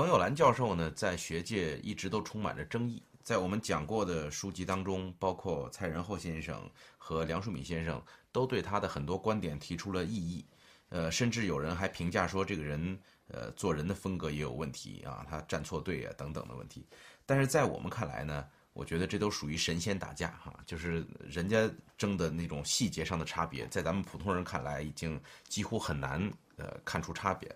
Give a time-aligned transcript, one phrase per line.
[0.00, 3.02] 冯友兰教授呢，在学界一直都充满着争议。
[3.22, 6.58] 在我们讲过的书籍当中，包括蔡仁厚先生
[6.96, 8.02] 和梁漱溟先生，
[8.32, 10.42] 都对他的很多观点提出了异议。
[10.88, 16.86] 呃，甚至有人还评价说，这个人呃做人的风格也有问题啊，他站错队啊等等的问题。
[17.26, 26.18] 但是在我们看来呢，我觉得这都属于神仙打架哈，就是人家争的那种细节上的差别，在咱们普通人看来已经几乎很难
[26.56, 27.54] 呃看出差别。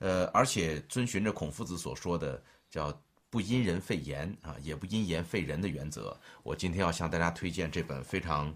[0.00, 2.92] 呃，而且遵循着孔夫子所说的叫
[3.30, 6.18] “不因人废言”啊，也不因言废人的原则。
[6.42, 8.54] 我今天要向大家推荐这本非常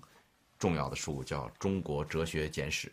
[0.59, 2.89] 重要的书，叫《中国哲学简史》。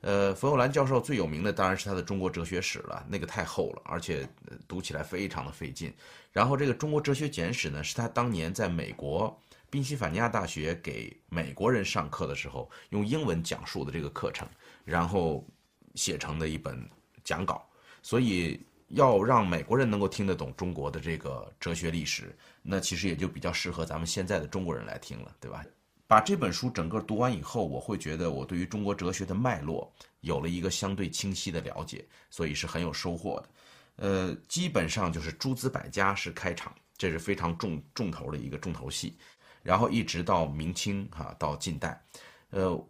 [0.00, 4.28] 呃，冯友兰教授最有名的当然是他的《中国哲学史》了，那个太厚了，而且
[4.66, 5.94] 读起来非常的费劲。
[6.32, 9.40] 然后这个《中国哲学简史》呢，是他当年在美国
[9.70, 14.48] 宾夕法尼亚大学给美国人上课的时候用英文讲述的这个课程，
[14.84, 15.46] 然后
[15.94, 16.84] 写成的一本
[17.22, 17.64] 讲稿。
[18.02, 25.64] 所以要让美国人能够听得懂中国的这个哲学历史，那其实也就比较适合咱们现在的中国人来听了，对吧？
[26.06, 33.48] 把这本书整个读完以后，我会觉得我对于中国哲学的脉络有了一个相对清晰的了解，所以是很有收获的。
[33.96, 39.16] 呃，基本上就是诸子百家是开场，这是非常重重头的一个重头戏，
[39.62, 42.04] 然后一直到明清哈到近代，
[42.50, 42.88] 呃。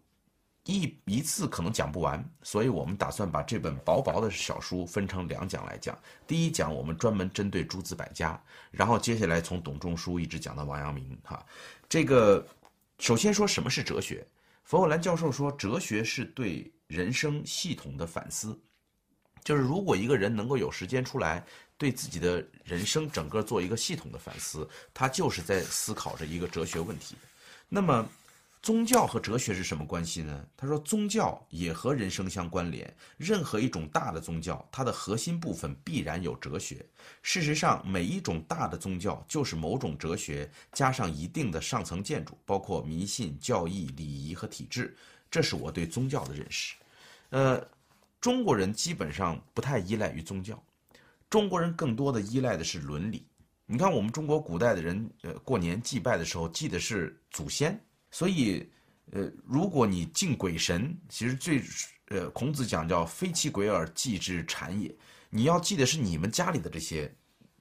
[0.65, 5.99] 一一次可能讲不完，所以我们打算把这本薄薄的小书分成两讲来讲。
[6.25, 11.19] 第一讲我们专门针对诸子百家，然后接下来从董仲舒一直讲到王阳明。
[11.25, 11.45] 哈，
[11.89, 12.47] 这个
[13.01, 14.25] 首先说什么是哲学？
[14.63, 18.57] 冯友兰教授说，哲学是对人生系统的反思，
[19.43, 21.45] 就是如果一个人能够有时间出来
[21.77, 27.17] 对自己的人生整个做一个系统的反思，他就是在思考着一个哲学问题。
[27.69, 28.09] 那么。
[28.63, 30.47] 宗教和哲学是什么关系呢？
[30.57, 32.97] 他说，宗教也和人生相关联。
[33.17, 36.87] 任何一种大的宗教，它的核心部分必然有哲学。
[37.23, 44.97] 事实上，每一种大的宗教就是某种哲学加上一定的上层建筑，包括迷信、教义、礼仪和体制。
[45.29, 46.77] 这是我对宗教的认识。
[47.31, 47.61] 呃，
[48.21, 50.63] 中国人基本上不太依赖于宗教，
[51.29, 53.27] 中国人更多的依赖的是伦理。
[53.67, 57.77] 你看，我们中国古代的人，呃，过年祭拜的时候祭的是祖先。
[58.13, 58.65] 所以，
[59.11, 61.63] 呃，如果你敬鬼神，其实最，
[62.11, 64.95] 呃，孔子讲叫“非其鬼而祭之谄也”，
[65.31, 67.13] 你要祭的是你们家里的这些，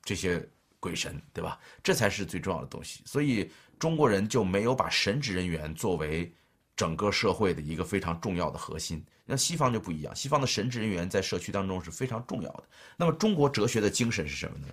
[0.03, 0.45] 这些
[0.79, 1.57] 鬼神，对吧？
[1.81, 3.01] 这才是最重要的东西。
[3.05, 6.31] 所以中国人就没有把神职人员作为
[6.75, 9.03] 整个社会的一个非常重要的核心。
[9.25, 12.63] 那西方就不一样，西方的神职人员在社区当中是非常重要的。
[12.97, 14.67] 那么中国哲学的精神是什么呢？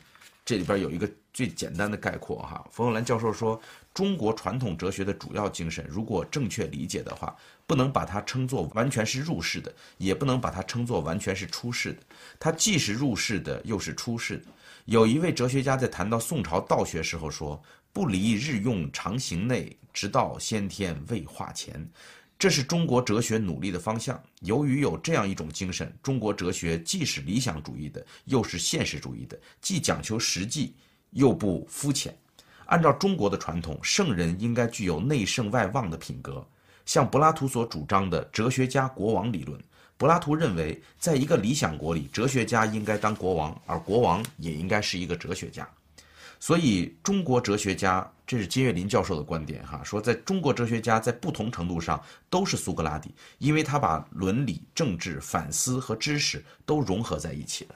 [0.44, 3.60] 这里边有一个最简单的概括哈，冯友兰教授说，
[3.98, 7.36] 中国传统哲学的主要精神，如果正确理解的话，
[7.66, 11.98] 不能把它称作完全是入世的，也不能把它称作完全是出世的，
[12.38, 14.44] 它既是入世的，又是出世的。
[14.84, 17.60] 有一位哲学家在谈到宋朝道学时候说
[17.92, 21.84] ：“不离日用常行内，直到先天未化前。”
[22.38, 24.22] 这是中国哲学努力的方向。
[24.42, 30.76] 由于有这样一种精神，中国哲学既是理想主义的，又是现实主义的，既讲求实际，
[31.10, 32.16] 又不肤浅。
[32.68, 36.46] 按照中国的传统，圣人应该具有内圣外望的品格，
[36.84, 39.58] 像柏拉图所主张的哲学家国王理论。
[39.96, 45.66] 柏拉图认为，在一个理想国里，哲学家应该当国王，而国王也应该是一个哲学家。
[46.38, 57.74] 所以，中国哲学家，这是金岳霖教授的观点，哈，说在中国哲学家在不同程度上都是苏格拉底，因为他把伦理、政治、反思和知识都融合在一起了。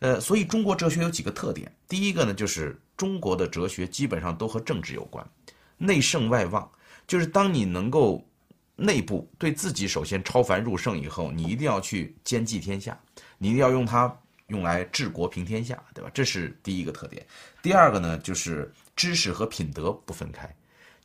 [0.00, 5.26] 呃，所以中国哲学有几个特点，第一个呢，就是中国的哲学基本上都和政治有关，
[5.78, 6.70] 内圣外望，
[7.06, 8.22] 就是当你能够
[8.76, 13.00] 内部对自己首先超凡入圣以后，你一定要去兼济天下，
[13.38, 14.14] 你一定要用它。
[14.48, 16.10] 用来治国平天下，对吧？
[16.14, 17.22] 这是第一个特点。
[17.60, 20.48] 第二个呢，就是知识和品德不分开，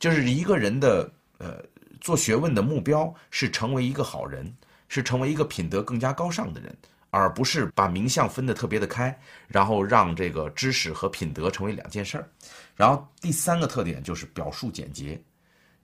[0.00, 1.62] 就是一个人的呃
[2.00, 4.50] 做学问的目标是成为一个好人，
[4.88, 6.74] 是成为一个品德更加高尚的人，
[7.14, 9.16] 而不是把名相分得特别的开，
[9.46, 12.28] 然后让这个知识和品德成为两件事儿。
[12.74, 15.22] 然后第三个特点就是表述简洁。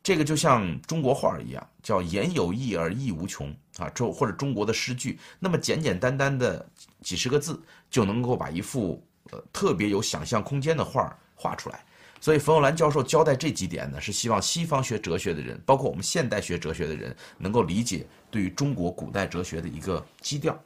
[0.03, 6.69] 这个就像中国画一样，叫言有意而意无穷啊，中或者中国的诗句，那么简简单单的
[7.01, 9.01] 几十个字就能够把一幅
[9.31, 11.85] 呃特别有想象空间的画画出来。
[12.21, 20.61] 所以冯友兰教授交代这几点呢，是希望西方学哲学的人，包括我们现代学哲学的人，能够理解对于中国古代哲学的一个基调。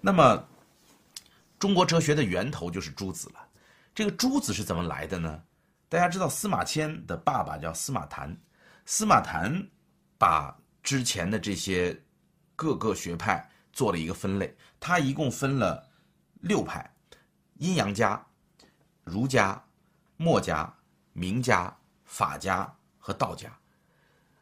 [0.00, 0.48] 那么，
[1.58, 3.48] 中国哲学的源头就是诸子了。
[3.94, 5.42] 这个诸子是怎么来的呢？
[5.88, 8.36] 大家知道司马迁的爸爸叫司马谈。
[8.86, 9.66] 司马谈
[10.16, 12.00] 把之前的这些
[12.54, 15.84] 各个学派做了一个分类，他一共分了
[16.40, 16.88] 六派，
[17.54, 18.24] 阴阳家、
[19.02, 19.62] 儒家、
[20.16, 20.72] 墨家、
[21.12, 23.50] 名家、法家和道家。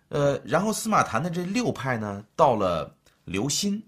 [0.09, 2.95] 呃，然后司马谈的这六派呢，到了
[3.25, 3.83] 刘歆，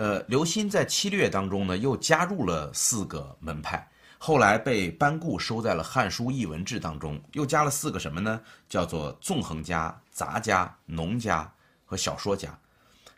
[0.00, 3.86] 呃，刘歆在七略当中呢，又加入了四个门派，
[4.16, 8.40] 后来被班固收在了《汉书艺文志》当中，又加了四个什么呢？
[8.66, 11.52] 叫做纵横家、杂家、农家
[11.84, 12.58] 和小说家。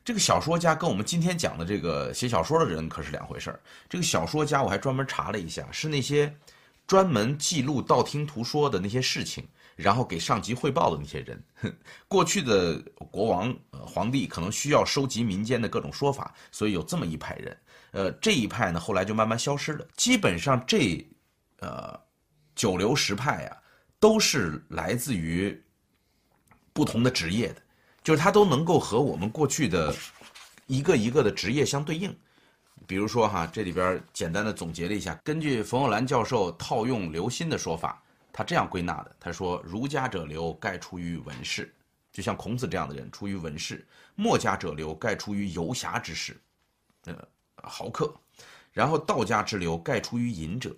[0.04, 3.60] 这个小说家跟我们今天讲的这个写小说的人可是两回事儿。
[3.88, 6.34] 这个小说家我还专门查了一下，是那些
[6.88, 9.46] 专门记录道听途说的那些事情。
[9.76, 11.42] 然后给上级汇报的那些人，
[12.06, 12.78] 过去的
[13.10, 17.56] 国王、呃皇帝可能需要收集民间的各种说法，所以有这么一派人。
[17.92, 19.86] 呃，这一派呢，后来就慢慢消失了。
[19.96, 21.06] 基本上这，
[21.58, 21.98] 呃，
[22.54, 23.56] 九流十派呀，
[24.00, 25.62] 都是来自于
[26.72, 27.62] 不同的职业的，
[28.02, 29.94] 就是他都能够和我们过去的
[30.66, 32.14] 一个一个的职业相对应。
[32.86, 38.02] 比如说哈，这里边简单的总结了一下，根据冯友兰教授套用刘歆的说法。
[38.32, 41.74] 他这样归纳的，他说：“儒家者流，盖出于文士，
[42.10, 43.76] 就像孔子这样的人出于文士；
[44.14, 46.40] 墨家者流，盖出于游侠之士，
[47.04, 48.10] 呃，豪客；
[48.72, 50.74] 然后道家之流，盖出于隐者，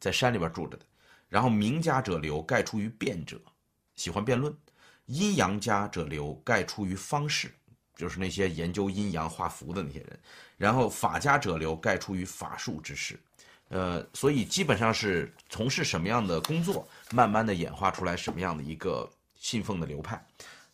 [0.00, 0.84] 在山里边住着的；
[1.28, 3.40] 然后名家者流，盖出于辩者，
[3.94, 4.52] 喜欢辩论；
[5.06, 7.54] 阴阳家者流，盖出于方士，
[7.94, 10.18] 就是那些研究阴阳画符的那些人；
[10.56, 13.16] 然后法家者流，盖出于法术之士。”
[13.68, 20.24] 呃，所以基本上是从事什么样的工作，慢慢的演化出来什么样的一个信奉的流派。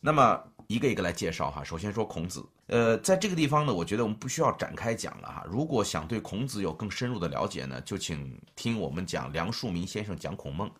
[0.00, 1.64] 那么一个一个来介绍哈。
[1.64, 5.44] 首先说孔子，呃，在这个地方呢，我觉得我们不需要展开讲了哈。
[5.48, 10.70] 如果想对孔子有更深入的了解呢，就请听我们讲梁漱溟先生讲孔孟。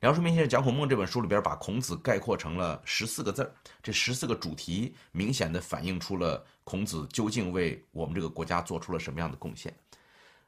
[0.00, 3.52] 梁漱溟先生讲孔孟这本书里边，把孔子概括成了十四个字儿，
[3.82, 9.72] 这十四个主题明显的反映出了孔子究竟为我们这个国家做出了什么样的贡献。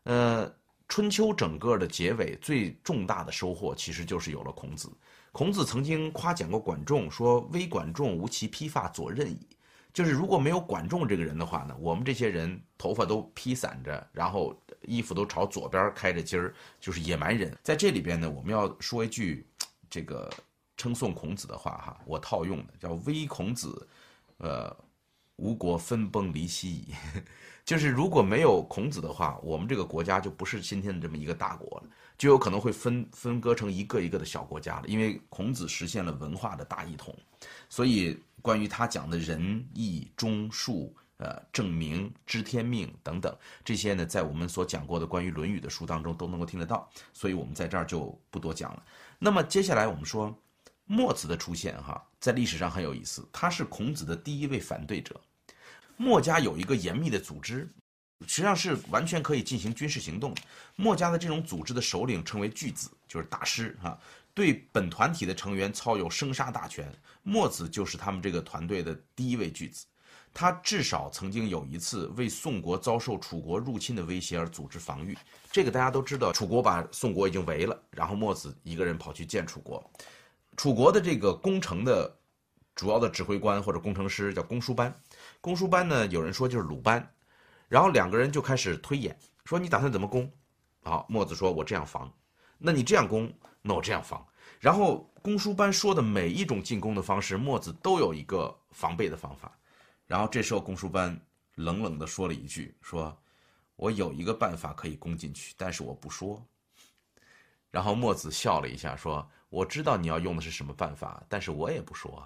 [0.02, 0.52] 呃。
[0.92, 4.92] 春秋整个的结尾最重大的收获，其实就是有了孔子。
[5.32, 9.38] 孔子曾经夸奖过管仲，说：“微管仲，无其披发左衽矣。”
[9.94, 17.56] 就是如果没有管仲这个人的话呢，我们这些人头发都披散着，然后衣服都朝左边开着襟儿，就是野蛮人。
[17.62, 19.46] 在这里边呢，我们要说一句
[19.88, 20.30] 这个
[20.76, 23.88] 称颂孔子的话哈，我套用的叫“微孔子，
[24.36, 24.76] 呃，
[25.42, 26.94] 吴国分崩离析矣。
[27.64, 34.88] ”就是如果没有孔子的话，我们这个国家就不是今天的这么一个大国了，就有可能会分分割成一个一个的小国家了。
[34.88, 37.16] 因为孔子实现了文化的大一统，
[37.68, 43.32] 所以关于他讲的仁义忠恕、呃正名知天命等等
[43.64, 48.82] 这些呢，在我们所讲过的关于《论语》的书当中都能够听得到，所以我们在这儿就不多讲了。
[49.20, 50.36] 那么接下来我们说
[50.84, 55.20] 墨子的出现，哈，在历史上很有意思，他是孔子的第一位反对者。
[55.96, 57.68] 墨家有一个严密的组织，
[58.26, 60.40] 实际上是完全可以进行军事行动的。
[60.76, 63.98] 墨家的这种组织的首领称为巨子，就是大师啊，
[64.34, 66.92] 对本团体的成员操有生杀大权。
[67.22, 69.86] 墨子就是他们这个团队的第一位巨子，
[70.34, 75.16] 他至少曾经有一次为宋国遭受楚国入侵的威胁而组织防御。
[75.52, 79.88] 这个大家都知道，楚国把宋国已经围了，然后墨子一个人跑去见楚国。
[80.56, 82.12] 楚国的这个攻城的
[82.74, 84.92] 主要的指挥官或者工程师叫公输班。
[85.42, 86.06] 公输班呢？
[86.06, 87.04] 有人说就是鲁班，
[87.68, 90.30] 然后两个人就开始推演，说你打算怎么攻？
[90.84, 92.08] 好，墨子说：“我这样防。”
[92.58, 94.24] 那你这样攻，那我这样防。
[94.60, 99.52] 然后公输班说的每一种进攻的方式，墨子都有一个防备的方法。
[100.06, 101.20] 然后这时候公输班
[101.56, 103.20] 冷冷地说了一句：“说
[103.74, 106.40] 我有一个办法可以攻进去，但是我不说。”
[107.68, 112.24] 然后墨子笑了一下，说：“我知道你要用的是什么办法，但是我也不说。”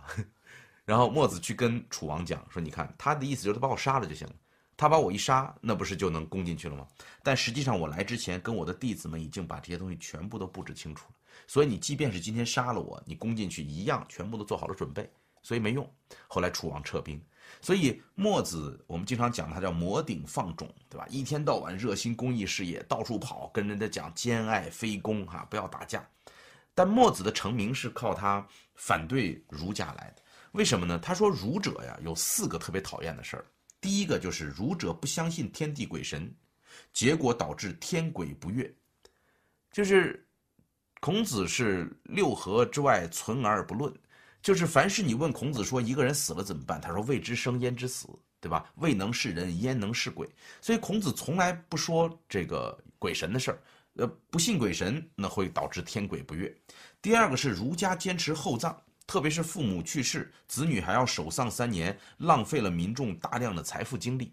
[0.87, 4.35] 然后墨子去跟楚王讲说：“你看，他的意思就是他把我杀了就行了。
[4.77, 6.87] 他把我一杀，那不是就能攻进去了吗？
[7.23, 11.15] 但实际上我来之前，跟我的弟子们已经把这些东西全部都布置清楚了。
[11.47, 15.11] 所以你即便是今天杀了我，你攻进去一样，全部都做好了准备，
[15.43, 15.91] 所以没用。
[16.29, 17.21] 后来楚王撤兵。
[17.61, 21.07] 所以墨子，我们经常讲他叫摩顶放踵，对吧？
[21.09, 26.07] 一天到晚热心公益事业，到处跑，跟人家讲兼爱非攻，哈，不要打架。
[26.75, 30.23] 但墨子的成名是靠他反对儒家来的。”
[30.57, 30.99] 为什么呢？
[30.99, 33.45] 他说儒者呀有四个特别讨厌的事儿。
[33.79, 36.35] 第一个就是儒者不相信天地鬼神，
[36.95, 38.75] 结果导致天鬼不悦。
[39.71, 40.27] 就是
[40.99, 43.93] 孔子是六合之外存而不论，
[44.41, 48.09] 就是凡是你问孔子说一个人死了怎么办，他说未知生焉知死，
[48.41, 48.73] 对吧？
[48.77, 50.27] 未能是人焉能是鬼？
[50.63, 53.63] 所以孔子从来不说这个鬼神的事儿。
[53.97, 56.55] 呃，不信鬼神那会导致天鬼不悦。
[57.03, 58.75] 第二个是儒家坚持厚葬。
[59.07, 64.33] 特别是父母去世，子女还要守丧三年，浪费了民众大量的财富精力，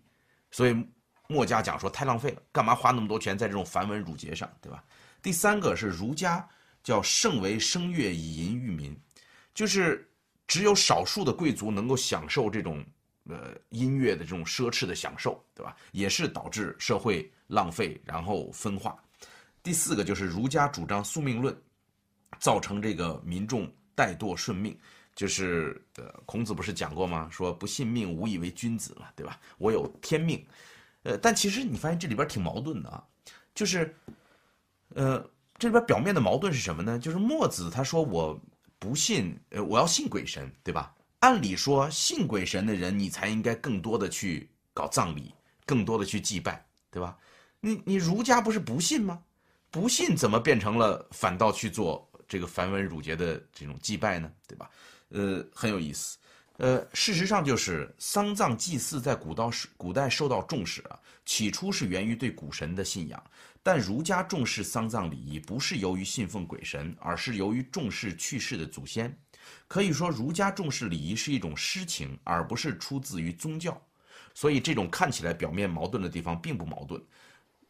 [0.52, 0.88] 所以
[1.28, 4.84] 墨家讲说太浪费了，干嘛花那么多钱在这种繁文缛节上，对吧？
[5.22, 6.48] 第三个是儒家
[6.84, 8.96] 叫圣为声乐以淫育民，
[9.54, 10.10] 就是
[10.48, 12.84] 只有少数的贵族能够享受这种
[13.30, 15.76] 呃音乐的这种奢侈的享受，对吧？
[15.92, 18.98] 也是导致社会浪费，然后分化。
[19.62, 21.56] 第四个就是儒家主张宿命论，
[22.38, 24.78] 造成这个民众怠惰顺命。
[25.16, 27.30] 就是呃，孔子不是讲过吗？
[27.32, 29.40] 说不信命，无以为君子嘛，对吧？
[29.60, 30.44] 我有天命。
[31.04, 33.04] 呃，但其实你发现这里边挺矛盾的啊，
[33.54, 33.96] 就是，
[34.96, 35.24] 呃，
[35.60, 36.98] 这里边表面的矛盾是什么呢？
[36.98, 38.42] 就是墨子他说我
[38.80, 40.96] 不信，呃，我要信鬼神，对吧？
[41.20, 45.32] 按理说信鬼神的人，你才应该更多的去搞葬礼，
[45.64, 47.16] 更多的去祭拜，对吧？
[47.60, 49.22] 你你儒家不是不信吗？
[49.70, 54.32] 不信怎么变成了反倒去做这个繁文缛节的这种祭拜呢？
[54.48, 54.68] 对吧？
[55.10, 56.18] 呃，很有意思。
[56.58, 61.00] 呃，事实上就是丧葬祭祀在古道古代受到重视啊。
[61.26, 63.24] 起初是源于对古神的信仰，
[63.62, 69.16] 但儒家重视丧葬礼仪，不是由于信奉鬼神，而是由于重视去世的祖先。
[69.68, 73.80] 可以说，儒家重视礼仪是一种诗情，而不是出自于宗教。
[74.34, 77.00] 所以，这种看起来表面矛盾的地方并不矛盾。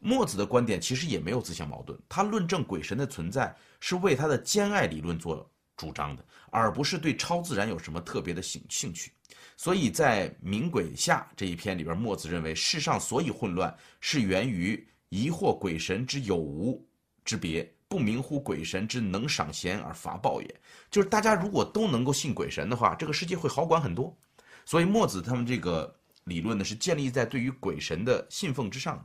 [0.04, 9.10] 墨子的观点其实也没有自相矛盾，他论证鬼神的存在是为他的兼爱理论做主张的，而不是对超自然有什么特别的兴兴趣。
[9.56, 16.86] 所以在《明鬼下》这一篇里边，墨子认为世上所以混乱，是源于疑惑鬼神之有无
[17.24, 20.60] 之别，不明乎鬼神之能赏贤而罚暴也。
[20.90, 24.14] 就是大家如果都能够信鬼神的话，这个世界会好管很多。
[24.66, 29.04] 所以墨子他们这个理论呢，是建立在对于鬼神的信奉之上的。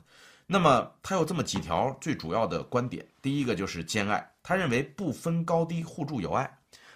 [0.51, 6.51] 那么他有这么几条最主要的观点，第一个就是兼爱，他认为不分高低，互助友爱。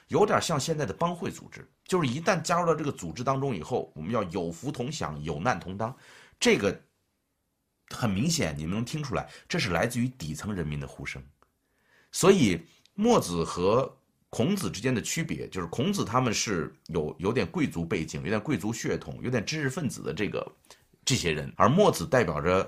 [0.07, 5.95] 有点像现在的帮会组织，就是一旦加入到这个组织当中以后，我们要有福同享，有难同当。
[6.39, 6.75] 这个
[7.89, 11.23] 很明显，你们能听出来，这是来自于底层人民的呼声。
[12.11, 12.59] 所以，
[12.95, 13.95] 墨子和
[14.31, 20.51] 孔子之间的区别，就是孔子他们是有有点贵族背景，有点贵族血统，有点知识分子的这个
[21.05, 22.67] 这些人，而墨子代表着。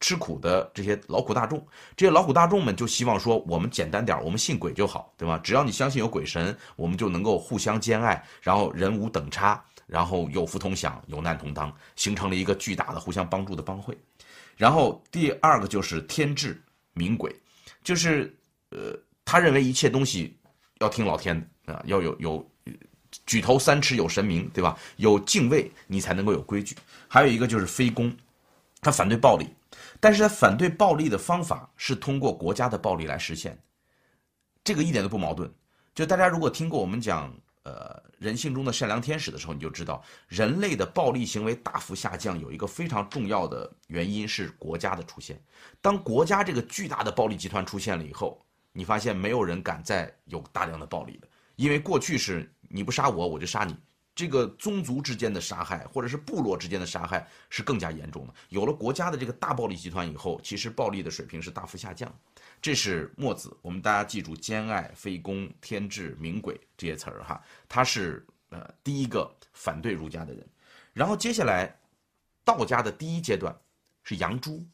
[0.00, 1.64] 吃苦的这些劳苦大众，
[1.96, 5.38] 这些劳苦大众们就希望说，我们简单点，我们信鬼就好，对吧？
[5.38, 13.96] 只要你相信有鬼神，我们就能够互相兼爱，然后人无等差，然后有福同享，有难同当，形成了一个巨大的互相帮助的帮会。
[14.56, 16.62] 然后第二个就是天智
[16.92, 17.34] 明鬼，
[17.82, 18.36] 就是
[18.70, 20.36] 呃，他认为一切东西
[20.78, 22.50] 要听老天的啊，要有有
[23.24, 24.78] 举头三尺有神明，对吧？
[24.96, 26.76] 有敬畏，你才能够有规矩。
[27.08, 28.14] 还有一个就是非攻，
[28.82, 29.48] 他反对暴力。
[30.00, 33.58] 但是他反对暴力的方法是通过国家的暴力来实现，
[34.62, 35.52] 这个一点都不矛盾。
[35.94, 45.42] 就大家如果听过我们讲呃人性中的善良天使的时候，你就知道人类的暴力行为大幅下降，有一个非常重要的原因是国家的出现。
[45.80, 53.74] 当国家这个巨大的暴力集团出现了以后，你发现没有人敢再有大量的暴力了，因为过去是你不杀我，我就杀你。
[54.16, 58.32] 这个宗族之间的杀害，或者是部落之间的杀害，是更加严重的。
[58.48, 62.10] 有了国家的这个大暴力集团以后，其实暴力的水平是大幅下降。
[62.62, 67.44] 这是墨子，我们大家记住“兼爱”“非攻”“天志”“明鬼”这些词儿哈。
[67.68, 70.48] 他是呃第一个反对儒家的人。
[70.94, 71.78] 然后接下来，
[72.42, 73.54] 道家的第一阶段
[74.02, 74.64] 是杨朱，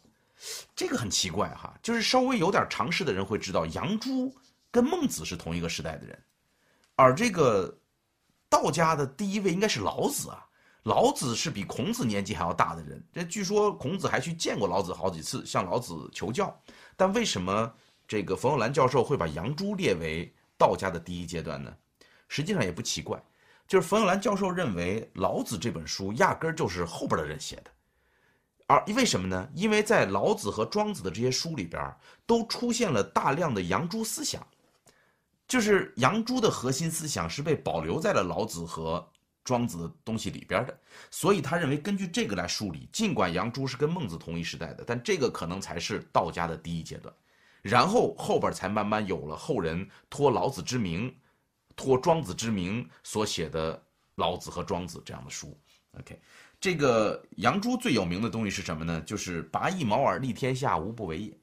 [0.77, 4.33] 这个很奇怪哈，就是稍微有点常识的人会知道，杨朱
[4.71, 6.17] 跟孟子是同一个时代的人，
[6.95, 7.77] 而这个。
[8.53, 10.47] 道家的第一位应该是老子啊，
[10.83, 13.03] 老子是比孔子年纪还要大的人。
[13.11, 16.55] 这据说孔子还去见过老子好几次，向老子求教。
[16.95, 17.73] 但为什么
[18.07, 21.75] 这个冯友兰教授会把杨朱列为道家的第一阶段呢？
[22.29, 23.19] 实际上也不奇怪，
[23.67, 27.71] 就是冯友兰教授认为老子这本书压根儿就是后边的人写的，
[28.67, 29.49] 而为什么呢？
[29.55, 31.83] 因为在老子和庄子的这些书里边，
[32.27, 34.47] 都出现了大量的杨朱思想。
[35.53, 39.07] 就是杨朱的核心思想是被保留在了老子和
[39.45, 40.81] 庄子的东西里边的，
[41.11, 47.15] 所以他认为根据这个来梳理，尽管杨朱是跟孟子同一时代的，但这个可能才是道家的第一阶段，
[47.61, 51.15] 然后后边才慢慢有了后人托老子之名，
[51.77, 53.79] 托庄子之名所写的
[54.15, 55.55] 老子和庄子这样的书。
[56.01, 56.19] OK，
[56.59, 59.03] 这个杨朱最有名的东西是什么呢？
[59.03, 61.42] 就是拔一毛而立天下，无不为也。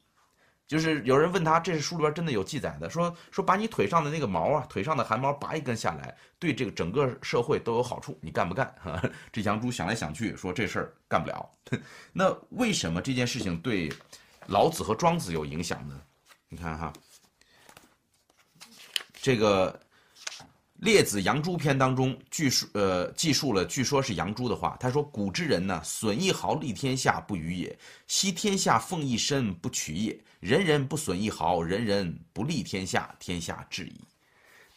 [0.70, 8.72] 就是有人问他，这是书里边真的有记载的，说说把你腿上的那个毛啊，腿上的汗毛拔一根下来，对这个整个社会都有好处，你干不干？
[9.32, 11.50] 这杨朱想来想去，说这事儿干不了。
[12.14, 13.92] 那为什么这件事情对
[14.46, 16.00] 老子和庄子有影响呢？
[16.48, 16.92] 你看哈，
[19.20, 19.76] 这个
[20.80, 24.78] 列子杨朱篇当中据说呃记述了，据说是杨朱的话。
[24.80, 27.68] 他说：“古之人呢，损一毫利天下不与也；
[28.06, 30.18] 惜天下奉一身不取也。
[30.40, 34.00] 人人不损一毫，人人不利天下，天下治矣。”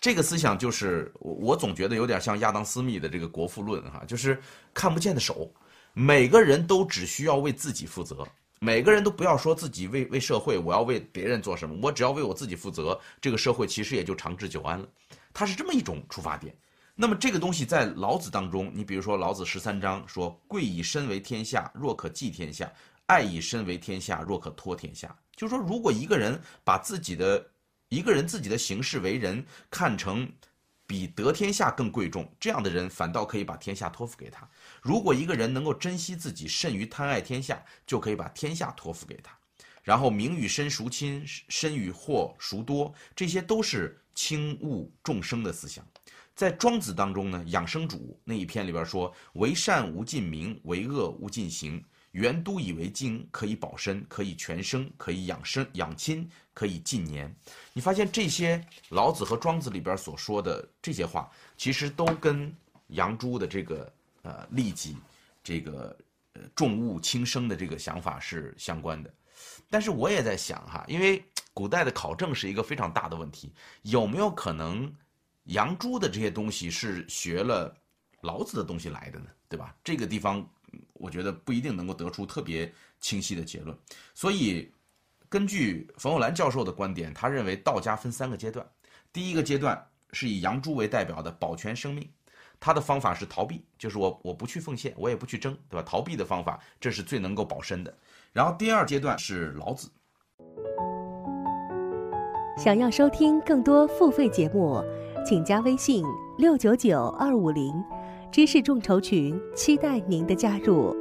[0.01, 4.37] 这个思想就是我我总觉得有点像亚当斯密的这个《国富论》哈，就是
[4.73, 5.49] 看不见的手，
[5.93, 8.27] 每个人都只需要为自己负责，
[8.59, 14.85] 每个人都不要说自己为为社会，我要为别人做什么，我只要为我自己负责，这个社会其实也就长治久安了。
[15.33, 16.55] 它是这么一种出发点。
[16.95, 22.67] 那么这个东西在老子当中，你比如说老子十三章说：“贵以身为天下，若可寄天下；
[23.07, 27.43] 爱以身为天下，若可托天下。”就是说，如果一个人把自己的
[27.89, 30.31] 一个人自己的行事为人看成
[30.85, 34.47] 比得天下更贵重，这样的人反倒可以把天下托付给他。
[34.79, 39.35] 如果一个人能够珍惜自己，甚于贪爱天下，就可以把天下托付给他。
[39.81, 43.99] 然后名与身孰亲，身与祸孰多，这些都是。
[44.13, 45.85] 轻物众生的思想，
[46.35, 51.83] 在庄子当中呢，养生主那一篇里边说：“为善无尽名，为恶无尽行。
[52.11, 57.35] 原都以为经，可以保身，可以全生，可以养生养亲，可以尽年。”
[57.73, 62.55] 你发现这些老子和庄子里边所说的这些话，其实都跟
[62.87, 64.95] 杨朱的这个呃利己、
[65.43, 65.97] 这个
[66.33, 69.11] 呃重物轻生的这个想法是相关的。
[69.69, 71.23] 但是我也在想哈，因为。
[71.53, 74.91] 古代的考证是一个非常大的问题，有没有可能
[75.45, 77.75] 杨朱的这些东西是学了
[78.21, 79.27] 老子的东西来的呢？
[79.47, 79.75] 对吧？
[79.83, 80.43] 这个地方
[80.93, 83.77] 我觉得不一定能够得出特别清晰的结论。
[84.15, 84.71] 所以，
[85.29, 88.65] 根据冯友兰教授的观点，他认为道家分三个阶段。
[89.11, 89.79] 第一个阶段
[90.11, 92.11] 是以杨朱为代表的保全生命，
[92.59, 95.85] 他的方法是逃避，就是我我不去奉献，我也不去争，对吧？
[95.87, 97.95] 逃避的方法，这是最能够保身的。
[98.31, 99.91] 然后第二阶段是老子。
[102.55, 104.79] 想要收听更多付费节目，
[105.25, 106.05] 请加微信
[106.37, 107.73] 六九九二五零
[108.31, 110.95] 知识众筹群，期待您的加入。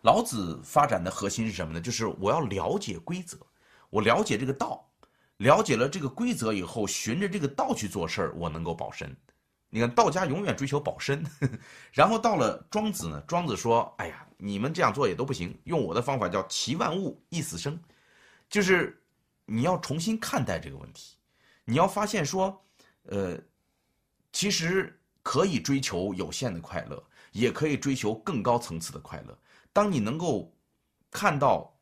[0.00, 1.80] 老子发展的核心是什么呢？
[1.80, 3.36] 就是我要了解规则，
[3.90, 4.88] 我了解这个道，
[5.36, 9.14] 了解了这个规则以后，循着这个道去做事儿，我能够保身。
[9.74, 11.26] 你看道家永远追求保身，
[11.90, 17.80] 然后到了庄子呢，庄子说：“哎呀。”你们这样做也都不行，用我的方法叫“齐万物，一死生”，
[18.50, 19.02] 就是
[19.46, 21.16] 你要重新看待这个问题，
[21.64, 22.62] 你要发现说，
[23.04, 23.38] 呃，
[24.32, 29.38] 其实可以追求有限的快乐，也可以追求更高层次的快乐。
[29.72, 30.52] 当你能够
[31.10, 31.73] 看到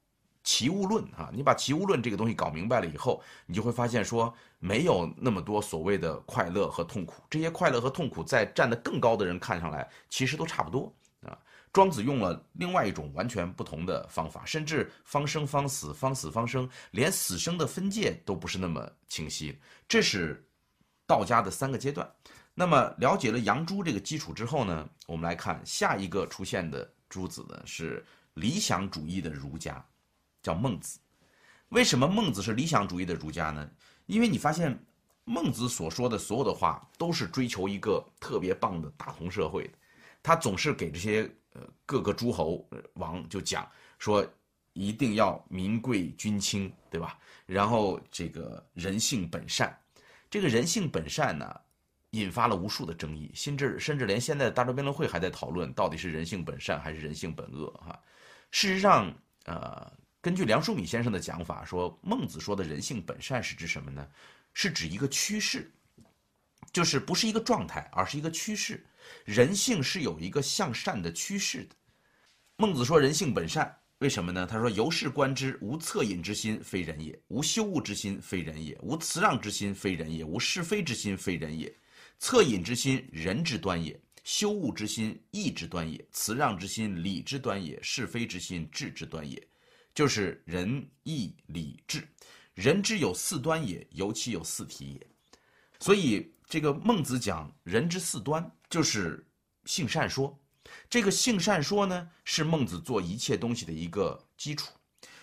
[0.44, 10.92] 齐物论啊，你把齐物论这个东西搞明白了以后，你就会发现说，没有那么多所谓的快乐和痛苦，这些快乐和痛苦在站得更高的人看上来，其实都差不多
[11.24, 11.38] 啊。
[11.72, 19.58] 庄子用了另外一种完全不同的方法，甚至方生方死，方死方生，连死生的分界都不是那么清晰。
[19.88, 20.44] 这是
[21.06, 22.10] 道家的三个阶段。
[22.52, 29.82] 那么了解了杨朱这个基础之后呢，我们来看下一个出现的诸子呢是理想主义的儒家，
[30.42, 30.98] 叫孟子。
[31.68, 33.70] 为什么孟子是理想主义的儒家呢？
[34.06, 34.78] 因为你发现
[35.24, 39.70] 孟子所说的所有的话都是追求一个特别棒的大同社会，
[40.22, 41.30] 他总是给这些。
[41.54, 44.26] 呃，各个诸侯王就讲说，
[44.72, 47.18] 一定要民贵君轻，对吧？
[47.44, 49.78] 然后这个人性本善，
[50.30, 51.60] 这个人性本善呢，
[52.12, 57.70] 引发了无数的争议，甚至甚至连现在的大周辩论会还在讨论，到底是人性本善还是人性本恶？
[57.86, 58.00] 哈，
[58.50, 64.08] 事实上，呃，根据梁漱溟先生的讲法，说孟子说的人性本善是指什么呢？
[64.54, 65.68] 是指一个趋势，
[66.72, 68.86] 就是不是一个状态，而是一个趋势。
[69.24, 71.74] 人性是有一个向善的趋势的。
[72.56, 81.74] 孟子说：“人性本善，为什么呢？”他说：“由是观之，无恻隐之心，非人也；无羞恶之心，非人也；无辞让之心，非人也；无是非之心，非人也。
[82.20, 89.42] 恻隐之心，人之端也；羞恶之心，义之端也；辞让之心，礼之端也；是非之心，智之端也。
[89.94, 92.06] 就是仁义礼智，
[92.54, 95.06] 人之有四端也，尤其有四体也。
[95.80, 99.26] 所以。”这个孟子讲人之四端，就是
[99.64, 100.38] 性善说。
[100.90, 104.70] 这个性善说呢，是孟子做一切东西的一个基础。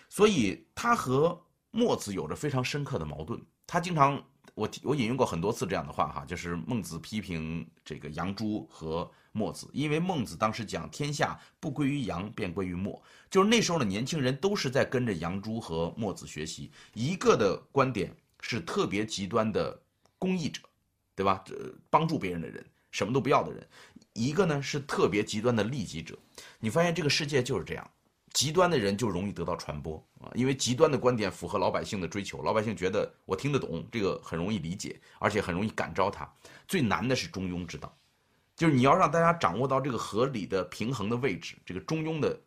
[0.08, 3.40] 所以他和墨子有着非常深刻的矛盾。
[3.64, 4.20] 他经常，
[4.54, 16.70] 我我引用过很多次这样的话哈，就是孟子批评这个杨朱和墨子，因为孟子当时讲天下不归于杨，便归于墨，就是那时候的年轻人都是在跟着杨朱和墨子学习。
[16.94, 19.80] 一个的观点是特别极端的
[20.18, 20.60] 公益者。
[21.16, 21.42] 对吧？
[21.44, 21.54] 这
[21.90, 23.68] 帮助别人的人，什么都不要的人，
[24.14, 26.18] 一个呢是特别极端的利己者。
[26.58, 27.90] 你发现这个世界就是这样，
[28.32, 36.26] 极端的人就容易得到传播啊，因为极端的观点符合老百姓的追求，老百姓觉得我听得懂，这个很容易理解，而且很容易感召他。
[36.66, 37.94] 最难的是中庸之道，
[38.60, 42.38] 就是你要让大家掌握到这个合理的平衡的位置，这个中庸的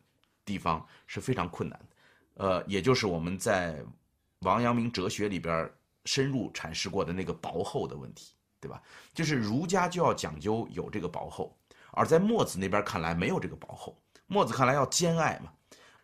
[0.44, 1.96] 地方是非常困难的。
[2.34, 3.84] 呃，也就是我们在
[4.42, 5.68] 王阳明哲学里边
[6.04, 8.80] 深入阐释过的那个薄厚的问题，对吧？
[9.12, 11.58] 就是儒家就要讲究有这个薄厚，
[11.90, 15.52] 而在墨子那边看来没有这个薄厚，墨子看来要兼爱嘛。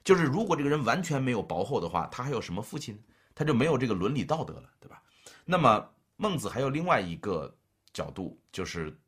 [0.03, 3.01] 就是如果这个人完全没有薄厚的话，他还有什么父亲？
[3.33, 5.01] 他就没有这个伦理道德了，对吧？
[5.45, 7.57] 那么孟子还有另外一个
[7.93, 9.00] 角度，就是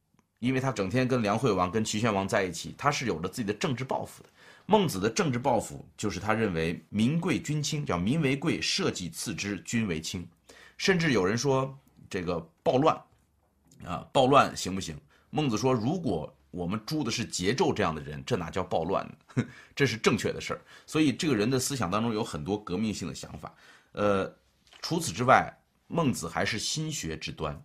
[0.42, 4.28] 因为他整天跟梁惠王、跟齐宣王在一起，他是有着自己的政治抱负的。
[4.66, 10.26] 孟子的政治抱负就是他认为民贵君轻，叫民为贵，社稷次之，君为轻。
[10.76, 11.72] 甚至有人说
[12.11, 13.00] 这个暴乱，
[13.85, 14.98] 啊，暴乱行不行？
[15.31, 19.44] 孟子说，如果我们诛的是桀纣这样的人，这哪叫暴乱呢？
[19.76, 20.61] 这是正确的事儿。
[20.87, 23.55] 所以这个人的思想当中有很多革命性的想法。
[23.92, 24.28] 呃，
[24.81, 27.57] 除此之外，孟子还是心学之端，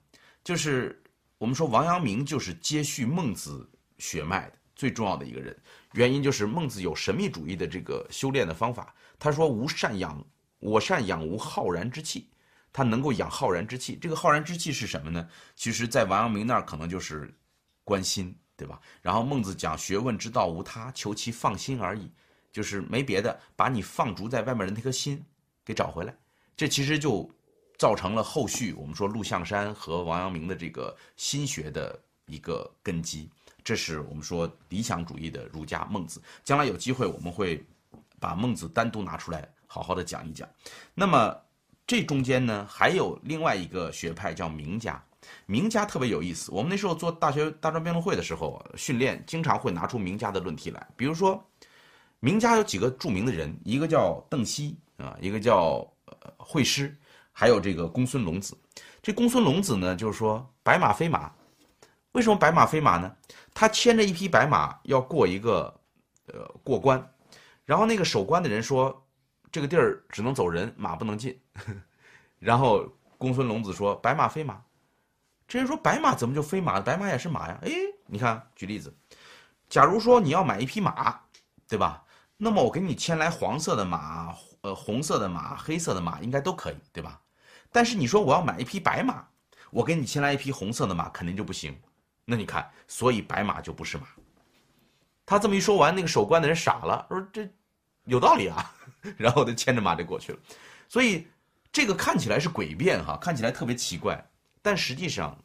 [0.43, 1.01] 就是
[1.38, 5.56] 我们说王阳明就是接续孟子血脉的最重要的一个人。
[5.93, 8.93] 原因就是孟子有神秘主义的这个修炼的方法。
[9.19, 10.23] 他说：“无善养，
[10.60, 12.30] 我善养无浩然之气。”
[12.73, 13.95] 他能够养浩然之气。
[13.95, 15.28] 这个浩然之气是什么呢？
[15.56, 17.34] 其实，在王阳明那儿可能就是
[17.84, 18.36] 关心。
[18.60, 18.82] 对吧？
[19.04, 22.12] 然后孟子讲学问之道无他，求其放心而已，
[22.52, 25.23] 就是没别的，把你放逐在外面的那颗心
[25.63, 26.17] 给找回来。
[26.56, 27.30] 这其实就
[27.77, 33.29] 造成了后续我们说陆象山和王阳明的这个心学的一个根基。
[33.63, 36.21] 这是我们说理想主义的儒家孟子。
[36.43, 37.63] 将来有机会我们会
[38.19, 40.47] 把孟子单独拿出来好好的讲一讲。
[40.93, 41.35] 那么
[41.85, 45.01] 这中间呢，还有另外一个学派叫名家。
[45.45, 46.51] 名家特别有意思。
[46.51, 50.87] 我们那时候做大学大专辩论会的时候，训练经常会拿出名家的论题来。
[50.95, 51.43] 比如说，
[52.21, 55.85] 名家有几个著名的人，一个叫邓析啊，一个叫
[56.37, 56.95] 惠施，
[57.39, 58.58] 还有这个公孙龙子。
[59.00, 61.32] 这公孙龙子呢，就是说白马非马。
[62.13, 63.15] 为什么白马非马呢？
[63.54, 65.71] 他牵着一匹白马要过一个
[66.34, 67.00] 呃过关，
[67.63, 69.06] 然后那个守关的人说，
[69.52, 71.39] 这个地儿只能走人，马不能进。
[72.39, 74.60] 然后公孙龙子说，白马非马。
[75.47, 76.82] 这人说：“白马怎么就非马？
[76.82, 77.60] 白马也是马呀！
[77.62, 77.71] 哎，
[78.08, 78.91] 你看，举例子，
[79.69, 81.21] 假如说你要买一匹马，
[81.69, 82.04] 对吧？
[82.36, 87.21] 那么我给你牵来黄色的马，呃，红色的马，黑色的马，应该都可以，对吧？
[87.71, 89.25] 但是你说我要买一匹白马，
[89.71, 91.77] 我给你牵来一匹红色的马，肯定就不行。
[92.25, 94.08] 那你看，所以白马就不是马。
[95.25, 97.49] 他这么一说完，那个守关的人傻了，说这
[98.06, 98.73] 有道理啊，
[99.17, 100.39] 然后就牵着马就过去了。
[100.88, 101.27] 所以
[101.71, 104.23] 这个看起来是诡辩哈，看起来特别奇怪。”
[104.62, 105.38] 但实际上，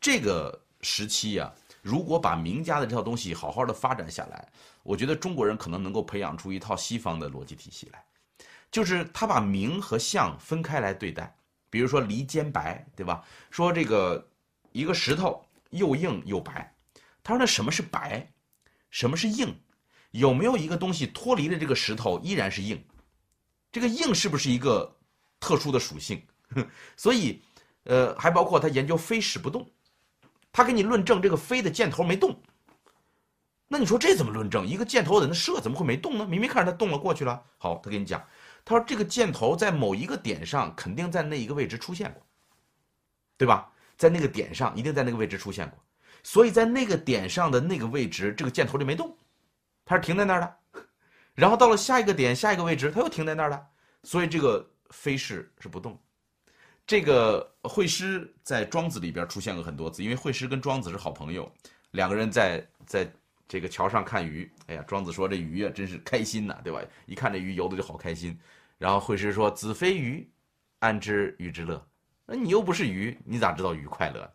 [0.00, 4.48] 这个时期呀，如果把名家的这套东西好好的发展下来，
[4.82, 8.04] 我觉得中国人可能能够培养出一套西方的逻辑体系来，
[8.70, 11.32] 就是他把名和相分开来对待。
[11.70, 13.24] 比如说离间白，对吧？
[13.50, 14.28] 说这个
[14.72, 16.74] 一个石头又硬又白，
[17.22, 18.30] 他说那什么是白，
[18.90, 19.58] 什么是硬？
[20.10, 22.84] 有没有一个东西脱离了这个石头依然是硬？
[23.70, 24.96] 这个硬是不是一个
[25.38, 26.22] 特殊的属性？
[26.96, 27.42] 所以。
[27.84, 29.66] 呃，还包括他研究飞矢不动，
[30.52, 32.38] 他给你论证这个飞的箭头没动。
[33.66, 34.66] 那你说这怎么论证？
[34.66, 36.26] 一个箭头在那射，怎么会没动呢？
[36.26, 37.42] 明明看着它动了过去了。
[37.56, 38.22] 好，他给你讲，
[38.68, 42.22] 他说这个箭头在某一个点上，肯定在那一个位置出现过，
[43.38, 43.72] 对吧？
[43.96, 45.78] 在那个点上，一定在那个位置出现过，
[46.22, 49.16] 所以在那个点上的那个位置，这个箭头就没动，
[49.86, 50.82] 它是停在那儿的。
[51.34, 53.66] 然后到了下一个点，下一个位置，它又停在那儿了，
[54.02, 55.98] 所以这个飞势是不动。
[56.86, 61.50] 这个惠施在庄子里边出现过很多次，因为惠施跟庄子是好朋友，
[61.92, 63.10] 两个人在在
[63.48, 64.50] 这个桥上看鱼。
[64.66, 66.82] 哎呀，庄子说这鱼啊真是开心呐，对吧？
[67.06, 68.38] 一看这鱼游的就好开心。
[68.78, 70.26] 然后惠施说：“子非鱼，
[70.78, 71.84] 安知鱼之乐？
[72.24, 74.32] 那你又不是鱼，你咋知道鱼快乐？”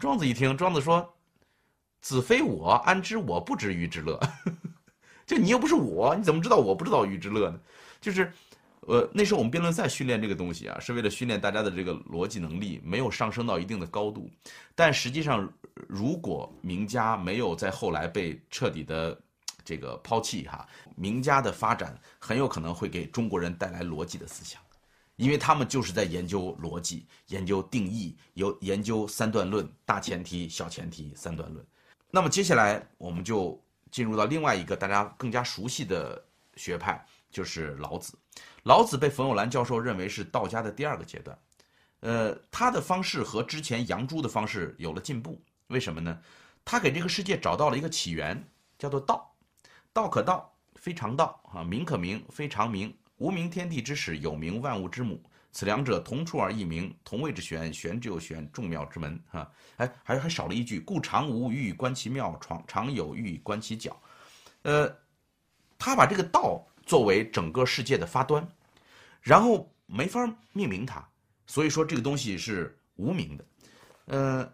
[0.00, 1.14] 庄子一听，庄子说
[2.00, 4.18] ：“子非我，安知我不知鱼之乐？
[5.26, 7.60] 就你又不是我，你怎么知道我不知道鱼之乐呢？
[8.00, 8.32] 就是。”
[8.88, 14.28] 呃，那时候我们辩论赛训练这个东西啊，是为了训练大家的这个逻辑能力，没有上升到一定的高度。
[14.74, 15.48] 但实际上，
[15.86, 19.16] 如果名家没有在后来被彻底的
[19.64, 24.60] 这个抛弃哈，名家的发展很有可能会给中国人带来逻辑的思想，
[25.16, 31.64] 因为他们就是在研究逻辑、研究定义、有研究三段论、大前提、小前提三段论。
[32.10, 36.22] 那么接下来我们就进入到另外一个大家更加熟悉的
[36.56, 38.14] 学派，就是老子。
[38.64, 41.38] 老子被冯友兰教授认为是道家的第二个阶段，
[42.00, 45.42] 呃，他的方式和之前杨朱的方式有了进步。
[45.68, 46.20] 为什么呢？
[46.64, 48.40] 他给这个世界找到了一个起源，
[48.78, 49.31] 叫做道。
[49.92, 52.94] 道可道，非常道啊，名可名，非常名。
[53.18, 55.22] 无名，天地之始；有名，万物之母。
[55.52, 57.72] 此两者，同出而异名，同谓之玄。
[57.72, 59.48] 玄之又玄，众妙之门啊！
[59.76, 63.94] 哎，还还少了一句，故常无欲以观其妙，常常有欲以观其角。
[64.62, 64.90] 呃，
[65.78, 68.48] 他把这个道作为整个世界的发端，
[69.20, 71.06] 然后没法命名它，
[71.46, 73.44] 所以说这个东西是无名的。
[74.06, 74.52] 呃，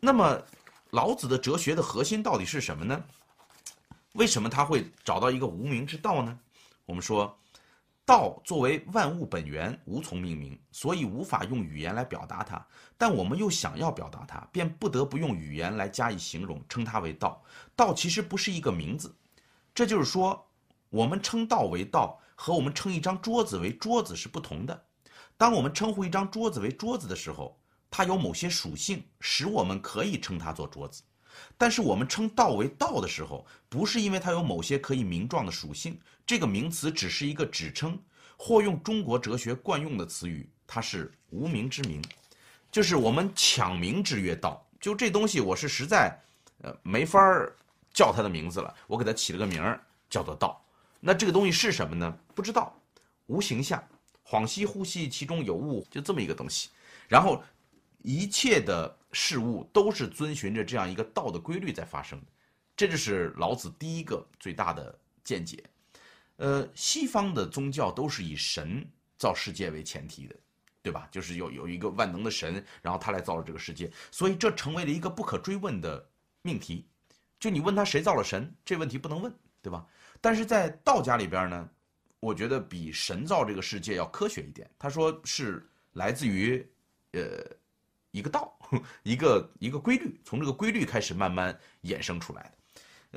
[0.00, 0.42] 那么
[0.90, 3.02] 老子的哲学的核心到底是什么呢？
[4.12, 6.38] 为什么他会找到一个无名之道呢？
[6.86, 7.38] 我们说。
[8.04, 12.66] 道作为万物本源，无从命名，所以无法用语言来表达它。
[12.98, 17.40] 但我们又想要表达它，便不得不用语言来加以形容，称它为道。
[17.76, 19.14] 道其实不是一个名字，
[19.72, 20.44] 这就是说，
[20.90, 24.84] 我们称道为道，和我们称一张桌子为桌子是不同的。
[25.36, 27.56] 当我们称呼一张桌子为桌子的时候，
[27.88, 31.04] 它有某些属性，使我们可以称它做桌子。
[31.56, 37.98] 但是我们称道为道的时候，不是因为它有某些可以名状的属性，这个名词只是一个指称，
[38.36, 42.02] 或用中国哲学惯用的词语，它是无名之名，
[42.70, 44.66] 就是我们抢名之曰道。
[44.80, 46.18] 就这东西，我是实在，
[46.62, 47.54] 呃，没法儿
[47.94, 50.60] 叫它的名字了，我给它起了个名儿，叫做道。
[51.00, 52.18] 那这个东西是什么呢？
[52.34, 52.76] 不知道，
[53.26, 53.82] 无形象，
[54.26, 56.70] 恍兮惚兮，其中有物，就这么一个东西。
[57.08, 57.42] 然后，
[58.02, 58.96] 一切的。
[59.12, 62.26] 事物都是遵循着这样一个道的规律在发生的，
[62.74, 65.62] 这就是老子第一个最大的见解。
[66.36, 70.34] 呃，西方的宗教都是以神造世界为前提的，
[70.82, 71.06] 对吧？
[71.10, 76.08] 就是有有一个万能的神，然后他来造了这个世界，所以这成为了一个不可追问的
[76.40, 76.86] 命题。
[77.38, 79.86] 就你问他谁造了神，这问题不能问，对吧？
[80.20, 81.70] 但是在道家里边呢，
[82.18, 84.68] 我觉得比神造这个世界要科学一点。
[84.78, 86.66] 他说是来自于，
[87.12, 87.44] 呃。
[88.12, 88.56] 一个道，
[89.02, 92.58] 一个一个规律，从这个规律开始慢慢衍生出来的，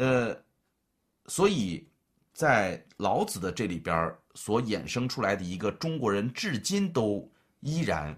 [0.04, 0.44] 呃，
[1.28, 1.88] 所以
[2.34, 7.30] 在老子的这里边所衍生出来的一个中国人至今都
[7.60, 8.18] 依然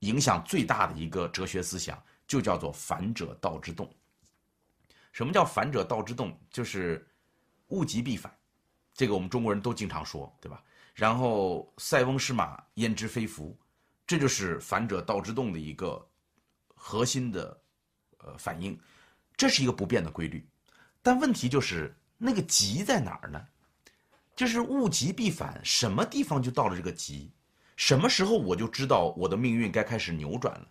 [0.00, 3.92] 影响最大的一个哲学思想，就叫做“反者道之动”。
[5.12, 6.38] 什么叫“反者道之动”？
[6.50, 7.04] 就是
[7.68, 8.32] 物极必反，
[8.94, 10.62] 这个我们中国人都经常说，对吧？
[10.94, 13.58] 然后“塞翁失马，焉知非福”。
[14.08, 16.08] 这就是反者道之动的一个
[16.74, 17.60] 核心的
[18.20, 18.80] 呃反应，
[19.36, 20.48] 这是一个不变的规律。
[21.02, 23.46] 但问题就是那个极在哪儿呢？
[24.34, 27.30] 就是物极必反，什么地方就到了这个极？
[27.76, 30.66] 什么时候我就知道我的命运该开始扭转了？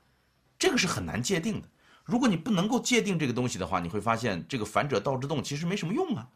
[0.58, 1.69] 这个是很难界定的。
[2.06, 6.28] 如果你不能够界定这个东西的话，你会发现这个反者道之动其实没什么用啊。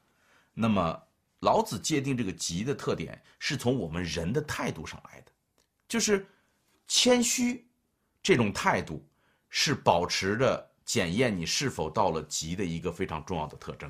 [0.53, 1.01] 那么
[1.39, 5.31] 老子界定这个极的特点是从我们人的态度上来的，
[5.87, 6.27] 就是。
[6.93, 7.65] 谦虚，
[8.21, 9.01] 这种态度
[9.47, 13.89] 是保持着检验你是否到了极的一个非常重要的特征。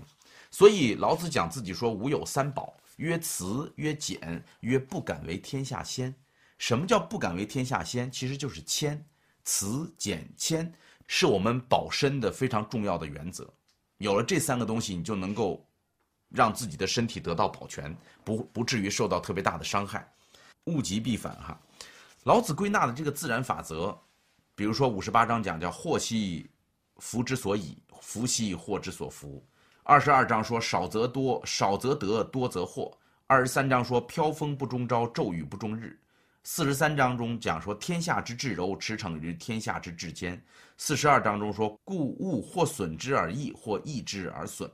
[0.52, 6.14] 所以老子讲自己说：“吾有三宝，曰慈，曰俭，曰不敢为天下先。”
[6.60, 8.10] 什么叫不敢为天下先？
[8.12, 9.04] 其实就是谦。
[9.46, 10.72] 慈、俭、谦
[11.08, 13.52] 是我们保身的非常重要的原则。
[13.98, 15.68] 有了这三个东西，你就能够
[16.30, 20.08] 让自己的身体得到保全，不不至于受到特别大的伤害。
[20.66, 21.60] 物极必反，哈。
[22.24, 23.98] 老子归纳的这个自然法则，
[24.54, 26.48] 比如说五十八章讲叫“祸兮
[26.98, 29.44] 福之所以，福兮祸之所伏”；
[29.82, 32.92] 二十二章说“少则多，少则得，多则祸”；
[33.26, 35.98] 二十三章说“飘风不终朝，骤雨不终日”；
[36.44, 40.38] 四十三章中讲说“天下之至柔，驰骋于天下之至坚”；
[40.78, 44.72] 四十二章中说“故物或损之而益，或益之而损”。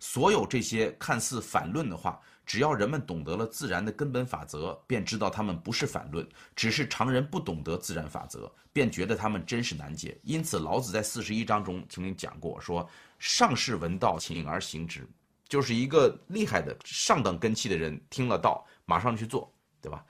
[0.00, 2.20] 所有这些看似反论的话。
[2.48, 10.18] 只要人们懂得了自然的根本法则，便知道他们不是反论，只是常人不懂得自然法则，便觉得他们真是难解。
[10.22, 12.88] 因此，老子在四十一章中曾经讲过，说
[13.20, 15.06] ：“上士闻道，请而行之。”
[15.46, 20.02] 就是一个厉害的上等根器的人听了道，马上去做，对吧？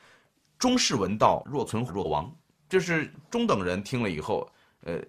[0.61, 2.33] 中士闻道，若存若亡。
[2.68, 4.48] 就是中等人听了以后，
[4.83, 5.03] 呃，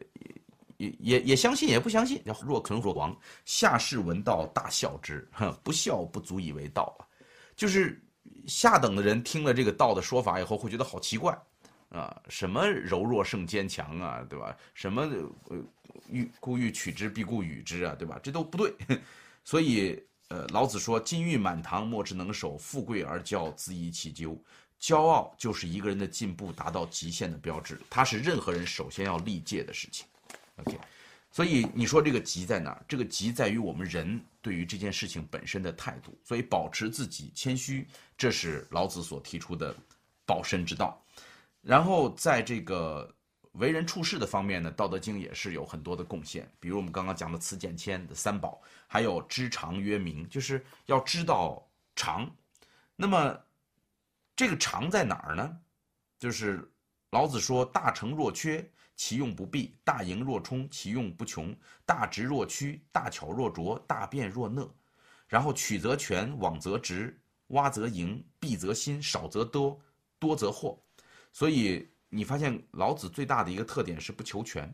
[0.78, 3.16] 也也也相信，也不相信，叫若存若亡。
[3.46, 7.06] 下士闻道，大笑之，哼，不笑不足以为道啊。
[7.60, 8.02] 就是
[8.48, 11.38] 下等的人听了这个道的说法以后，会觉得好奇怪，
[11.90, 14.56] 啊，什么柔弱胜坚强啊，对吧？
[14.74, 15.02] 什么
[15.50, 15.58] 呃
[16.10, 18.18] 欲故欲取之，必固与之啊，对吧？
[18.24, 18.74] 这都不对。
[19.44, 24.42] 所以，呃，老子说：“金玉满堂，莫之能守；富贵而骄，自遗其咎。”
[24.80, 30.08] 骄傲就是一个人的进步达到极限的标志，它是任何人首先要立戒的事情。
[30.56, 30.80] OK。
[31.30, 32.86] 所以你说这个急在哪儿？
[32.88, 34.20] 这个急在于我们人
[34.50, 36.20] 对于这件事情本身的态度。
[36.24, 39.76] 所以保持自己谦虚，这是老子所提出的
[40.26, 41.00] 保身之道。
[41.62, 43.14] 然后在这个
[43.52, 46.52] 为人处事的方面呢，《道德经》也是有很多的贡献。
[46.60, 51.64] 比如我们刚刚讲的“辞简谦”的三宝，还有“知常曰明”，就是要知道
[51.96, 52.28] 常。
[52.96, 53.40] 那么
[54.36, 55.56] 这个常在哪儿呢？
[56.18, 56.68] 就是
[57.12, 58.68] 老子说：“大成若缺，
[59.00, 64.70] 其用不弊；大盈若冲，其用不穷；大直若屈，大巧若拙，大辩若讷。”
[65.26, 69.80] 然后曲则全，枉则直，洼则盈，敝则新，少则多，
[70.20, 70.78] 多则惑。
[71.32, 74.70] 所以你发现老子最大的一个特点是不求全，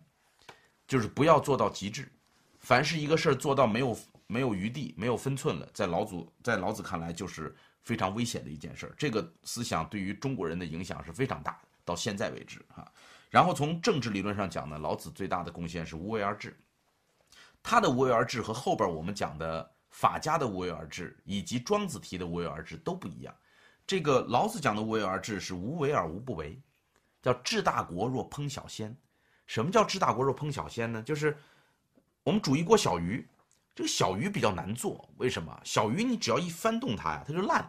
[0.88, 2.12] 就是不要做到极致。
[2.58, 8.96] 凡是一个事儿做到没有没有余地、没有分寸了，在老祖在老子看来就是非常危险的一件事儿。
[8.98, 12.92] 这个思想对于中国人的影响是非常大的，到现在为止哈。
[13.30, 16.58] 然后从政治理论上讲呢，老子最大的贡献是无为而治。
[17.62, 19.72] 他的无为而治和后边我们讲的。
[19.92, 23.34] 法家的无为而治以及庄子提的无为而治都不一样。
[23.88, 26.62] 这个老子讲的无为而治是无为而无不为，
[27.22, 28.94] 叫治大国若烹小鲜。
[29.48, 31.02] 什么叫治大国若烹小鲜呢？
[31.02, 31.38] 就是
[32.24, 33.26] 我们煮一锅小鱼，
[33.74, 35.58] 这个小鱼比较难做，为什么？
[35.64, 37.66] 小鱼你只要一翻动它呀，它就烂。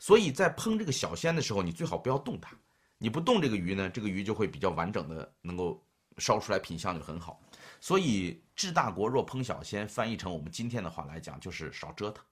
[0.00, 2.56] 所以在烹这个小鲜的时候，你最好不要动它。
[2.98, 5.84] 你不动这个鱼呢，这个鱼就会比较完整的能够
[6.18, 7.42] 烧出来，品相就很好。
[7.80, 12.24] 所以，治大国若烹小鲜，翻译成我们今天的话来讲，就是少折腾，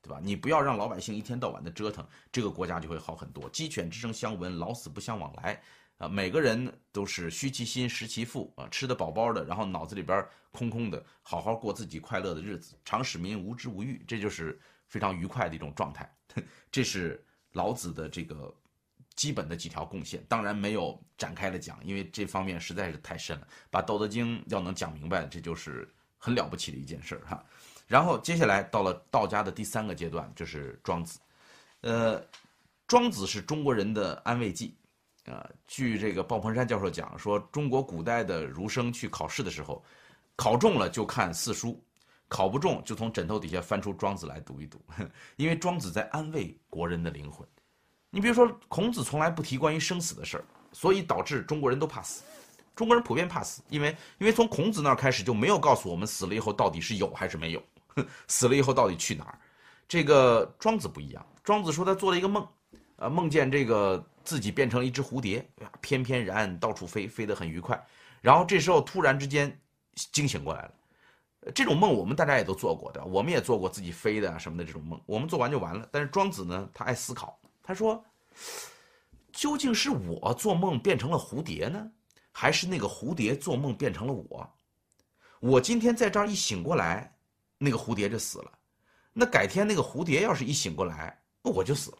[0.00, 0.20] 对吧？
[0.22, 3.48] 你不要让老百姓一天到晚的折腾，这个国家就会好很多。
[3.50, 5.60] 鸡犬之声相闻，老死不相往来。
[5.98, 12.76] 啊，每个人都是虚其心，实其腹啊，吃得饱饱的，然后脑子里边空空的，好好过自己快乐的日子。
[12.84, 16.08] 常使民无知无欲，这就是非常愉快的一种状态。
[16.70, 18.54] 这是老子的这个。
[19.14, 23.46] 基本的几条贡献，当然没有展开了讲，因为这方面实在是太深了。
[23.70, 27.44] 把《道德经》要能讲明白，这就是很了不起的一件事哈。
[27.86, 31.20] 然后接下来到了道家的第三个阶段，就是庄子。
[31.82, 32.24] 呃，
[32.86, 34.74] 庄子是中国人的安慰剂
[35.26, 35.46] 啊。
[35.66, 39.84] 据这个鲍鹏山教授讲说，中国古代的儒生去考试的时候，
[40.36, 41.84] 考中了就看四书，
[42.28, 44.80] 考不中就从枕头底下翻出庄子来读一读，
[45.36, 47.46] 因为庄子在安慰国人的灵魂。
[48.14, 52.22] 你比如说，孔子从来不提关于生死的事儿，所以导致中国人都怕死。
[52.76, 57.62] 中国人普遍怕死，因为因为从孔子那儿开始就没有告诉我们死了以后到底是有还是没有，
[58.28, 59.38] 死了以后到底去哪儿。
[59.88, 62.46] 这个庄子不一样，庄子说他做了一个梦，
[62.96, 65.42] 呃，梦见这个自己变成了一只蝴蝶，
[65.80, 67.82] 翩翩然到处飞，飞得很愉快。
[68.20, 69.58] 然后这时候突然之间
[69.94, 70.72] 惊醒过来了。
[71.54, 75.88] 这种梦我们大家也都做过的，我们也做过自己飞的啊什么的这种梦，我们做完就完了。
[75.90, 77.38] 但是庄子呢，他爱思考。
[77.62, 78.04] 他说
[79.32, 81.90] ：“究竟是我做梦变成了蝴蝶呢，
[82.32, 84.54] 还是那个蝴蝶做梦变成了我？
[85.38, 87.16] 我今天在这儿一醒过来，
[87.58, 88.52] 那个蝴蝶就死了。
[89.12, 91.98] 那改天那个蝴蝶要是一醒过来，我就死了。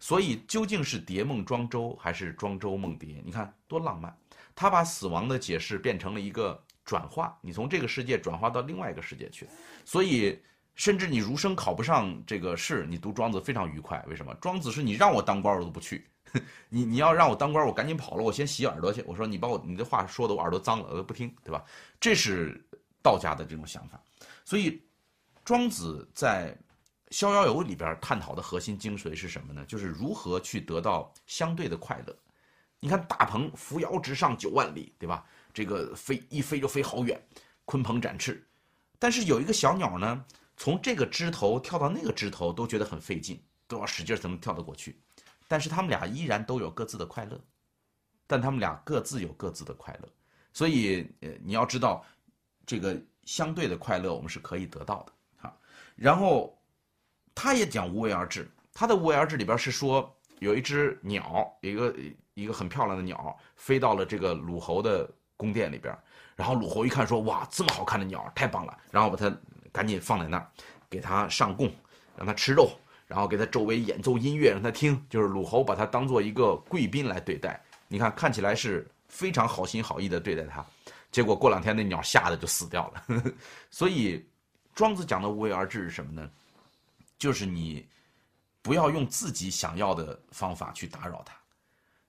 [0.00, 3.22] 所以究竟是蝶梦庄周，还是庄周梦蝶？
[3.24, 4.16] 你看多浪漫！
[4.54, 9.48] 他把死亡的解释变成了一个转化，你从这个世界转化到另外一个世界去。
[9.84, 10.42] 所以。”
[10.74, 14.04] 甚至你儒生考不上这个试，你读庄子非常愉快。
[14.08, 14.34] 为什么？
[14.40, 16.06] 庄子是你让我当官我都不去，
[16.68, 19.02] 你你要让我当官我赶紧跑了，我先洗耳朵去。
[19.06, 21.64] 我说你把我你的话说的我耳朵脏了，我都不听，对吧？
[22.00, 22.60] 这是
[23.02, 24.02] 道家的这种想法。
[24.44, 24.82] 所以，
[25.44, 26.52] 庄子在
[27.10, 29.64] 《逍遥游》里边探讨的核心精髓是什么呢？
[29.66, 32.16] 就是如何去得到相对的快乐。
[32.80, 35.24] 你看大鹏扶摇直上九万里，对吧？
[35.52, 37.18] 这个飞一飞就飞好远，
[37.64, 38.44] 鲲鹏展翅。
[38.98, 40.24] 但是有一个小鸟呢？
[40.56, 45.00] 从这个枝头跳到那个枝头都觉得很费劲，都要使劲才能跳得过去。
[45.48, 47.38] 但是他们俩依然都有各自的快乐，
[48.26, 50.08] 但他们俩各自有各自的快乐。
[50.52, 52.04] 所以，呃，你要知道，
[52.64, 55.12] 这个相对的快乐我们是可以得到的。
[55.38, 55.58] 哈，
[55.96, 56.56] 然后
[57.34, 61.94] 他也讲无为而治，他的无为而治里边是说有一只鸟，一个
[62.34, 65.96] 一个很漂亮的鸟飞到了这个鲁侯的宫殿里边，
[66.36, 69.36] 然后鲁侯一看说：“哇，这么好看的鸟，太棒了！”然后把它。
[69.74, 70.48] 赶紧放在那儿，
[70.88, 71.66] 给他上供，
[72.16, 72.70] 让他吃肉，
[73.08, 75.04] 然后给他周围演奏音乐，让他听。
[75.10, 77.60] 就是鲁侯把他当做一个贵宾来对待。
[77.88, 80.64] 你看，看起来是非常好心好意的对待他，
[81.10, 83.04] 结果过两天那鸟吓得就死掉了。
[83.68, 84.24] 所以，
[84.76, 86.30] 庄子讲的无为而治是什么呢？
[87.18, 87.84] 就是你
[88.62, 91.34] 不要用自己想要的方法去打扰他，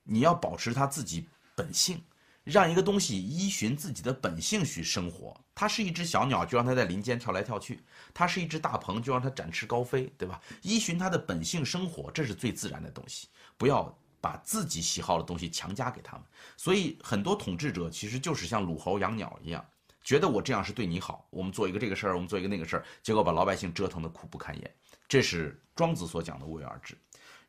[0.03, 1.99] 你要保持他自己本性。
[2.45, 7.75] 让一个东西依循自己的本性去生活，它是一只小鸟，就让它在林间跳来跳去；
[8.13, 10.39] 它是一只大鹏，就让它展翅高飞，对吧？
[10.61, 13.27] 依循它的本性生活，这是最自然的东西。
[13.57, 16.23] 不要把自己喜好的东西强加给他们。
[16.55, 19.65] 所以，很多统治者其实就是像鲁侯养鸟一样，
[20.03, 24.75] 觉得我这样是对你好，我们做一个这个事儿，我们做一个那个事儿，结果把老百姓折腾得苦不堪言。
[25.07, 26.95] 这是庄子所讲的无为而治。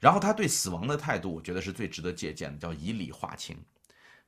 [0.01, 3.59] 然后他对死亡的态度，我觉得是最值得借鉴的，叫以理化情。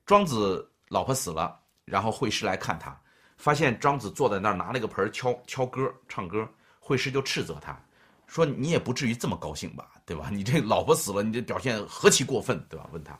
[0.09, 1.55] 庄子老婆死了，
[1.85, 2.99] 然后惠施来看他，
[3.37, 6.49] 发现庄子坐在那儿拿了个盆敲敲歌唱歌，
[6.79, 7.79] 惠施就斥责他，
[8.25, 10.31] 说你也不至于这么高兴吧，对吧？
[10.31, 12.89] 你这老婆死了，你这表现何其过分，对吧？
[12.91, 13.15] 问他，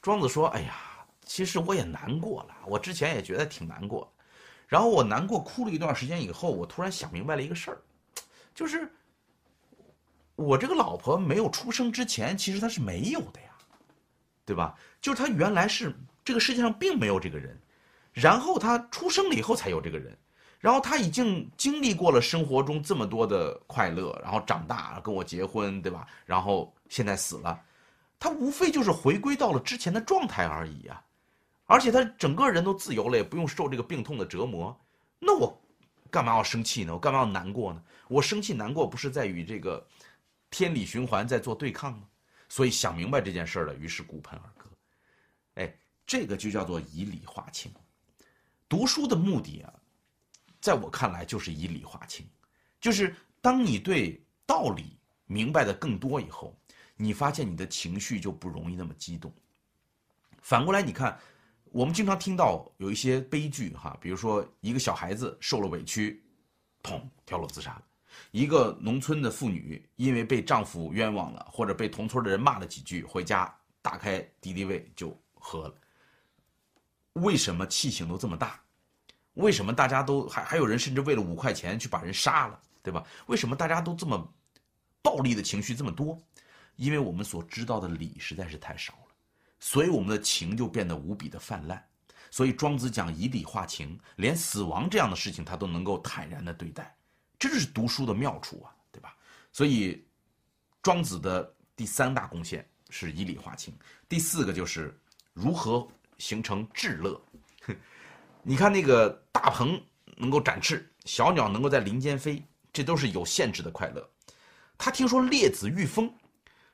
[0.00, 0.76] 庄子说，哎呀，
[1.24, 4.08] 其实我也难过了，我之前也觉得挺难过，
[4.68, 7.82] 然后我难过哭了一段时间以后，我突然想明白了一个事儿，
[8.54, 8.88] 就是。
[10.36, 13.48] 我这个老婆没有出生之前，其实她是没有的呀，
[14.44, 14.78] 对吧？
[15.00, 15.94] 就是她原来是
[16.24, 17.58] 这个世界上并没有这个人，
[18.12, 20.16] 然后他出生了以后才有这个人，
[20.58, 26.06] 然后他已经经历过了生活中这么多的快乐，然后长大跟我结婚，对吧？
[26.26, 27.60] 然后现在死了，
[28.18, 31.02] 他无非就是回归到了之前的状态而已啊，
[31.66, 34.78] 而且他整个人都自由了，也不用受这个病痛的折磨，
[35.18, 35.60] 那我
[36.10, 36.92] 干嘛要生气呢？
[36.94, 37.82] 我干嘛要难过呢？
[38.08, 39.86] 我生气难过不是在于这个。
[40.52, 42.00] 天理循环在做对抗吗？
[42.48, 44.59] 所以想明白这件事了，于是骨盆而。
[46.10, 47.70] 这个就叫做以理化情。
[48.68, 49.72] 读书的目的啊，
[50.60, 52.26] 在我看来就是以理化情，
[52.80, 56.60] 就是当你对道理明白的更多以后，
[56.96, 59.32] 你发现你的情绪就不容易那么激动。
[60.42, 61.16] 反过来，你看，
[61.66, 66.24] 我们经常听到有一些悲剧哈，比如说一个小孩子受了委屈，
[66.82, 67.80] 砰跳楼自杀。
[68.32, 75.74] 一个农村的妇女，因为被丈夫冤枉了，或者被同村的人骂了几句，回家打开敌敌畏就喝了。
[77.14, 78.60] 为什么气性都这么大？
[79.34, 83.04] 为什么大家都还还有人甚至为了五块钱去把人杀了，对吧？
[83.26, 84.34] 为什么大家都这么
[85.02, 86.20] 暴力的情绪这么多？
[86.76, 89.14] 因为我们所知道的理实在是太少了，
[89.58, 91.84] 所以我们的情就变得无比的泛滥。
[92.30, 96.96] 所以庄子讲以理化情，连死亡这样的事情他都能够坦然的对待。
[97.38, 99.16] 这就是读书的妙处啊，对吧？
[99.52, 100.06] 所以，
[100.82, 103.76] 庄子的第三大贡献是以理化情，
[104.08, 104.98] 第四个就是
[105.32, 105.88] 如何
[106.20, 107.20] 形成至乐。
[108.42, 109.82] 你看那个大鹏
[110.16, 112.40] 能够展翅，小鸟能够在林间飞，
[112.72, 114.08] 这都是有限制的快乐。
[114.78, 116.14] 他听说列子御风，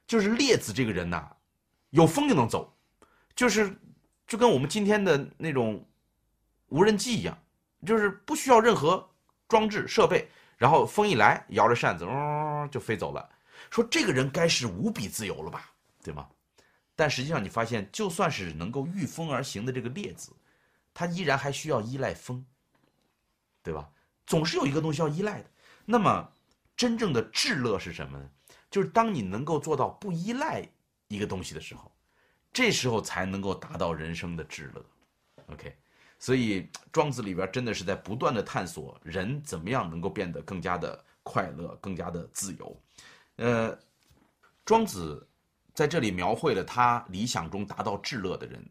[0.07, 1.27] 就是列子这个人呐，
[1.91, 2.77] 有风就能走，
[3.35, 3.75] 就是
[4.27, 5.83] 就跟我们今天的那种
[6.69, 7.37] 无人机一样，
[7.87, 9.09] 就是不需要任何
[9.49, 10.29] 装置设备。
[10.57, 13.29] 然后风一来，摇着扇子，嗡，就飞走了。
[13.71, 15.71] 说这个人该是无比自由了吧，
[16.03, 16.27] 对吗？
[16.97, 20.33] 但实际上，你发现，就算是能够御风而行的这个列子，
[20.93, 22.45] 他依然还需要依赖风，
[23.63, 23.89] 对吧？
[24.27, 25.51] 总是有一个东西要依赖的。
[25.85, 26.33] 那么，
[26.77, 28.29] 真正的至乐是什么呢？
[28.71, 30.67] 就是当你能够做到不依赖
[31.07, 31.93] 一个东西的时候，
[32.53, 34.85] 这时候才能够达到人生的至乐。
[35.53, 35.77] OK。
[36.19, 42.83] 所以，庄子里边真的是在不断的探索人怎么样能够变得更加的快乐、更加的自由。
[43.37, 43.79] 呃，
[44.65, 45.29] 庄子
[45.77, 48.67] 在这里描绘了他理想中达到至乐的人，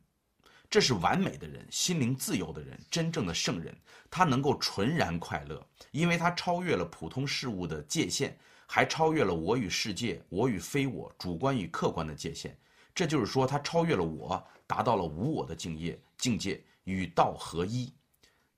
[0.68, 3.78] 这是完美的人，心灵自由的人，真正的圣人。
[4.10, 8.36] 他能够纯然快乐，因为他超越了普通事物的界限，
[8.66, 12.58] 还超越了我与世界、我与非我、主观与客观的界限。
[12.96, 16.60] 这就是说，他超越了我，达到了无我的境界境界。
[16.86, 17.94] 与道合一，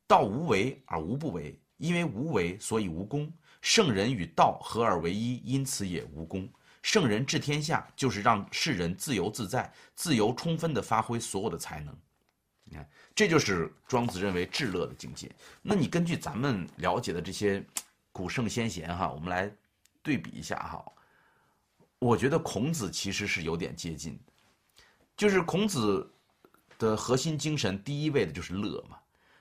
[0.08, 3.30] 道无为而无不为，因为无为，所以无功。
[3.62, 6.48] 圣人与道合而为一，因此也无功。
[6.88, 11.94] 圣人治天下，就是让世人自由自在、自由充分地发挥所有的才能。
[12.64, 15.30] 你看，这就是庄子认为至乐的境界。
[15.62, 17.62] 那你根据咱们了解的这些
[18.14, 19.52] 古圣先贤哈，我们来
[20.02, 20.82] 对比一下哈。
[22.00, 24.18] 我觉得孔子其实是有点接近，
[25.18, 26.10] 就是孔子。
[26.80, 29.00] 的核心精神，第一位的就是乐嘛。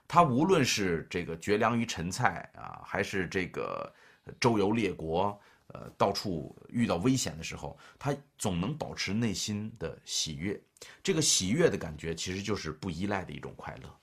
[0.08, 3.92] 他无论是这个绝粮于陈蔡啊，还是这个
[4.40, 5.38] 周游列国，
[5.68, 10.60] 呃，到处遇到危险的时候，他总能保持内心的喜悦。
[11.02, 13.98] 这个喜悦的感觉，其实就是不依赖的一种快乐。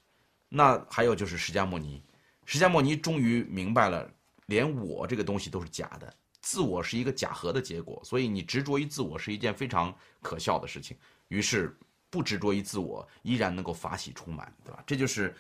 [0.50, 2.04] 那还有就是释迦牟尼，
[2.46, 4.12] 释迦牟尼终于明白了，
[4.48, 10.98] 连我这个东西都是假的，自我是一个假合的结果，所以你执着于自我是一件非常可笑的事情。
[11.28, 11.78] 于是。
[12.14, 14.84] 不执着于自我，依然能够法喜充满，对吧？
[14.86, 15.36] 这就是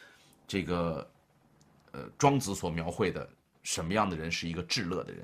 [0.47, 1.07] 这个
[1.91, 3.29] 呃庄子所描绘的
[3.61, 5.23] 什么样的人是一个至乐的人。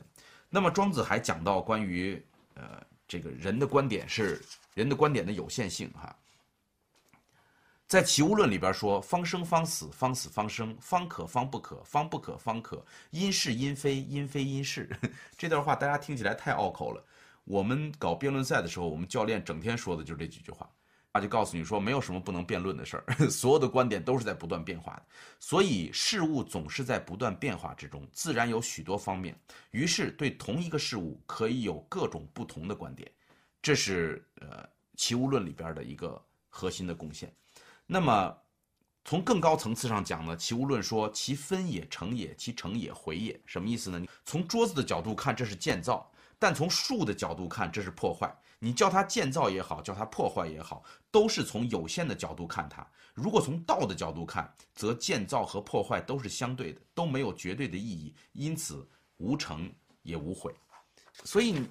[0.49, 2.21] 那么庄子还讲到关于
[2.55, 4.41] 呃这个人的观点是
[4.73, 6.15] 人的观点的有限性哈。
[7.87, 14.87] 在《齐物论》里边说：“方生方死，方死方生，方可方不可，方不可方可，因是因非，因非因是。
[15.35, 17.03] ”这段话大家听起来太拗口了。
[17.45, 20.69] 我们搞辩论赛的时候，我们教练整天说的就是这几句话。
[21.11, 25.05] 他就告诉你说，没有什么不能辩论的事儿， 所有的观点都是在不断变化的，
[25.39, 29.37] 所以事物总是在不断变化之中，自然有许多方面，
[29.71, 33.11] 于是对同一个事物可以有各种不同的观点，
[33.61, 34.63] 这是呃
[34.95, 37.33] 《齐物论》里边的一个核心的贡献。
[37.87, 38.37] 那么，
[39.03, 44.05] 从更高层次上讲呢，齐物论说其分也成也，其成也回也，什么意思呢？
[44.25, 46.07] 从桌子的角度看，这是建造；
[46.37, 48.31] 但从树的角度看，这是破坏。
[48.59, 52.85] 你叫它建造也好，叫它破坏也好，都是从有限的角度看它。
[53.13, 58.87] 如果从道的角度看，则建造和破坏都是相对的，都没有绝对的意义，因此
[59.17, 59.71] 无成
[60.03, 60.53] 也无毁。
[61.23, 61.61] 所以，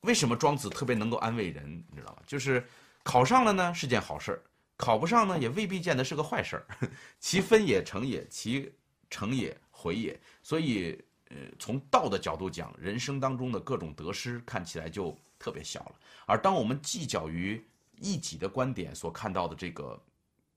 [0.00, 1.84] 为什么庄子特别能够安慰人？
[1.90, 2.22] 你知道吗？
[2.26, 2.66] 就是
[3.02, 4.42] 考上了呢是件好事儿，
[4.76, 6.66] 考不上呢也未必见得是个坏事儿。
[7.20, 8.72] 其分也成也，其
[9.08, 10.18] 成也毁也。
[10.42, 15.94] 所以，呃，从道的角度讲，人生当中的各种得失看起来就特别小了。
[16.26, 17.60] 而当我们计较于
[17.98, 20.00] 一己的观点所看到的这个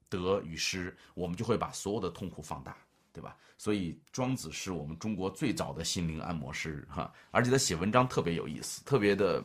[0.07, 2.77] 得与失，我们就会把所有的痛苦放大，
[3.11, 3.35] 对吧？
[3.57, 9.43] 所以庄子是我们中国最早的心灵按摩师，哈，而且他写文章特别有意思，特别的，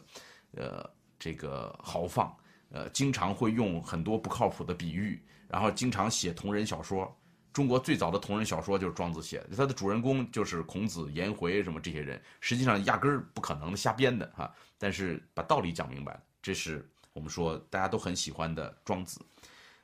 [0.53, 2.36] 呃，这个豪放，
[2.70, 7.16] 呃，经常会用很多不靠谱的比喻，然后经常写同人小说。
[7.59, 14.54] 中国最早的同人小说就是庄子写的，他的主人公就是孔子、颜回什么这些人，实际上压根儿不可能，瞎编的哈。
[14.78, 19.20] 但是把道理讲明白，这是我们说大家都很喜欢的庄子。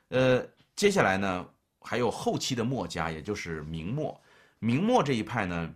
[0.07, 0.41] 呃，
[0.73, 1.45] 接下来呢，
[1.81, 4.17] 还有后期的墨家，也就是明末。
[4.59, 5.69] 明末这一派呢，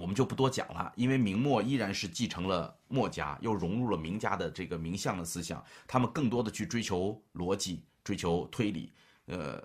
[0.00, 8.92] 我们就不多讲了，因为明末依然是继承了墨家，又融入了名家的这个名相的思想，他们更多的去追求逻辑、追求推理，
[9.26, 9.62] 呃。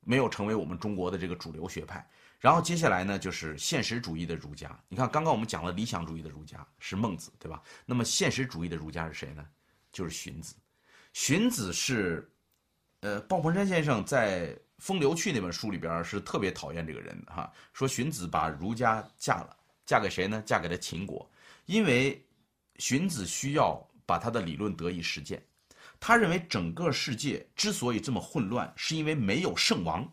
[0.00, 2.04] 没有成为我们中国的这个主流学派，
[2.38, 4.78] 然后接下来呢，就是现实主义的儒家。
[4.88, 7.62] 你看，刚刚我们讲了理想主义的儒家是孟子，对吧？
[7.84, 9.46] 那么现实主义的儒家是谁呢？
[9.92, 10.54] 就是荀子。
[11.12, 12.30] 荀子是，
[13.00, 20.42] 呃，鲍鹏山先生在《风流趣》那本书里边是特别讨厌这个人的哈，说荀子把儒家嫁了，嫁给谁呢？
[20.46, 21.30] 嫁给了秦国，
[21.66, 22.24] 因为
[22.76, 23.76] 荀子需要
[24.06, 25.42] 把他的理论得以实践。
[26.00, 30.10] 他认为整个世界之所以这么混乱，是因为没有圣王，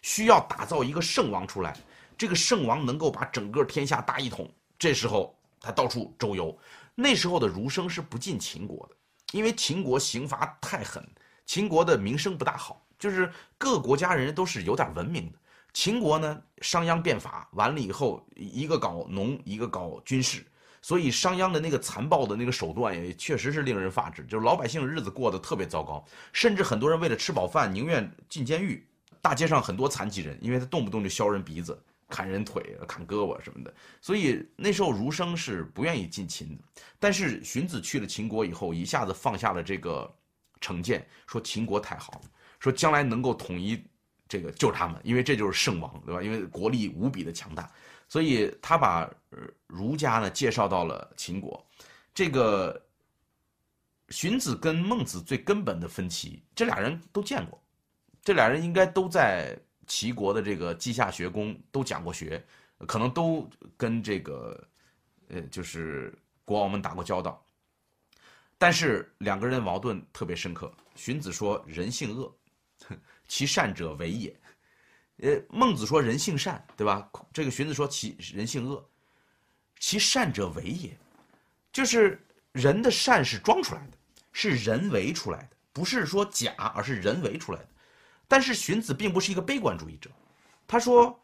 [0.00, 1.76] 需要打造一个圣王出来。
[2.16, 4.48] 这个圣王能够把整个天下大一统。
[4.78, 6.56] 这时候他到处周游。
[6.94, 8.96] 那时候的儒生是不进秦国的，
[9.32, 11.06] 因为秦国刑罚太狠，
[11.44, 15.38] 秦国的名声不大好，就是各国家人都是有点文明的。
[15.74, 20.46] 秦国呢，商鞅变法完了以后，一个搞农，一个搞军事。
[20.86, 28.86] 所以商鞅的那个残暴的那个手段也确实是令人发指，就是老百姓日子过得特别糟糕，甚至很多人为了吃饱饭宁愿进监狱。
[29.20, 31.76] 大街上很多残疾人，因为他动不动就削人鼻子、
[32.08, 33.74] 砍人腿、砍胳膊什么的。
[34.00, 36.62] 所以那时候儒生是不愿意进秦的。
[37.00, 40.08] 但是荀子去了秦国以后，一下子放下了这个
[40.60, 42.30] 成见，说秦国太好了，
[42.60, 43.82] 说将来能够统一
[44.28, 46.22] 这个就是他们，因为这就是圣王，对吧？
[46.22, 47.68] 因为国力无比的强大。
[48.08, 49.10] 所以他把
[49.66, 51.66] 儒家呢介绍到了秦国，
[52.14, 52.80] 这个
[54.08, 57.62] 荀子跟孟子最根本的分歧，这俩人都见过，
[58.22, 62.44] 这俩人应该都在齐国的这个稷下学宫都讲过学，
[62.86, 64.68] 可能都跟这个
[65.28, 67.44] 呃就是国王们打过交道，
[68.58, 70.72] 但是两个人矛盾特别深刻。
[70.94, 72.34] 荀子说人性恶，
[73.28, 74.34] 其善者为也。
[75.18, 77.10] 呃，孟子说人性善，对吧？
[77.32, 78.86] 这个荀子说其人性恶，
[79.78, 80.96] 其善者为也，
[81.72, 82.20] 就是
[82.52, 83.98] 人的善是装出来的，
[84.32, 87.68] 是人为出来的，不是说假，而是人为出来的。
[88.28, 90.10] 但是荀子并不是一个悲观主义者，
[90.66, 91.18] 他说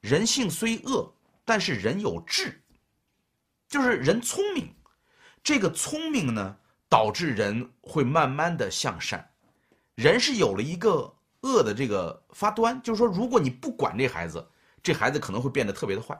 [0.00, 1.12] 人性虽恶，
[1.44, 2.62] 但是人有智，
[3.68, 4.72] 就是人聪明，
[5.42, 6.56] 这个聪明呢，
[6.88, 9.28] 导致人会慢慢的向善，
[9.94, 11.12] 人是有了一个。
[11.46, 14.48] 恶的这个发端，就是说，如果你不管这孩子，
[14.82, 16.18] 这孩子可能会变得特别的坏。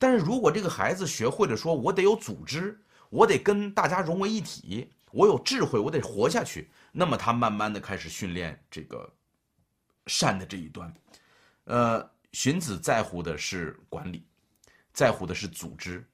[0.00, 2.80] 但是如果这个孩子学会了说，我得有组织，
[3.10, 9.08] 我得跟大家融为一体，我有智慧，我得活下去，那么他慢慢的开始训练这个
[10.06, 10.92] 善的这一端。
[11.64, 14.26] 呃，荀子在乎的是管理，
[14.92, 16.04] 在乎的是组织，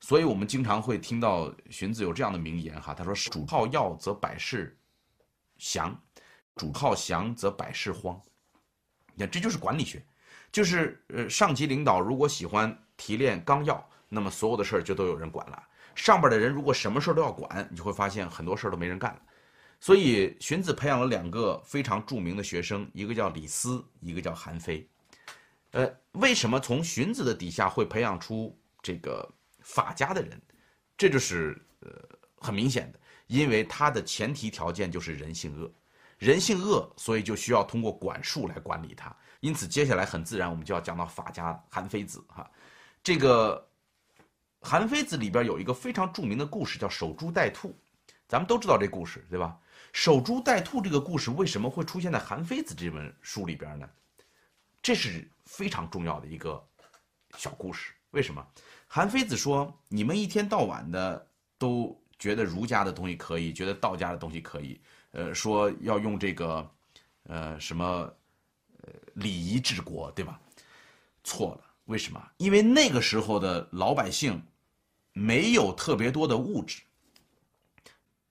[0.00, 4.76] 所以我们经常会听到荀子有这样的名言哈，他说：“主好要则百事
[5.56, 5.98] 祥。”
[6.56, 8.18] 主好祥则百事荒，
[9.12, 10.02] 你看这就是管理学，
[10.52, 15.62] 就是呃上级领导如果喜欢提炼纲要，那么所有的事儿就都有人管了。
[15.94, 19.20] 上边的人如果什么事儿都要管，你就会发现很多事儿都没人干了。
[19.80, 24.88] 所以荀子培养了两个非常著名的学生，一个叫李斯，一个叫韩非。
[25.72, 29.28] 呃，为什么从荀子的底下会培养出这个
[29.60, 30.40] 法家的人？
[30.96, 31.90] 这就是呃
[32.38, 35.70] 很明显的，因为他的前提条件就是人性恶。
[36.18, 39.14] 人性恶，所以就需要通过管束来管理他。
[39.46, 42.50] 因此，接下来很自然，我们就要讲到法家韩非子哈。
[43.00, 43.64] 这个
[44.60, 47.72] 韩非子里边有一个非常著名的故事，叫守株待兔。
[48.26, 49.56] 咱们都知道这故事，对吧？
[49.92, 53.88] 守株待兔这个故事为什么会出现在《韩非子》这本书里边呢？
[54.82, 56.60] 这是非常重要的一个
[57.36, 57.92] 小故事。
[58.10, 58.44] 为什么？
[58.88, 61.24] 韩非子说：“你们一天到晚的
[61.56, 64.80] 都觉得儒家的东西可以，觉得道家的东西可以，
[65.12, 66.68] 呃，说要用这个，
[67.22, 68.12] 呃，什么，
[69.14, 70.40] 礼仪治国，对吧？
[71.24, 71.60] 错了。
[71.86, 72.20] 为什么？
[72.38, 74.42] 因为那个时候的老百姓
[75.12, 76.82] 没有特别多的物质，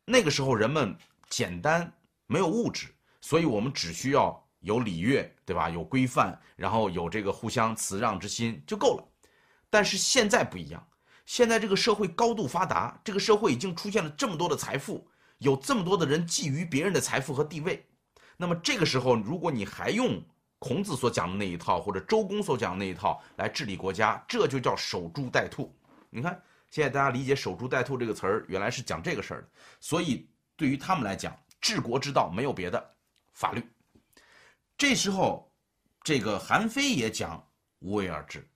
[0.03, 0.93] 那个时候人们
[1.29, 1.89] 简单，
[2.27, 5.69] 没有物质，所以我们只需要有礼乐，对吧？
[5.69, 9.07] 有规范，然后有这个互相辞让之心就够了。
[9.69, 10.85] 但是现在不一样，
[11.25, 17.85] 现在这个社会高度发达，这个社会已经出现了这么多的财富，有这么多的人觊觎别人的财富和地位。
[18.35, 20.21] 那么这个时候，如果你还用
[20.59, 25.75] 孔子所讲的那一套，或者周公所讲的那一套来治理国家，这就叫守株待兔。
[26.09, 26.41] 你看，
[26.71, 29.49] 现在大家理解“守株待兔”这个词儿，原来是讲这个事儿的。
[29.79, 32.95] 所以对于他们来讲，治国之道没有别的，
[33.33, 33.63] 法律。
[34.77, 35.51] 这时候，
[36.03, 37.45] 这个韩非也讲
[37.79, 38.47] 无为而治。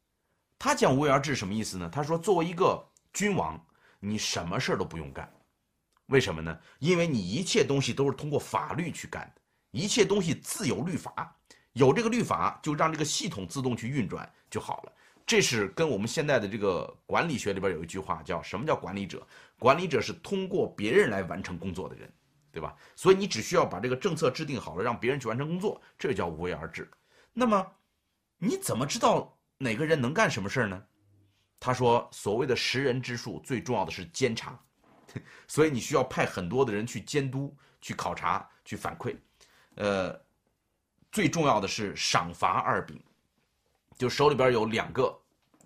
[0.57, 1.89] 他讲无为而治什么意思呢？
[1.91, 2.83] 他说，作为一个
[3.13, 3.61] 君王，
[3.99, 5.31] 你什么事儿都不用干，
[6.07, 6.59] 为什么呢？
[6.79, 9.41] 因为你一切东西都是通过法律去干的，
[9.71, 11.33] 一切东西自有律法，
[11.73, 14.93] 有这个律法就让这个系统自动去运转就好了。
[15.25, 19.25] 这是跟我们现在的这个管理学里边有一句话叫什么叫管理者？
[19.57, 22.11] 管理者是通过别人来完成工作的人，
[22.51, 22.75] 对吧？
[22.95, 26.89] 所以你只需要把这个政策制定好了，让别人去完成工作，这叫无为而治。
[27.33, 27.65] 那么
[28.37, 29.35] 你怎么知道？
[29.61, 30.81] 哪个人能干什么事儿呢？
[31.59, 34.57] 他说：“所谓的识人之术，最重要的是监察，
[35.45, 39.13] 所以你需要派很多的人去监督、去考察、去反馈。
[39.75, 40.17] 呃，
[41.11, 43.01] 最重要的是赏罚二柄，
[43.97, 45.17] 就手里边有两个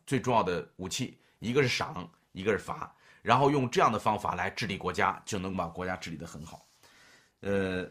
[0.06, 6.68] 最重要的武器，一个是赏，一个是罚，然后用这样的方法来治理国家，就能把国家治理得很好。
[7.41, 7.89] 呃。”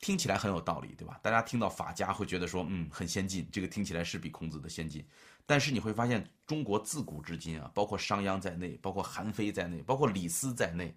[0.00, 1.18] 听起来很有道理，对吧？
[1.22, 3.48] 大家听到法家会觉得说，嗯，很先进。
[3.50, 5.02] 这个听起来是比孔子的先进。
[5.46, 10.94] 但是你会发现，中国自古至今啊，包括商鞅在内，包括韩非在内，包括李斯在内，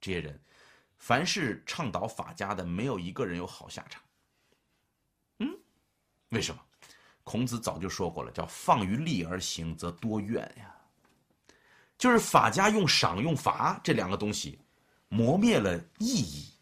[0.00, 0.40] 这些人，
[0.96, 4.00] 凡是倡导法家的，没有一个人有好下场。
[6.30, 6.60] 为什么？
[7.24, 10.72] 孔子早就说过了，叫“放于利而行，则多怨呀”。
[11.98, 14.60] 就是法家用赏用罚这两个东西，
[15.08, 16.52] 磨灭了意义。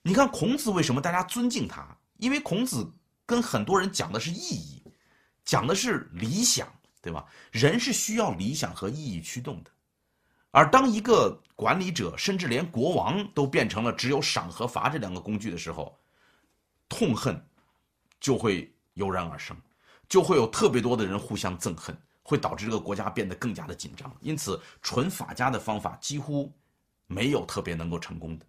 [0.00, 1.86] 你看孔子为什么大家尊敬他？
[2.18, 2.90] 因为孔子
[3.26, 4.82] 跟很多人讲的是意义，
[5.44, 6.72] 讲的是理想，
[7.02, 7.26] 对吧？
[7.50, 9.70] 人是需要理想和意义驱动的。
[10.50, 15.98] 而当一个管理者，甚至连国王都变成了只有赏和罚这两个工具的时候，
[16.88, 17.44] 痛恨
[18.20, 19.56] 就会油然而生，
[20.08, 24.10] 就会有特别多的人互相憎恨，会导致这个国家变得更加的紧张。
[24.20, 26.52] 因此，纯法家的方法几乎
[27.06, 28.46] 没有特别能够成功的。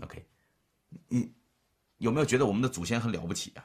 [0.00, 0.26] OK。
[1.08, 1.30] 你
[1.98, 3.64] 有没有觉得我们的祖先很了不起啊？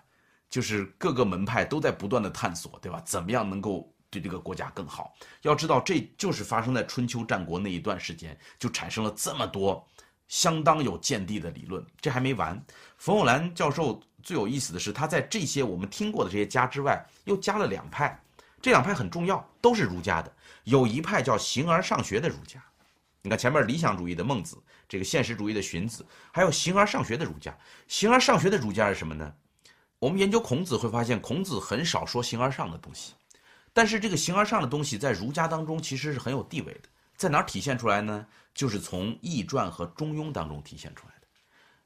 [0.50, 3.02] 就是各个门派都在不断的探索，对吧？
[3.06, 5.14] 怎么样能够对这个国家更好？
[5.44, 9.88] 要知道，这就是发生在春秋战国那一段时间，就产生了这么多
[10.28, 11.86] 相当有见地的理论。
[12.02, 12.62] 这还没完，
[12.98, 18.18] 冯友兰教授最有意思的是，他在这些我们听过的这些家之外，又加了两派，
[18.62, 20.34] 这两派很重要，都是儒家的。
[20.64, 22.64] 有一派叫形而上学的儒家。
[23.22, 24.58] 你看前面理想主义的孟子，
[24.88, 27.56] 这个现实主义的荀子，还有形而上学的儒家。
[27.88, 29.34] 形而上学的儒家是什么呢？
[30.00, 33.14] 我们研究孔子会发现，孔子很少说形而上的东西，
[33.72, 36.90] 但是这个形而上的东西在儒家当中其实是很有地位的。
[37.16, 38.26] 在哪儿体现出来呢？
[38.54, 41.23] 就是从《易传》和《中庸》当中体现出来的。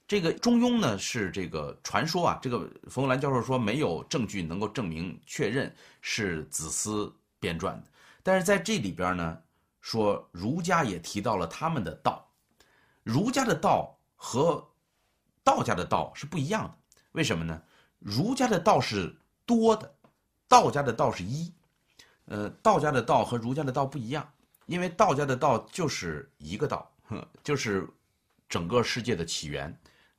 [0.07, 7.83] 这个《中庸》呢是这个传说啊，这个冯友兰教授说没有证据能够证明确认是子思编撰的，
[8.23, 9.41] 但是在这里边呢。
[9.79, 12.29] 说儒家也提到了他们的道，
[13.03, 14.61] 儒家的道和
[15.45, 16.75] 道家的道是不一样的。
[17.13, 17.61] 为什么呢？
[17.99, 19.89] 儒家的道是多的，
[20.45, 21.53] 道家的道是一。
[22.25, 24.29] 呃，道家的道和儒家的道不一样，
[24.65, 26.91] 因为道家的道就是一个道，
[27.41, 27.87] 就是
[28.49, 29.73] 整个世界的起源，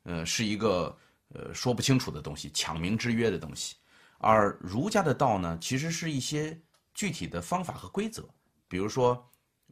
[0.08, 0.98] 呃，是一个
[1.34, 3.76] 呃说不清楚的东西，抢名之约的东西。
[4.18, 6.60] 而儒家的道呢，其实是一些
[6.94, 8.28] 具体的方法和规则，
[8.66, 9.24] 比如说。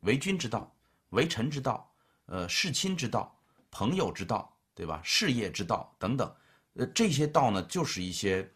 [0.02, 0.72] 为君之道，
[1.08, 1.90] 为臣之道，
[2.26, 3.34] 呃，事亲之道，
[3.70, 5.00] 朋友之道，对吧？
[5.02, 6.36] 事业之道等等，
[6.74, 8.48] 呃，这些道呢，就是一些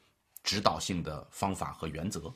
[0.44, 2.32] 指导性的方法和原则。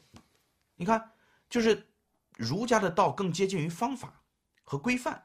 [0.75, 1.13] 你看，
[1.51, 1.87] 就是
[2.33, 4.21] 儒家的道更接近于方法
[4.65, 5.23] 和规范，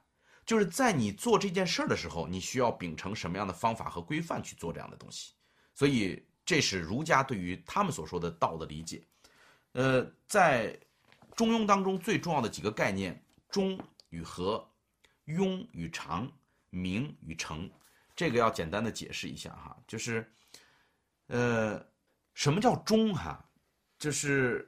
[0.49, 5.33] 就是在你做这件事儿的时候，你需要秉承什么样的方法和规范去做这样的东西。
[5.75, 9.05] 所以，这是儒家对于他们所说的道的理解。
[9.73, 10.75] 呃，在
[11.35, 13.23] 中庸当中最重要的几个概念。
[13.51, 13.79] 中
[14.09, 14.67] 与和，
[15.27, 16.27] 庸与常，
[16.71, 17.69] 名与诚，
[18.15, 20.27] 这个要简单的解释一下哈，就是，
[21.27, 21.79] 呃，
[22.33, 23.47] 什么叫中哈？
[23.99, 24.67] 就是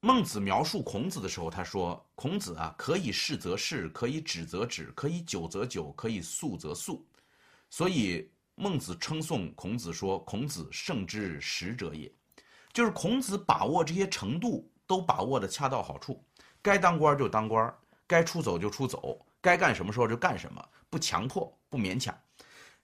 [0.00, 7.04] 孟子描述孔子的时候，他说：“孔子啊，可以事则事，可以止则止，可以久则久，可以速则速。”
[7.70, 12.12] 所以孟子称颂孔子说：“孔子胜之时者也。”
[12.72, 16.22] 就是孔子把握这些程度都把握的恰到好处，
[16.60, 17.74] 该当官就当官，
[18.06, 22.16] 该出走就出走，该干什么时候就干什么，不强迫，不勉强。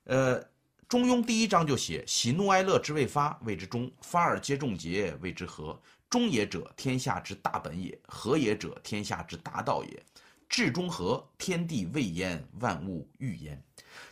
[0.04, 0.42] 呃，
[0.92, 5.80] 《中庸》第一章就写：“喜怒哀乐之未发，谓之中；发而皆众节，谓之和。
[6.10, 10.02] 中也者，天下之大本也；和也者，天下之达道也。
[10.50, 13.58] 至中和，天地未焉，万物欲焉。”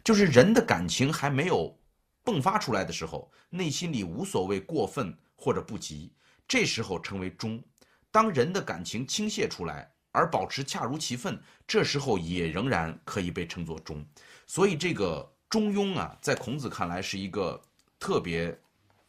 [0.03, 1.79] 就是人的感情还没有
[2.25, 5.15] 迸发出来的时候，内心里无所谓过分。
[5.37, 6.11] 或者不及，
[6.49, 7.63] 这时候称为中。
[8.11, 14.03] 当人的感情倾泻出来，而保持恰如其分，这时候也仍然可以被称作中。
[14.47, 17.61] 所以这个中庸啊，在孔子看来是一个
[17.99, 18.57] 特别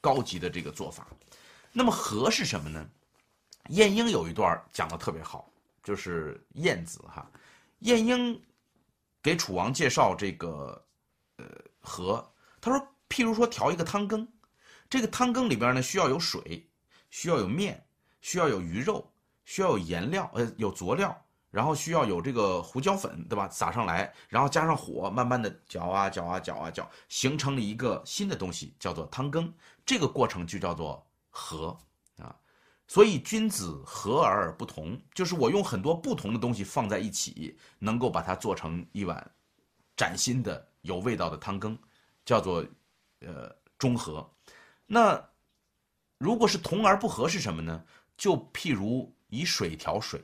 [0.02, 1.08] 高级的这个做法。
[1.72, 2.90] 那么和是什么呢？
[3.70, 5.50] 晏婴有一段讲的特别好，
[5.84, 7.30] 就是晏子哈。
[7.80, 8.42] 晏婴
[9.22, 10.84] 给楚王介绍这个
[11.38, 11.46] 呃
[11.80, 12.28] 和，
[12.60, 14.28] 他说，譬如说调一个汤羹。
[14.90, 16.68] 这个汤羹里边呢，需要有水，
[17.12, 17.82] 需要有面，
[18.20, 19.10] 需要有鱼肉，
[19.46, 23.48] 需要有颜料，呃，有佐料，然后需要有这个胡椒粉，对吧？
[23.50, 29.54] 撒上来，然后加上火，慢慢的搅啊搅啊搅啊搅，形成了一个新的东西，叫做汤羹。
[29.86, 31.78] 这个过程就叫做和
[32.18, 32.34] 啊。
[32.88, 39.32] 所以君子和而不同，就是我用很多不同的东西放在一起，能够把它做成一碗
[39.96, 41.78] 崭新的有味道的汤羹，
[42.26, 42.66] 叫做
[43.20, 44.30] 呃中和。
[44.86, 45.22] 那，
[46.18, 47.84] 如果是同而不和是什么呢？
[48.18, 50.24] 就譬如以水调水，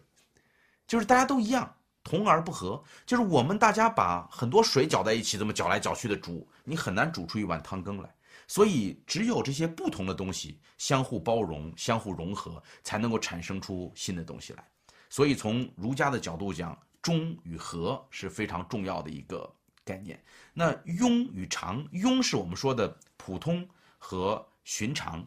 [0.87, 8.09] 就是大家都一样，同而不和，就是我们大家把很多水搅在一起，这么搅来搅去的煮，你很难煮出一碗汤羹来。
[8.47, 14.65] 所以，只有这些不同的东西相互包容、相互融合，才能够产生出新的东西来。
[15.09, 20.23] 所以，从儒家的角度讲，中与和是非常重要的一个概念。
[20.53, 23.67] 那庸与常，庸是我们说的普通
[23.97, 24.43] 和。
[24.69, 25.25] 寻常，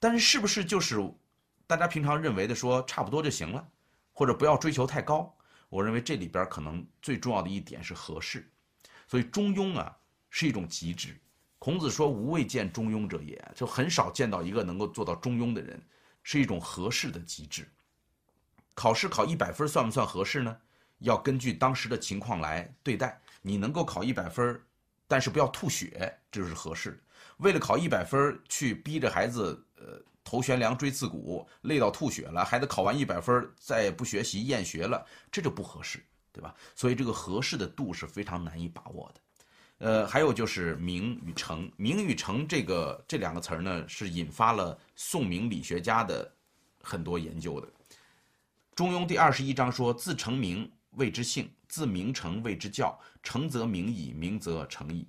[0.00, 0.98] 但是是不是就是
[1.66, 3.68] 大家平常认为的说差不多就行了，
[4.18, 5.32] 或者不要追求太高？
[5.68, 8.50] 我认为这里边可能最重要的一点是合适，
[9.06, 9.96] 所以中庸啊
[10.28, 11.16] 是一种极致。
[11.60, 15.80] 孔子说：“无未见中庸者也。”就很少见到一个能够做到中庸的人，
[16.24, 17.70] 是一种合适的极致。
[18.74, 20.56] 考试考一百分算不算合适呢？
[20.98, 23.20] 要根据当时的情况来对待。
[23.40, 24.60] 你能够考一百分，
[25.06, 27.00] 但是不要吐血，这是合适。
[27.36, 35.02] 为了考一百分去逼着孩子，呃，头悬梁锥刺股，累到吐血了，孩子考完一百分再不学习厌学了，
[35.32, 36.54] 这就不合适，对吧？
[36.74, 39.20] 所以这个合适的度是非常难以把握的。
[39.78, 46.30] 呃，还有就是名与诚，名与诚这个这两个词儿呢，是引发了宋明理学家的
[46.82, 47.66] 很多研究的。
[48.74, 53.00] 《中庸》第二十一章说：“自成名谓之性，自名成谓之教。
[53.22, 55.08] 成则名矣，名则成矣。”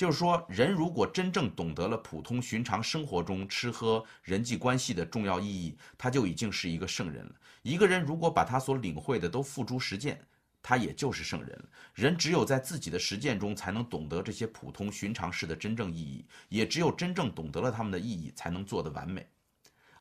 [0.00, 7.34] 就是说，人如果真正懂得了普通寻常生活中吃喝人际关系的重要意义，他就已经是一个圣人了。
[7.60, 10.18] 一个人如果把他所领会的都付诸实践，
[10.62, 11.68] 他也就是圣人了。
[11.92, 19.28] 人只有在自己的实践中，才能懂得这些普通寻常事的真正意义，也只有真正懂得了他们的意义，才能做得完美。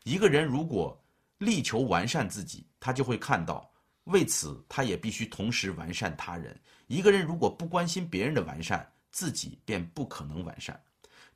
[0.06, 0.97] 一个人如果
[1.39, 3.70] 力求完善自己，他就会看到，
[4.06, 6.58] 为此他也必须同时完善他人。
[6.88, 10.80] 一个人如果不关心别人的完善，自己便不可能完善，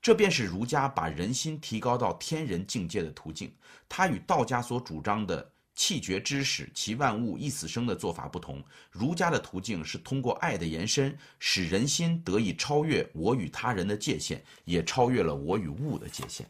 [0.02, 3.54] 这便是儒家把人心提高到天人境界的途径。
[3.90, 8.64] 它与道家所主张的气绝知识，其万物一死生的做法不同。
[8.92, 16.48] 儒家的途径是通过爱的延伸，使人心得以超越我与他人的界限，也超越了我与物的界限。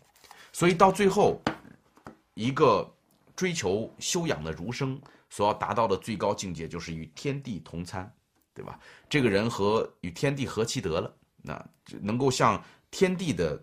[0.51, 1.41] 所以到最后，
[2.33, 2.93] 一个
[3.35, 8.13] 追求修养的儒生所要达到的最高境界，就是与天地同参。
[8.53, 8.79] 对吧？
[9.09, 11.65] 这个人和与天地合其德了，那
[12.01, 13.59] 能够像天地的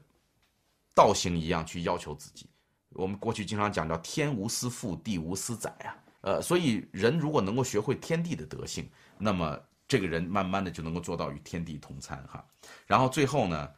[0.94, 2.50] 道行一样去要求自己。
[2.90, 12.44] 我们过去经常讲叫“天无私父，地无私载”啊，呃，所以人如果能够学会天地的德性，那么这个人慢慢的就能够做到与天地同参哈。
[12.86, 13.70] 然后最后呢，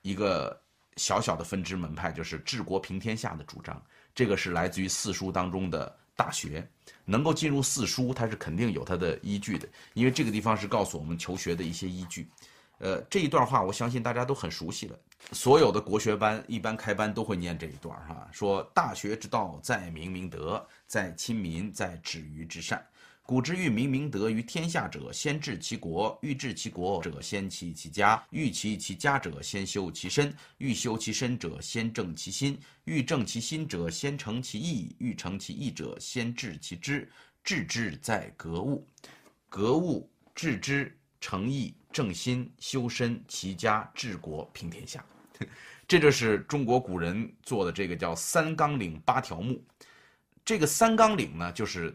[0.00, 0.58] 一个
[0.96, 3.84] 小小的分支门派就是治国平天下的主张，
[4.14, 5.98] 这个是来自于四书当中的。
[6.18, 6.68] 大学
[7.04, 12.26] 能够进入四书，它是肯定有它的依据的，因为这个地方是告诉我们求学的一些依据。
[12.78, 14.98] 呃，这一段话我相信大家都很熟悉了，
[15.30, 22.84] 所有的国学班一般开班都会念这一段哈，说大学之道在明明德，在亲民，在止于至善。
[23.28, 32.54] 古之欲明明德于天下者，先治其国；欲治其国者，先齐其家；欲齐其家者，先修其身；欲修其身者，先正其心；
[32.84, 37.06] 欲正其心者，先诚其意；欲诚其意者，先治其知。
[37.44, 38.86] 治之在格物，
[39.50, 45.04] 格物致知，诚意正心，修身齐家治国平天下。
[45.86, 49.62] 这就是中国古人做的这个叫三纲领八条目。
[50.46, 51.94] 这个三纲领呢，就是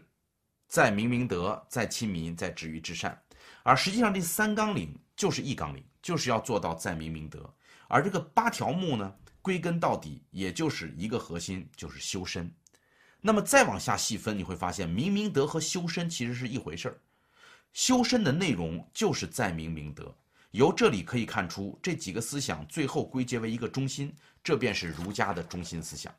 [0.74, 3.16] 在明明德，在亲民，在止于至善。
[3.62, 7.48] 而实际上，这三纲领就是一纲领，就是要做到在明明德。
[7.86, 12.52] 而这个八条目呢，归根到底也就是一个核心，就是修身。
[13.20, 17.00] 那么再往下细分，你会发现明明德和修身其实是一回事儿。
[17.72, 20.12] 修身的内容就是在明明德。
[20.50, 24.12] 由这里可以看出，这几个思想最后归结为一个中心，
[24.42, 26.12] 这便是儒家的中心思想。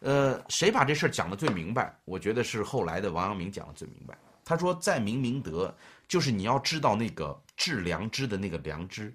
[0.00, 1.98] 呃，谁把这事儿讲得最明白？
[2.04, 4.16] 我觉得是后来的王阳明讲的最明白。
[4.44, 5.72] 他说：“在明明德，
[6.08, 9.14] 就是你要知道那个致良知的那个良知。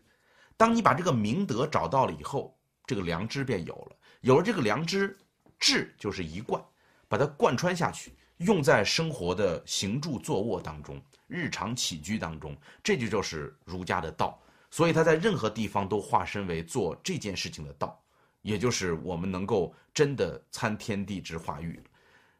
[0.56, 3.96] 当你把这个明德找到了以后，这个良知便有了。
[4.22, 5.18] 有了这个良知，
[5.60, 6.64] 治就是一贯，
[7.08, 14.40] 把它贯穿下去，用在生活的行住坐卧当中，日常起居当中，这就就是儒家的道。”
[14.72, 18.02] 所以他在任何地方都化身为做这件事情的道，
[18.46, 21.82] 也就是我们能够真的参天地之化育。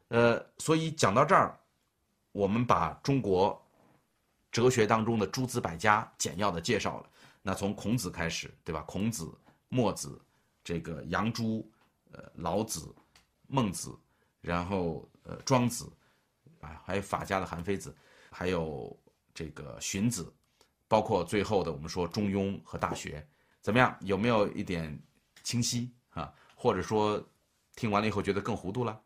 [0.10, 1.60] 呃，所以讲到这儿，
[2.32, 3.60] 我们把中国
[4.52, 7.10] 哲学当中的诸子百家简要的介绍了。
[7.42, 8.84] 那从孔子开始，对吧？
[8.84, 9.36] 孔子、
[9.68, 10.22] 墨子、
[10.64, 11.68] 这个杨朱、
[12.12, 12.94] 呃老子、
[13.48, 13.98] 孟子，
[14.42, 15.92] 然后呃庄子，
[16.62, 17.96] 啊，还有法家的韩非子，
[18.30, 18.96] 还有
[19.34, 20.32] 这个荀子。
[20.88, 23.20] 包括最后的我们说《中庸》和《大学》，
[23.60, 23.98] 怎么样？
[24.02, 24.96] 有没有一点
[25.42, 25.92] 清晰？
[26.66, 27.24] 或者说
[27.76, 29.00] 听完了以后觉得更糊涂了？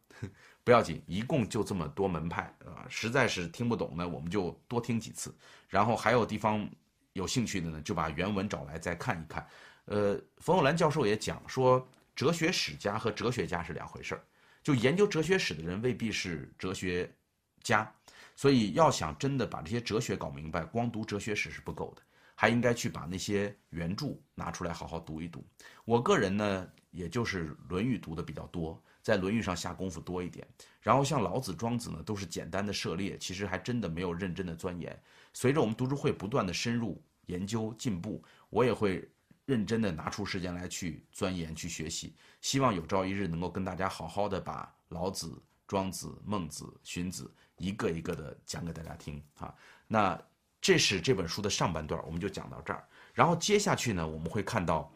[0.64, 2.88] 不要紧，一共就这么多门派啊！
[2.88, 5.36] 实在是听不懂呢，我们就多听几次。
[5.68, 6.66] 然后还有地方
[7.12, 9.46] 有兴趣的呢，就把原文找来再看一看。
[9.88, 11.86] 呃，冯友兰教授也讲说，
[12.16, 14.24] 哲学史家和哲学家是两回事儿，
[14.64, 17.14] 就研究哲学史的人未必是哲学
[17.62, 17.94] 家。
[18.38, 22.02] 所以，要想真的把这些哲学搞明白，光读哲学史是不够的，
[22.40, 25.46] 还应该去把那些原著拿出来好好读一读。
[25.84, 30.48] 我个人呢，也就是《论语》读的比较多，在《论语》上下功夫多一点。
[30.80, 34.98] 然后像老子、庄子呢，都是简单的涉猎，其实还真的没有认真的钻研。
[35.34, 39.06] 随着我们读书会不断的深入研究进步，我也会
[39.46, 42.16] 认真的拿出时间来去钻研、去学习。
[42.40, 45.38] 希望有朝一日能够跟大家好好的把老子。
[45.68, 49.54] 庄子、孟子、荀子，一个一个的讲给大家听啊。
[49.88, 50.20] 那
[50.62, 52.88] 这是这本书的上半段，我们就讲到这儿。
[53.14, 54.92] 然后接下去呢，我们会看到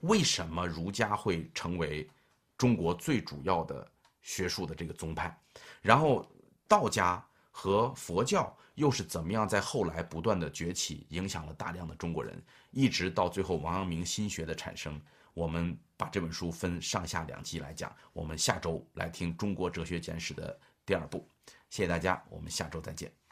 [0.00, 2.08] 为什么儒家会成为
[2.56, 3.90] 中国最主要的
[4.22, 5.36] 学术的这个宗派，
[5.80, 6.26] 然后
[6.66, 15.00] 道家和佛教又是怎么样在后来不断的崛起，影响了大量的中国人，一直到最后王阳明心学的产生。
[15.34, 21.28] 我们把这本书分上下两集来讲，我们下周来听《中国哲学简史》的第二部。
[21.70, 23.27] 谢谢大家，我们下周再见。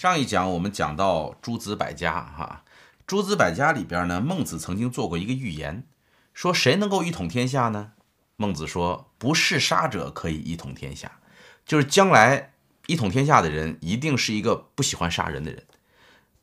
[0.00, 2.64] 上一讲我们讲到诸子百家，哈，
[3.06, 5.84] 诸子百家里边呢，孟子曾经做过一个预言，
[6.32, 7.92] 说谁能够一统天下呢？
[8.36, 11.18] 孟子说：“不嗜杀者可以一统天下，
[11.66, 12.52] 就是将来
[12.86, 15.64] 一统天下的人，一定是一个不喜欢杀人的人。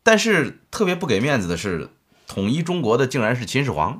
[0.03, 1.89] 但是特别不给面子的是，
[2.28, 3.99] 统一中国的竟然是秦始皇。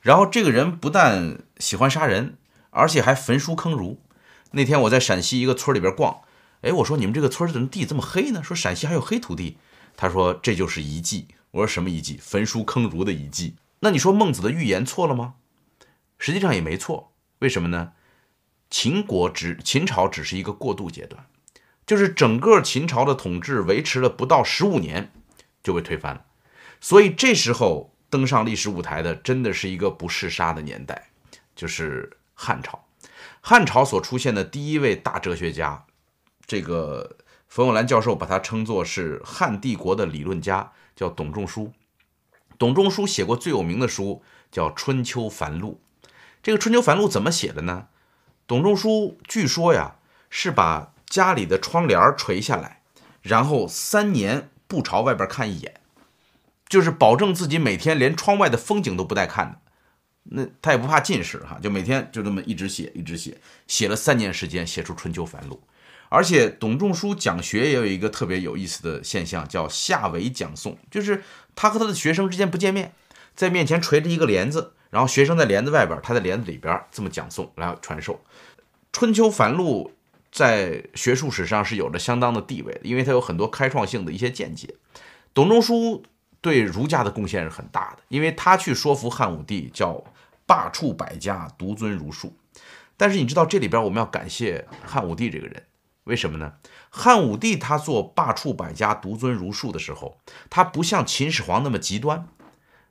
[0.00, 2.36] 然后这个人不但喜欢杀人，
[2.70, 4.02] 而且还焚书坑儒。
[4.50, 6.22] 那天我在陕西一个村里边逛，
[6.62, 8.42] 哎，我说你们这个村怎么地这么黑呢？
[8.42, 9.58] 说陕西还有黑土地。
[9.96, 11.28] 他说这就是遗迹。
[11.50, 12.18] 我说什么遗迹？
[12.20, 13.56] 焚书坑儒的遗迹。
[13.80, 15.34] 那你说孟子的预言错了吗？
[16.18, 17.92] 实际上也没错。”为什么呢？
[18.68, 21.24] 秦国只秦朝只是一个过渡阶段，
[21.86, 25.10] 就是整个秦朝的统治维持了不到十五年
[25.62, 26.26] 就被推翻了，
[26.80, 31.10] 所以这时候登上历史舞台的真的是一个不嗜杀的年代，
[31.56, 32.84] 就是汉朝。
[33.40, 35.86] 汉朝所出现的第一位大哲学家，
[36.48, 41.74] 这个冯友兰教授把他称作是汉帝国的理论家，叫董仲舒。
[42.56, 45.80] 董仲舒写过最有名的书叫《春秋繁露》。
[46.42, 47.88] 这个《春秋繁露》怎么写的呢？
[48.46, 49.96] 董仲舒据说呀，
[50.30, 52.80] 是把家里的窗帘垂下来，
[53.20, 55.82] 然后三年不朝外边看一眼，
[56.66, 59.60] 就是保证自己每天连窗外的风景都不带看的。
[60.30, 65.54] 那他也不怕近视哈，就每天就这么一直写，一直写，写了三年时间，写出《春秋繁露》。
[66.08, 71.22] 而且董仲舒讲学也有一个特别有意思的现象，叫下围讲诵，就是
[71.54, 72.92] 他和他的学生之间不见面，
[73.34, 78.24] 在面前垂着一个帘子，然后学生在帘子外边，他在帘子里边这么讲诵来传授。
[78.92, 79.92] 春秋繁露
[80.32, 84.74] 在学术史上是有着相当的地位的，因为他有很多开创性的一些见解。
[85.34, 86.02] 董仲舒
[86.40, 90.02] 对儒家的贡献是很大的，因为他去说服汉武帝叫
[90.46, 92.34] 罢黜百家，独尊儒术。
[92.96, 95.62] 但是你知道这里边我们要感谢汉武帝这个人。
[96.08, 96.54] 为什么呢？
[96.88, 102.26] 汉武帝他做罢黜百家、独尊儒术的时候，他不像秦始皇那么极端。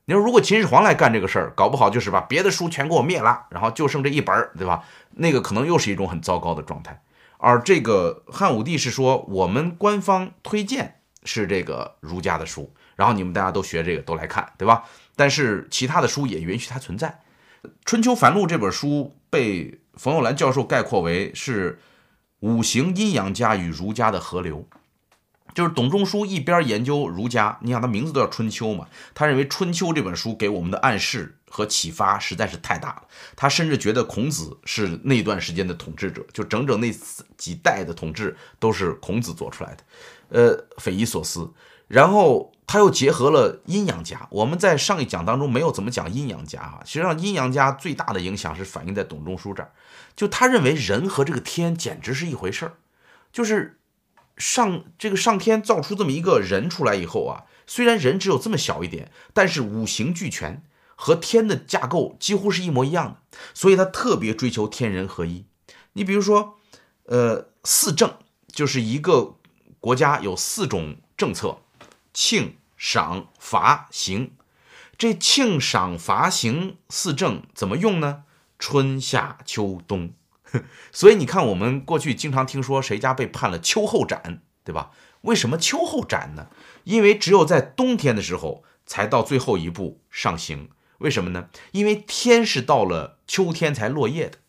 [0.06, 4.84] 你说，如果秦始皇来干这个事儿，搞不好就是把别的书全给我灭了，然后就剩这一本儿，对吧？
[5.16, 7.02] 那个可能又是一种很糟糕的状态。
[7.40, 14.84] 而这个汉武帝是说，我们官方推荐是这个儒家的书，然后你们大家都学这个，都来看，对吧？
[15.16, 17.22] 但是其他的书也允许它存在。
[17.84, 21.80] 《春秋繁露》这本书被冯友兰教授概括为是。
[22.42, 24.68] 五行阴阳家与儒家的河流，
[25.54, 33.04] 就是董仲舒一边研究儒家，你想他名字都叫春秋嘛，他认为《春秋》这本书给我们的暗示和启发实在是太大了。
[33.36, 36.94] 他甚至觉得孔子是那段时间的统治者，就整整那
[37.38, 39.84] 几代的统治都是孔子做出来的，
[40.30, 41.52] 呃，匪夷所思。
[41.88, 49.72] 然后他又结合了阴阳家，我们在上一讲当中没有怎么讲阴阳家哈，实际上阴阳家最大的影响是反映在董仲舒这儿。
[50.18, 52.74] 就他认为人和这个天简直是一回事儿，
[53.32, 53.80] 就是
[54.38, 60.64] 上这个上天造出这么一个人出来以后啊，虽然人只有这么小一点，但是五行俱全，
[60.96, 65.46] 和天的架构几乎是一模一样的，所以他特别追求天人合一。
[65.94, 66.58] 你比如说，
[67.04, 68.18] 呃，四政
[68.52, 69.36] 就是一个
[69.80, 71.60] 国家有四种政策：
[72.12, 74.32] 庆、赏、罚、刑。
[74.98, 78.24] 这庆、赏、罚、刑四政怎么用呢？
[78.60, 80.14] 春夏秋冬，
[80.92, 84.92] 所以你看，我们过去经常听说谁家被判了秋后斩，对吧？
[85.22, 86.48] 为什么秋后斩呢？
[86.84, 90.70] 因为只有在冬天的时候才到最后一步上刑。
[91.00, 91.50] 为什么呢？
[91.72, 94.40] 因为天是到了秋天才落叶的，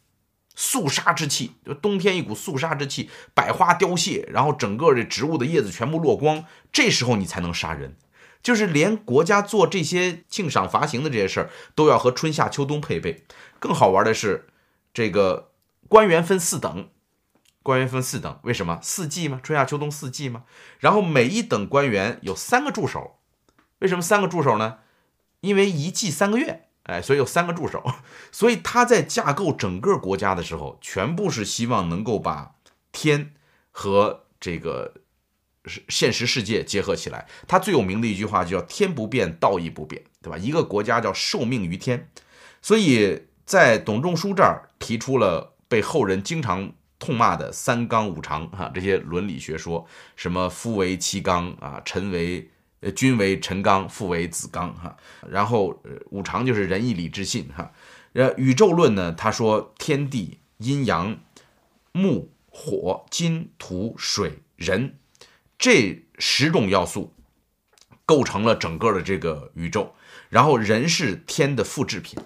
[0.54, 7.96] 肃杀之气，就冬天一股肃杀之气，百花凋谢，然后整个这植物的叶子全部落光，这时候你才能杀人。
[8.40, 13.24] 就是连国家做这些庆赏罚刑的这些事儿，都要和春夏秋冬配备。
[13.58, 14.48] 更好玩的是，
[14.92, 15.52] 这个
[15.88, 16.90] 官员分四等，
[17.62, 18.78] 官员分四等，为什么？
[18.82, 19.40] 四季吗？
[19.42, 20.44] 春夏秋冬四季吗？
[20.78, 23.18] 然后每一等官员有三个助手，
[23.78, 24.78] 为什么三个助手呢？
[25.40, 27.84] 因为一季三个月，哎，所以有三个助手。
[28.32, 32.54] 所以他在架构整个国家的时候，全部是希望能够把
[32.92, 33.34] 天
[33.70, 34.94] 和这个。
[35.90, 40.38] 现实世界结合起来，他最有名的一句话就叫“天不变，道义不变”，对吧？
[40.38, 42.08] 一个国家叫受命于天，
[42.62, 49.86] 所以在董仲舒这儿提出了被后人经常痛骂的“三纲五常”哈，这些伦理学说，
[50.16, 54.94] 什么夫为妻纲啊，臣为呃君为臣纲，父为子纲哈，
[55.30, 57.72] 然后五常就是仁义礼智信哈。
[58.12, 61.18] 呃，宇宙论呢，他说天地阴阳
[61.92, 64.98] 木火金土水人。
[65.56, 67.14] 这十种要素
[68.04, 69.94] 构成了整个的这个宇宙，
[70.28, 72.20] 然后人是天的复制品。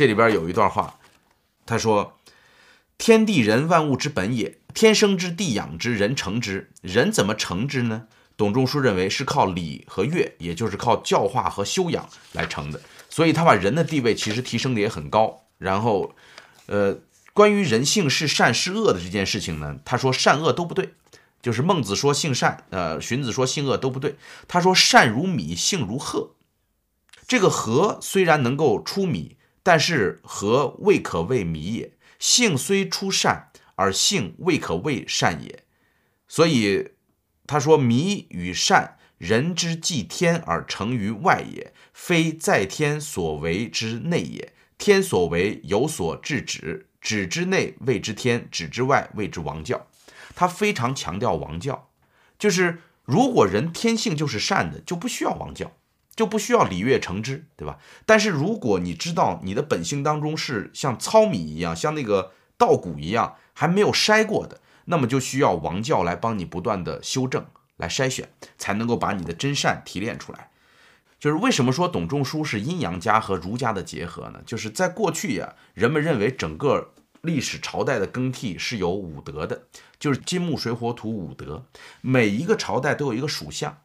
[0.00, 0.98] 这里边有一段话，
[1.66, 2.16] 他说
[2.96, 6.70] ：“天地人万物之本也，天生之，地养之，人成之。
[6.80, 8.06] 人怎么成之呢？
[8.34, 12.80] 董仲舒认为是靠礼和乐，也就是靠教化和修养来成的。
[13.10, 15.44] 所以他把人的地位其实提升的也很高。
[15.58, 16.14] 然后，
[16.64, 16.96] 呃，
[17.34, 20.94] 关于人性是善是恶的这件事情呢，他说善恶都不对。”
[21.42, 24.16] 就是孟子说性善，呃，荀子说性恶都不对。
[24.48, 26.30] 他说善如米，性如鹤。
[27.28, 29.36] 这个禾虽然能够出米，
[29.70, 31.92] 但是禾未可谓米也。
[32.18, 35.62] 性虽出善，而性未可谓善也。
[36.26, 36.88] 所以
[37.46, 44.52] 他说米与善，人之继天而成于外也，非在天所为之内也。
[44.76, 49.86] 天所为有所制止，止之内谓之天，止之外谓之王教。
[50.34, 51.88] 他非常强调王教，
[52.36, 55.70] 就是如果人天性就是善的，就不需要王教，
[56.14, 57.78] 就不需要礼乐成之，对吧？
[58.04, 67.46] 但是如果你知道你的本性当中是像糙米一样，像那个稻谷一样还没有筛过的，那么就需要王教来帮你不断的修正、
[67.76, 70.50] 来筛选，才能够把你的真善提炼出来。
[71.18, 74.40] 就是为什么说董仲舒是阴阳家和儒家的结合呢？
[74.44, 76.92] 就是在过去呀，人们认为整个。
[77.22, 79.64] 历史朝代的更替是有五德的，
[79.98, 81.66] 就是金木水火土五德，
[82.00, 83.76] 每一个朝代都有一个属相，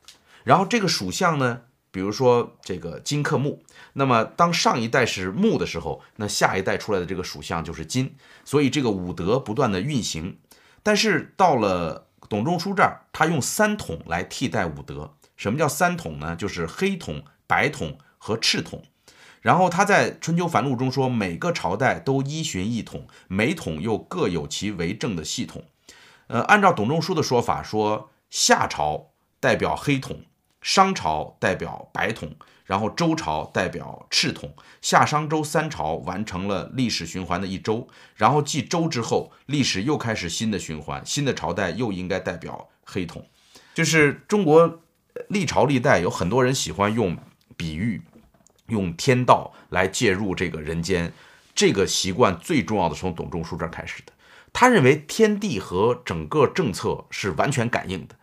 [0.45, 1.63] 然后这个属相呢，
[1.95, 10.37] 比如说这个金克木，那么当上一代是木的时候，那下一代出来的这个属相就是金，所以这个五德不断的运行。
[10.83, 15.13] 但是到了董仲舒这儿，他用三统来替代五德。
[15.37, 16.35] 什么叫三统呢？
[16.35, 18.83] 就是黑统、白统和赤统。
[19.39, 25.63] 然后他在《春秋繁露》中说，每个朝代都依循一统，每统又各有其为政的系统。
[26.27, 30.23] 呃，按照董仲舒的说法，说夏朝代表黑统，
[30.65, 34.51] 商朝代表白统，然后周朝代表赤统。
[34.81, 43.23] 夏商周三朝完成了历史循环的一周，然后继周之后，历史又开始新的循环，新的朝代又应该代表黑统。
[43.75, 44.79] 就是中国
[45.27, 47.15] 历朝历代有很多人喜欢用
[47.55, 48.01] 比喻。
[48.69, 51.13] 用天道来介入这个人间，
[51.53, 54.11] 这个习惯最重要的从董仲舒这儿开始的。
[54.51, 58.15] 他认为天地和整个政策是完全感应的，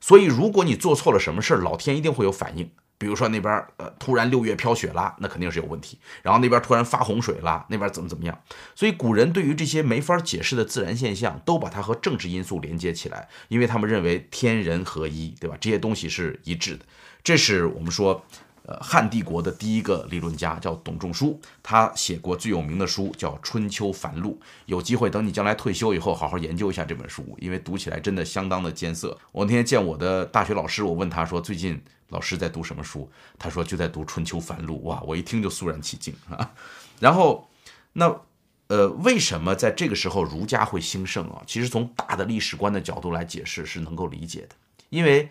[0.00, 2.70] 所以如果你做错了什么事儿，老天一定会有反应。
[2.98, 8.38] 比如说那边儿呃突然六月飘雪啦，那肯定是有问题；然后那边突然发洪水啦，那边怎么怎么样。
[8.74, 15.56] 所以古人对于这些没法解释的自然现象，都把它和政治因素连接起来，因为他们认为天人合一，对吧？
[15.58, 16.84] 这些东西是一致的。
[17.22, 18.24] 这是我们说。
[18.70, 24.30] 呃，汉帝国的第一个理论家叫董仲舒，他写过最有名的书叫《春秋繁露》。
[24.66, 29.18] 有机会等你将来退休以后，好好研究一下这本书，因为读起来真的相当的艰涩。
[29.32, 33.10] 我那天见我的大学老师，我问他说：“最近老师在读什么书？”
[33.40, 36.52] 他说：“就在读《春秋繁露》。”哇，我一听就肃然起敬啊。
[37.00, 37.50] 然后，
[37.94, 38.20] 那
[38.68, 41.42] 呃，为什么在这个时候儒家会兴盛啊？
[41.44, 44.54] 其实从大的历史观的角度来解释是能够理解的，
[44.90, 45.28] 因为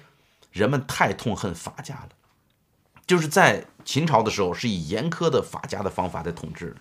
[0.52, 2.10] 人们太痛恨法家了。
[3.10, 6.76] 就是在秦朝的时候，是以严苛的法家的方法在统治，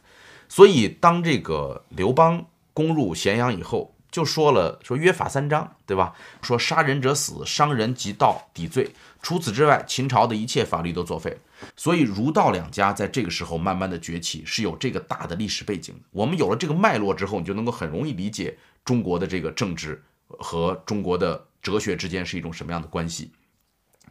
[0.47, 6.15] 所以当这个刘邦攻入咸阳以后，就说了说约法三章，对吧？
[6.43, 8.91] 说杀人者死，伤人及盗抵罪。
[9.23, 11.39] 除此之外，秦朝的一切法律都作废。
[11.75, 15.99] 所以儒道两家在这个时候慢慢的崛起，是有这个大的历史背景。
[16.11, 23.33] 我们有了这个脉络之后，你就能够很容易理解中国的这个政治和中国的哲学之间是一种什么样的关系。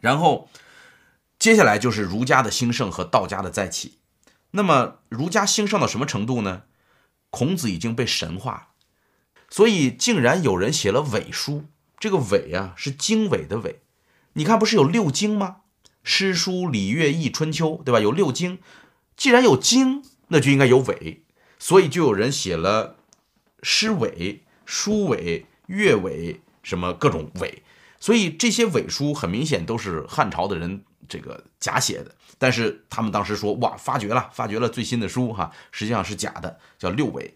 [0.02, 0.50] 然后。
[1.40, 4.00] 接下来就是儒家的兴盛和道家的再起。
[4.52, 6.64] 那么儒家兴盛到什么程度呢？
[7.30, 8.68] 孔子已经被神化了，
[9.50, 11.66] 所以竟然有人写了伪书。
[12.00, 13.82] 这个伪啊，是经纬的纬。
[14.34, 15.58] 你看，不是有六经吗？
[16.04, 18.00] 诗、书、礼、乐、易、春秋，对吧？
[18.00, 18.60] 有六经。
[19.16, 21.24] 既然有经，那就应该有伪，
[21.60, 22.96] 所以就有人写了
[23.62, 27.64] 诗伪、书伪、乐伪，什么各种伪。
[28.00, 30.84] 所以这些伪书很明显都是汉朝的人。
[31.08, 37.36] 这个假写的，但是他们当时说哇，发掘了，发掘了最新的书哈，实际上是假的，叫六伪。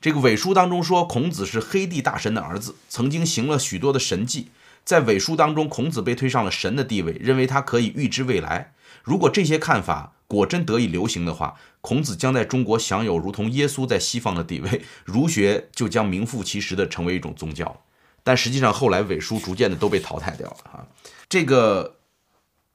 [0.00, 4.48] 这个伪书当中说，孔子是黑帝大神的儿子，曾经行了许多的神迹。
[4.82, 8.72] 在伪书当中，孔子被推上了神的地位，认为他可以预知未来。
[9.04, 17.82] 如果这些看法果真得以流行的话，孔子将在中国享有如同耶稣在西方的地位，儒学就将名副其实的成为一种宗教。
[18.24, 20.86] 但实际上，后来伪书逐渐的都被淘汰掉了哈，
[21.28, 21.96] 这个。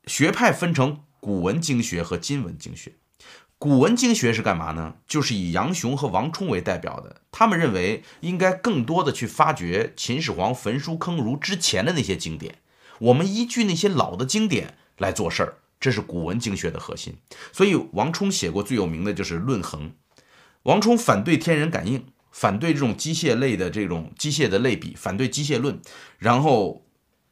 [0.07, 2.93] 学派分成古文经学和今文经学。
[3.57, 4.95] 古文经学是干嘛呢？
[5.07, 7.21] 就是以杨雄和王充为代表的。
[7.31, 12.59] 他们认为应该更多的去发掘秦始皇焚书坑儒之前的那些经典。
[12.99, 17.15] 我们依据那些老的经典来做事儿，这是古文经学的核心。
[17.51, 19.89] 所以王充写过最有名的就是《论衡》。
[20.63, 25.79] 王充反对天人感应，反对这种机械类的这种机械的类比，反对机械论，
[26.19, 26.84] 然后。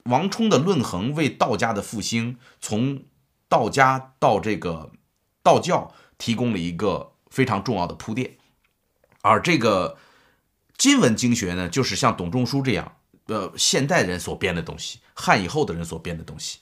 [0.03, 3.03] 王充的《论衡》为道家的复兴，从
[3.47, 4.91] 道家到这个
[5.41, 8.37] 道教提供了一个非常重要的铺垫。
[9.21, 9.97] 而这个
[10.77, 12.97] 今文经学呢，就是像董仲舒这样，
[13.27, 16.59] 呃，现代人所编的东西，汉以后的人所编的东西。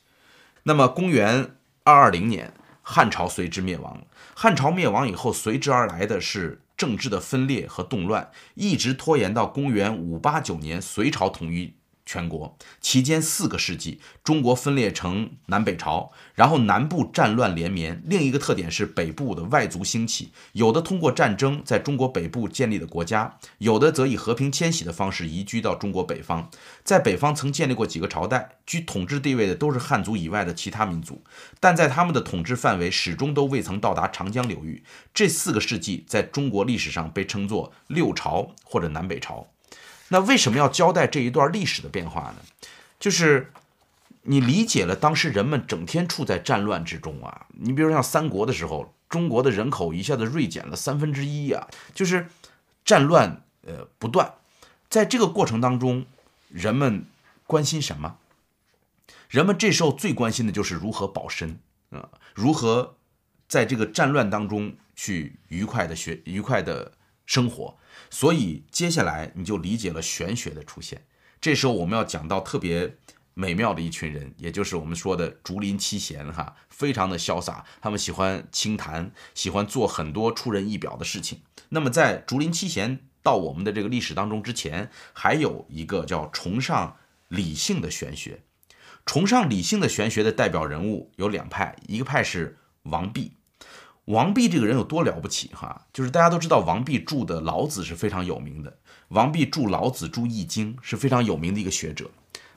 [0.64, 2.54] 那么，公元二二零年，
[2.84, 4.04] 汉朝随之灭亡。
[4.36, 11.74] 汉朝灭亡以后，随之而来的是政治的分裂和动乱，一直拖延到公元五八九年，隋朝统一。
[12.12, 18.04] 全国期间四个世纪，中国分裂成南北朝，然后南部战乱连绵。
[18.06, 26.50] 另一个特点是北部的外族兴起，有的通过战争在中国北部建立的国家，有的则以和平迁徙的方式移居到中国北方。
[26.84, 31.24] 在北方曾建立过几个朝代，居统治地位的都是汉族以外的其他民族，
[31.62, 34.84] 但在他们的统治范围始终都未曾到达长江流域。
[35.14, 39.48] 这四个世纪在中国历史上被称作六朝或者南北朝。
[40.14, 42.36] 那为什么要交代这一段历史的变化呢？
[43.00, 43.54] 就是
[44.24, 47.48] 你理解了当时人们整天处在战乱之中啊。
[47.54, 51.66] 你比如像三国的时候，中国的人口一下子锐减了三分之一呀，
[51.96, 52.28] 就是
[52.84, 54.34] 战乱呃不断。
[54.90, 56.06] 在这个过程当中，
[56.50, 57.06] 人们
[57.48, 58.18] 关心什么？
[59.30, 61.58] 人们这时候最关心的就是如何保身
[61.92, 62.98] 啊，如何
[63.48, 66.92] 在这个战乱当中去愉快的学愉快的。
[67.32, 67.78] 生活。
[68.10, 71.06] 所以接下来你就理解了玄学的出现。
[71.40, 72.98] 这时候我们要讲到特别
[73.34, 81.40] 美妙的一群人，也就是我们说的竹林七贤哈，非常的潇洒，他们喜欢清谈，喜欢做很多出人意表的事情。
[81.70, 86.98] 那么在竹林七贤到我们的这个历史当中之前，还有一个叫崇尚
[87.30, 88.44] 理性的玄学。
[89.06, 93.38] 崇尚理性的玄学的代表人物有两派，一个派是王弼。
[94.06, 95.86] 王弼这个人有多了不起哈？
[95.94, 98.80] 就是大家都知道，王弼著的《老子》是非常有名的。
[99.10, 102.10] 王弼著《老子》、著《易经》是非常有名的一个学者。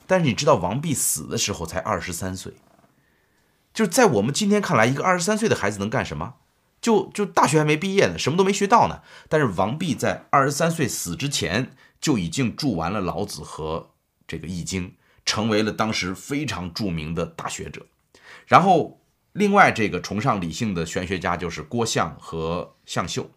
[0.07, 2.53] 但是你知道，王弼死的时候才二十三岁。
[3.73, 6.33] 就是在我们今天看来，一个二十三岁的孩子能干什么？
[6.81, 9.01] 就就大学还没毕业呢，什么都没学到呢。
[9.29, 13.91] 但是王弼在二十三岁死之前，就已经著完了《老子》和
[14.27, 14.89] 这个《易经》，
[15.25, 17.85] 成为了当时非常著名的大学者。
[18.47, 18.99] 然后。
[19.35, 23.29] 另外，这个崇尚理性的玄学家就是郭象和向秀。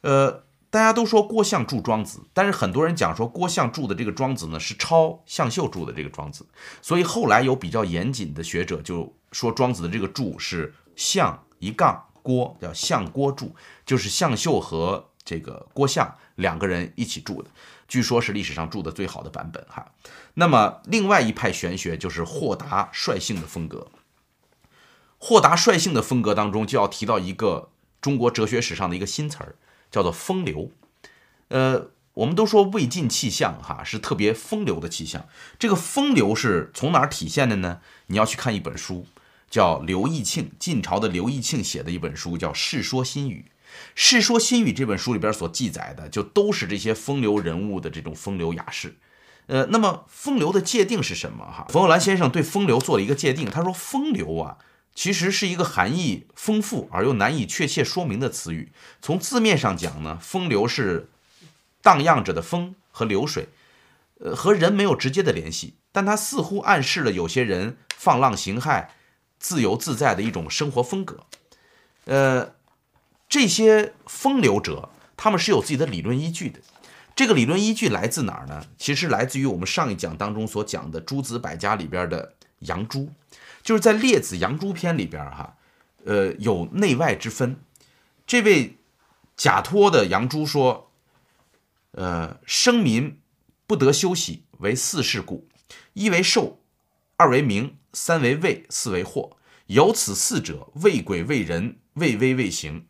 [0.00, 6.44] 呃，大家都说郭象著《庄子》，但是很多人讲说郭象著的这个《庄子》呢是抄向秀著的这个《庄子》，
[6.80, 13.54] 所以后来有比较严谨的学者就说庄子的这个注是象一杠郭，叫象郭注，
[13.84, 17.50] 就是向秀和这个郭象两个人一起著的，
[17.86, 19.86] 据说是历史上住的最好的版本哈。
[20.32, 23.86] 那么，另外一派玄学就是豁达率性的风格。
[25.18, 27.70] 豁达率性的风格当中，就要提到一个
[28.00, 29.56] 中国哲学史上的一个新词儿，
[29.90, 30.70] 叫做风流。
[31.48, 35.26] 呃，我们都说魏晋气象，哈，是特别风流的气象。
[35.58, 37.80] 这个风流是从哪儿体现的呢？
[38.08, 39.06] 你要去看一本书，
[39.50, 43.46] 叫刘义庆，晋朝的刘义庆写的一本书，叫《世说新语》。
[43.94, 48.96] 《世说新语》这本书里边所记载的，就都是这些风流人物的这种风流雅事。
[49.46, 51.44] 呃，那么风流的界定是什么？
[51.44, 54.58] 哈，冯友兰先生对风流做了一个界定，他说风流啊。
[54.96, 58.72] 其实是一个含义丰富而又难以确切说明的词语。
[59.02, 61.08] 从字面上讲呢，风流是
[61.82, 63.50] 荡漾着的风和流水，
[64.18, 68.86] 呃，和人没有直接的联系，但它似乎暗示了有些人放浪形骸、
[69.38, 71.20] 自由自在的一种生活风格。
[72.06, 72.54] 呃，
[73.28, 76.60] 这些风流者，他们是有自己的理论依据的。
[77.14, 78.66] 这个理论依据来自哪儿呢？
[78.78, 83.10] 其实来自于我们上一讲当中所讲的诸子百家里边的杨朱。
[83.66, 85.56] 就是在《列子·杨朱篇》里边哈，
[86.04, 87.60] 呃，有内外之分。
[88.24, 88.76] 这位
[89.36, 90.92] 假托的杨朱说
[91.90, 93.18] ：“呃，生民
[93.66, 95.48] 不得休息，为四事故：
[95.94, 96.60] 一为寿，
[97.16, 99.36] 二为名，三为位，四为祸。
[99.66, 102.86] 有此四者，为鬼为人，为威为行。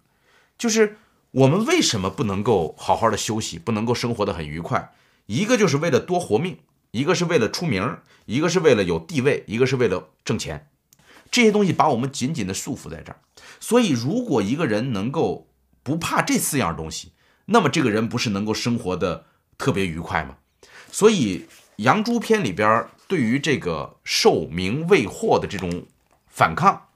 [0.58, 0.98] 就是
[1.30, 4.92] 我们为什么不能够好好的休息，不能够生活的很愉快？
[5.24, 6.58] 一个就是为了多活命。”
[6.97, 10.70] 一个是为了出名，一个是为了有地位，一个是为了挣钱，
[11.31, 13.20] 这些东西把我们紧紧的束缚在这儿。
[13.60, 15.47] 所以，如果一个人能够
[15.82, 17.12] 不怕这四样东西，
[17.44, 19.27] 那么这个人不是能够生活的
[19.59, 20.39] 特别愉快吗？
[20.90, 21.40] 所以，
[21.77, 25.85] 《杨朱篇》里边对于这个受名为祸的这种
[26.28, 26.89] 反抗，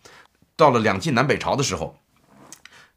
[0.57, 1.99] 到了两晋南北朝的时候，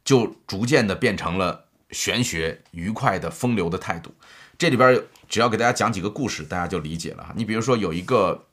[0.02, 4.14] 就逐渐的变成了玄学、愉快的风流的态度。
[4.56, 5.04] 这里边有。
[5.28, 7.32] 只要给大家讲几个故事，大家就理解了。
[7.36, 8.46] 你比如说有一个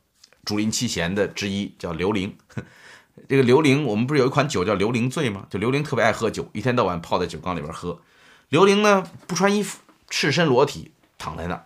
[0.45, 2.37] 竹林七贤的之一叫刘伶，
[3.27, 5.45] 这个刘伶我们不是有一款酒叫刘伶醉吗？
[5.49, 8.01] 就刘伶特别爱喝酒，一天到晚泡在酒缸里边喝。
[8.49, 9.79] 刘伶呢不穿衣服，
[10.09, 11.65] 赤身裸体躺在那儿，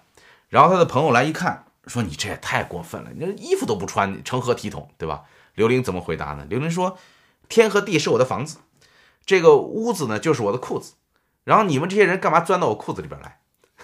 [0.50, 5.24] 然后他的朋友来一看，说你这也太过分了，你这衣服都不穿，成何体统，对吧？
[5.56, 6.46] 刘伶怎么回答呢？
[6.50, 6.98] 刘伶说：
[7.48, 8.58] 天和地是我的房子，
[9.26, 10.94] 这个屋子呢就是我的裤子，
[11.44, 13.40] 然后你们这些人干嘛钻到我裤子里边来？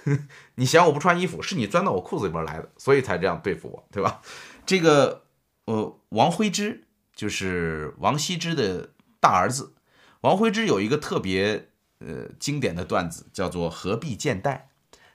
[0.56, 4.22] 你嫌我不穿衣服，是你钻到我裤子里边来的，所以才这样对付我，对吧？
[4.66, 5.24] 这个，
[5.66, 9.74] 呃，王徽之就是王羲之的大儿子。
[10.22, 11.70] 王徽之有一个特别
[12.00, 14.70] 呃经典的段子，叫做“何必见戴”。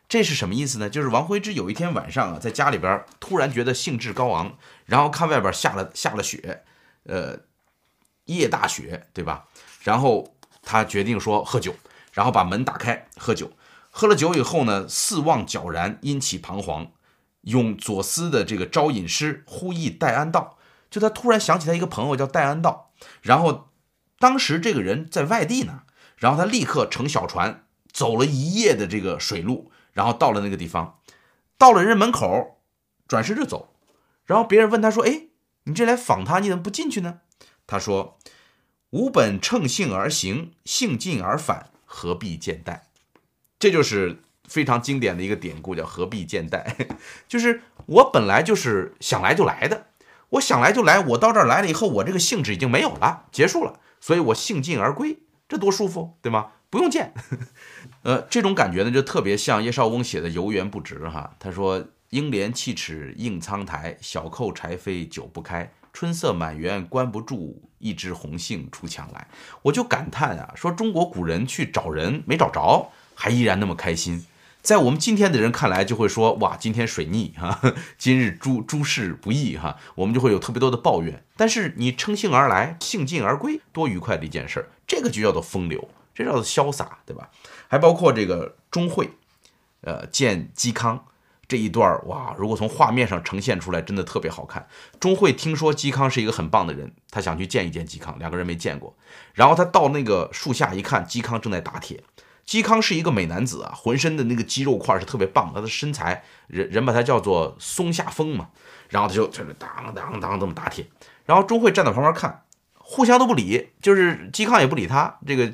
[0.09, 0.89] 这是什么意思呢？
[0.89, 6.65] 就是王徽之有一天晚上啊，在家里边突然觉得兴致高昂，然后看外边下了下了雪，
[7.05, 7.41] 呃，
[8.27, 9.49] 夜大雪，对吧？
[9.83, 11.75] 然后他决定说喝酒，
[12.13, 13.51] 然后把门打开喝酒。
[13.99, 16.93] 喝了酒以后呢，四望皎然，阴气彷徨，
[17.41, 20.59] 用左思的这个招引诗，呼忆戴安道。
[20.91, 22.93] 就他突然想起他一个朋友叫戴安道，
[23.23, 23.71] 然后
[24.19, 25.85] 当时这个人在外地呢，
[26.19, 30.99] 然后他立刻乘小船走了一夜的这个水路，然后到了那个地方，
[31.57, 32.61] 到了人家门口，
[33.09, 33.75] 转身就走。
[34.27, 35.29] 然后别人问他说：“哎，
[35.65, 37.21] 你这来访他，你怎么不进去呢？”
[37.67, 38.19] 他说
[38.93, 42.86] ：“吾本乘兴而行，兴尽而返，何必见戴？”
[43.59, 46.77] 这就是非常经典的一个典故，叫“何必见戴
[47.27, 49.87] ”，就是我本来就是想来就来的，
[50.31, 55.19] 我想来就来，我到这儿来了以后，我这个兴致已经没有了，结束了，所以我兴尽而归，
[55.49, 56.53] 这多舒服，对吗？
[56.69, 57.15] 不用见。
[58.03, 61.35] 呃，这种感觉呢，就特别像叶绍翁写的《游园不值》哈。
[61.39, 65.73] 他说：“英莲弃齿映苍苔，小扣柴扉久不开。
[65.93, 69.29] 春色满园关不住，一枝红杏出墙来。”
[69.63, 74.25] 我就感叹啊，说中国古人去找人没找着，还依然那么开心。
[74.63, 77.61] 在我们今天的人看来，就会说：“哇，今天水逆哈，
[77.97, 81.23] 今日诸诸事不易哈。”我们就会有特别多的抱怨。
[81.37, 87.31] 但是你乘兴而来，兴尽而归，多愉快的一件事儿，这个就叫做风流，这叫做潇洒，对吧？
[87.69, 89.11] 还包括这个钟会，
[89.83, 91.05] 呃，见嵇康
[91.47, 94.67] 这一段儿哇，如果从画面上呈现出来，真的特别好看。
[94.99, 98.97] 钟会听说嵇康是一个很棒的人，他想去见一见嵇康，两个人没见过。
[99.33, 102.03] 然后他到那个树下一看，嵇康正在打铁。
[102.47, 108.49] 嵇康是一个美男子啊，浑身的那个肌肉块是特别棒，他的身材人人把他叫做松下风嘛。
[108.89, 110.87] 然后他就在那当当当这么打铁，
[111.25, 112.45] 然后钟会站在旁边看，
[112.75, 115.53] 互相都不理，就是嵇康也不理他，这个。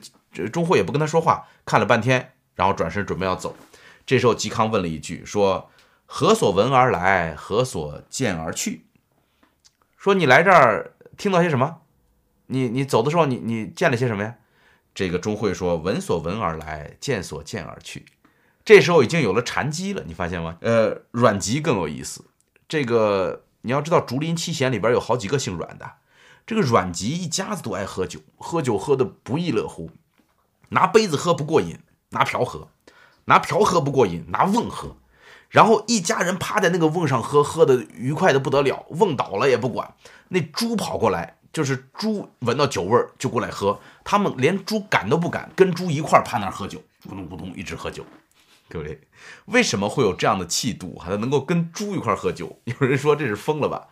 [0.50, 3.54] 钟会也不跟他说话，看了半天，然后转身准备要走。
[4.06, 5.70] 这时候嵇康问了一句：“说
[6.06, 7.34] 何所闻而来？
[7.34, 8.86] 何所见而去？”
[9.98, 11.82] 说你来这儿听到些什么？
[12.46, 14.36] 你你走的时候，你你见了些什么呀？
[14.94, 18.04] 这个钟会说：“闻所闻而来，见所见而去。”
[18.64, 20.56] 这时候已经有了禅机了，你发现吗？
[20.60, 22.26] 呃，阮籍更有意思。
[22.68, 25.92] 这个你要知道，竹林七贤里边有好几个姓阮的。
[26.46, 29.90] 这个阮籍一家子都爱喝酒，喝酒喝的不亦乐乎。
[30.68, 31.78] 拿杯子喝不过瘾，
[32.10, 32.68] 拿瓢喝；
[33.24, 34.96] 拿瓢喝不过瘾，拿瓮喝。
[35.48, 38.86] 然后一家人趴在那个瓮上喝，喝的愉快的不得了。
[38.90, 39.94] 瓮倒了也不管。
[40.28, 43.78] 那猪跑过来，就是猪闻到酒味儿就过来喝。
[44.04, 48.04] 他们连猪赶都不敢，跟猪一块儿趴那儿喝酒，咕咚咕咚一直喝酒。
[48.68, 49.00] 对不对，
[49.46, 50.98] 为什么会有这样的气度？
[50.98, 52.58] 还能够跟猪一块儿喝酒？
[52.64, 53.88] 有人说这是疯了吧？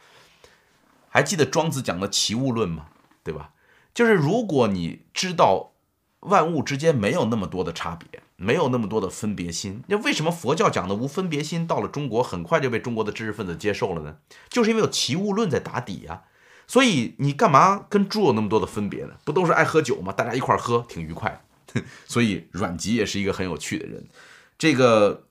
[1.09, 2.87] 还记得庄子讲的齐物论吗？
[3.23, 3.51] 对吧？
[3.93, 5.69] 就是如果你知道。
[6.25, 9.83] 万物之间没有那么多的差别，没有那么多的分别心。
[9.87, 14.19] 那为什么佛教讲的无分别心到了中国很快就被中国的知识分子接受了呢？
[14.51, 16.25] 就是因为有齐物论在打底呀。
[16.71, 19.15] 所以你干嘛跟猪有那么多的分别呢？
[19.25, 20.13] 不都是爱喝酒吗？
[20.13, 21.45] 大家一块喝挺愉快。
[22.07, 24.07] 所以阮籍也是一个很有趣的人。
[24.57, 25.27] 这个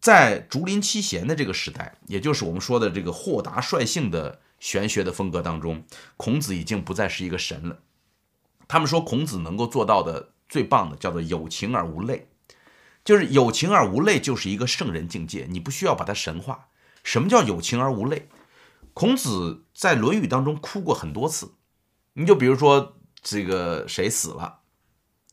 [0.00, 5.84] 在竹林七贤的这个时代，也就是我们说的这个豁达率性的玄学的风格当中，
[6.16, 7.80] 孔子已经不再是一个神了。
[8.66, 12.28] 他们说孔子能够做到的最棒的叫做有情而无泪，
[13.04, 16.68] 就是有情而无泪就是一个圣人境界，你不需要把它神化。
[17.04, 18.30] 什么叫有情而无泪？
[18.96, 21.52] 孔子在《论语》当中哭过很多次。
[22.14, 24.60] 你就比如说这个谁死了，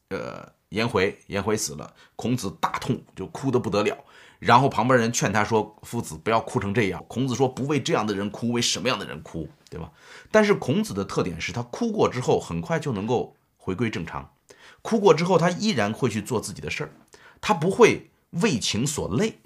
[0.09, 3.97] 呃，颜回，颜回死了，孔子大痛，就哭得不得了。
[4.39, 9.47] 然后旁边人劝他说：“夫子不要哭成这样。”孔子说：“不为这样的人哭，为什么样的人哭？
[9.69, 9.93] 对吧？”
[10.29, 14.33] 但是孔子的特点是他哭过之后很快就能够回归正常，
[14.81, 16.91] 哭过之后他依然会去做自己的事儿，
[17.39, 19.39] 他不会为情所累。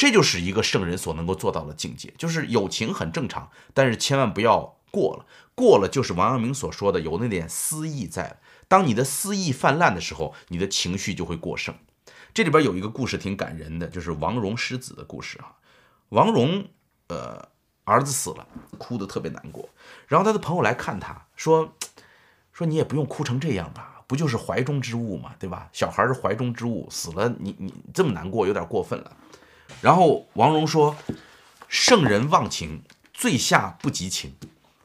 [0.00, 8.40] 这就是一个圣人所能够做到的境界，就是有情很正常，但是千万不要过了，过了就是王阳明所说的有那点私意在。
[8.66, 11.74] 当你的私意泛滥的时候，你的情绪就会过剩。
[12.32, 15.56] 这里边有一个故事挺感人的，就是王戎失子的故事啊。
[16.08, 16.70] 王戎，
[17.08, 17.50] 呃，
[17.84, 18.46] 儿子死了，
[18.78, 19.68] 哭得特别难过。
[20.08, 21.74] 然后他的朋友来看他，说，
[22.54, 25.68] 说你也不用哭成这样吧，不就是怀中之物嘛，对吧？
[25.74, 29.14] 小孩是怀中之物，死了你你这么难过，有点过分了。
[29.80, 30.96] 然后王戎说，
[31.68, 32.82] 圣人忘情，
[33.12, 34.34] 最下不及情，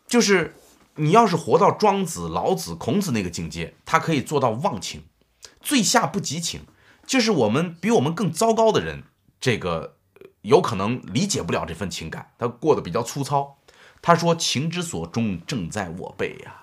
[0.07, 0.55] 就是
[0.95, 5.03] 你要是活到庄子、老子、孔子那个境界，他可以做到忘情，
[5.59, 6.61] 最下不及情。
[7.05, 9.03] 就是我们比我们更糟糕的人，
[9.39, 9.97] 这个
[10.41, 13.57] 有可能理解不了这份情感，他过得比较粗糙。
[14.01, 16.61] 他说：“情之所钟，正在我辈呀。”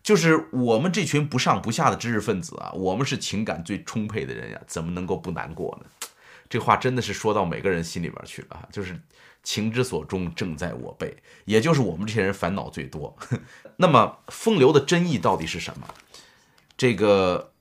[0.00, 5.90] 就是我们这群不上不下的知识分子啊，我们是情感最充沛的人呀，怎么能够不难过呢？
[6.48, 8.68] 这话真的是说到每个人心里边去了啊！
[8.72, 9.00] 就是
[9.42, 13.16] 情之所钟，正在我辈，也就是我们这些人烦恼最多。
[13.76, 15.86] 那么风流的真意到底是什么？
[16.76, 17.52] 这个。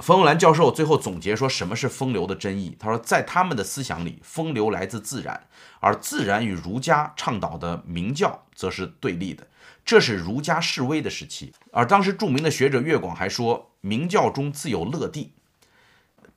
[0.00, 2.76] 冯友兰教授最后总结说：“什么是风流的真意？
[2.78, 5.46] 他说，在他们的思想里，风流来自自然，
[5.80, 9.46] 而自然与儒家倡导的明教则是对立的。
[9.84, 11.54] 这是儒家示威的时期。
[11.70, 15.32] 而当时著名的学者岳广还说，明教中自有乐地。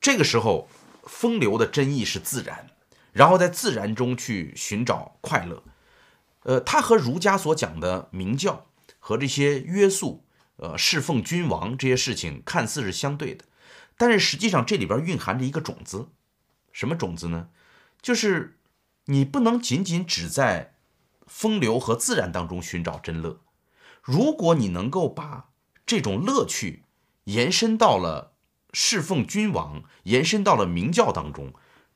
[0.00, 0.68] 这个时候，
[1.08, 2.68] 风流的真意是自然，
[3.12, 5.64] 然后在自然中去寻找快乐。
[6.44, 8.66] 呃，他和儒家所讲的明教
[9.00, 10.24] 和这些约束。”
[10.60, 13.44] 呃，侍奉君王这些事情看似是相对的，
[13.96, 16.08] 但是实际上这里边蕴含着一个种子，
[16.72, 17.50] 什么种子呢？
[18.02, 18.58] 就是
[19.04, 20.74] 你不能仅仅只在
[21.28, 23.38] 风流和自然当中寻找真乐。
[24.02, 25.50] 如果你能够把
[25.86, 26.82] 这种乐趣
[27.26, 28.32] 延伸到了
[28.72, 31.52] 侍奉君王，延伸到了明教当中，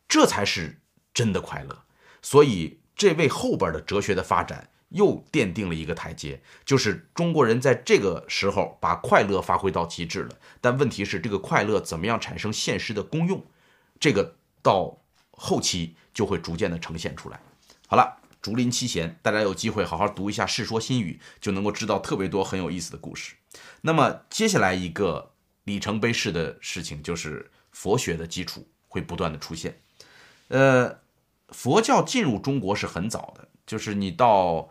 [0.09, 0.81] 这才是
[1.13, 1.85] 真的快乐。
[2.21, 10.39] 所以，这为后边的哲学的发展又奠定了一个台阶，就是中国人在这个时候把快乐发挥到极致了。
[10.61, 13.45] 但问题是，这个快乐怎么样产生现实的功用？
[14.01, 14.99] 这个到
[15.31, 17.41] 后期就会逐渐的呈现出来。
[17.87, 18.19] 好了。
[18.43, 23.37] 竹林七贤，大家有机会好好读一下《世说新语》，就能够知道特别多很有意思的故事。
[23.83, 25.31] 那么接下来一个
[25.65, 29.81] 里程碑式的事情，就是佛学的基础会不断的出现。
[30.49, 30.99] 呃，
[31.49, 34.69] 佛教进入中国是很早的，就是你到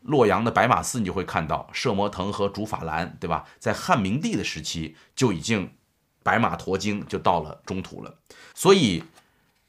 [0.00, 3.46] 洛阳的白马寺，你就会看到摄摩腾和竺法兰，对吧？
[3.58, 5.74] 在汉明帝的时期就已经
[6.22, 8.18] 白马驮经就到了中土了，
[8.54, 9.04] 所以。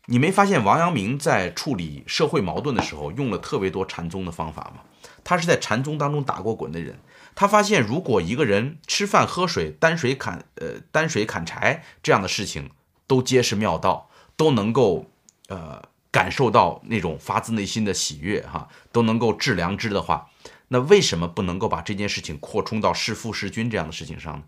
[0.08, 4.84] 你没发现王阳明在处理社会矛盾的时候用了特别多禅宗的方法吗？
[5.24, 7.00] 他是在禅宗当中打过滚的人。
[7.36, 12.72] 他发现，如果一个人吃饭喝水、担水砍呃担水砍柴这样的事情
[13.06, 15.12] 都皆是妙道，都能够
[15.50, 20.30] 呃感受到那种发自内心的喜悦哈，都能够致良知的话，
[20.70, 24.44] 那为什么不能够把这件事情扩充到弑父弑君这样的事情上呢？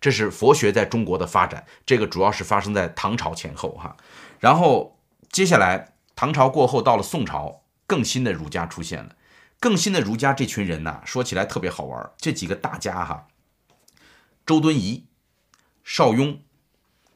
[0.00, 3.96] 这是佛学在中国的发展，这个主要是发生在唐朝前后哈，
[4.38, 4.94] 然后。
[5.30, 9.10] 接下来，唐朝过后，到了宋朝，更新的儒家出现了。
[9.60, 12.10] 更新的儒家这群人呢，说起来特别好玩。
[12.16, 13.26] 这几个大家哈，
[14.46, 15.06] 周敦颐、
[15.82, 16.40] 邵雍、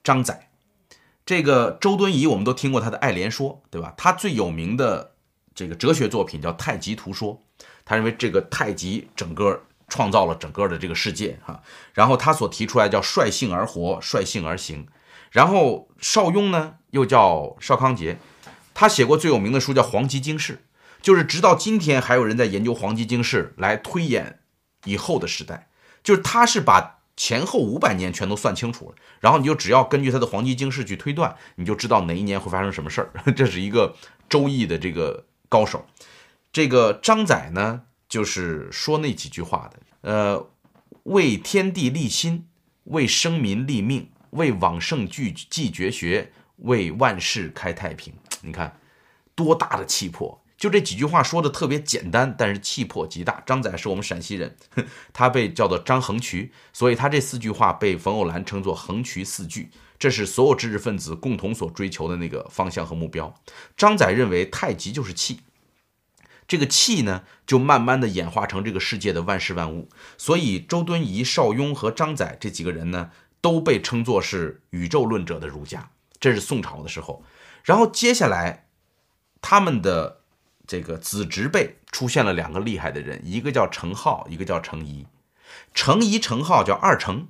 [0.03, 0.49] 张载。
[1.25, 3.95] 这个周敦颐，我们都听过他的《爱莲说》，对吧？
[3.97, 5.13] 他最有名的
[5.55, 7.35] 这个哲学作品叫《太极图说》，
[7.85, 11.63] 他认为这个太极整个创造了整个的这个世界哈。
[11.95, 14.89] 然后他所提出来叫率性而活，率性而行。
[15.31, 18.19] 然后邵雍呢，又叫邵康节，
[18.75, 20.55] 他写过最有名的书叫《黄极经世》，
[21.03, 24.39] 就是直到今天还有人在研究《黄极经世》来推演
[24.85, 25.69] 以后的时代，
[26.03, 33.11] 就是他是把前后五百年全都算清楚了，然后你就只要根据他的《黄极经世》去推断，你就知道哪一年会发生什么事儿。
[33.37, 33.95] 这是一个
[34.29, 35.85] 周易的这个高手。
[36.53, 40.49] 这个张载呢，就是说那几句话的，呃，
[41.03, 42.47] 为天地立心，
[42.85, 44.09] 为生民立命。
[44.33, 48.15] 为往圣继继绝学，为万世开太平。
[48.41, 48.81] 你看，
[49.35, 50.42] 多大的气魄！
[50.63, 53.43] 就这几句话说的特别简单，但是气魄极大。
[53.45, 54.57] 张载是我们陕西人，
[55.13, 59.73] 他被叫做张横渠，所以他这四句话被冯友兰称作横渠四句。
[59.99, 63.35] 这是所有知识分子共同所追求的那个方向和目标。
[63.77, 65.41] 张载认为太极就是气，
[66.47, 69.89] 这个气呢，就慢慢的演化成这个世界的万事万物。
[70.17, 73.11] 所以周敦颐、邵雍和张载这几个人呢。
[73.41, 75.91] 都被称作是宇宙论者的儒家，
[76.21, 77.25] 这是宋朝的时候。
[77.65, 78.69] 然后接下来，
[79.41, 80.21] 他们的
[80.67, 85.07] 这个子侄辈出现了两个厉害的人，一个叫程颢，一个叫程颐。
[85.75, 87.29] 程颐、程颢叫二程，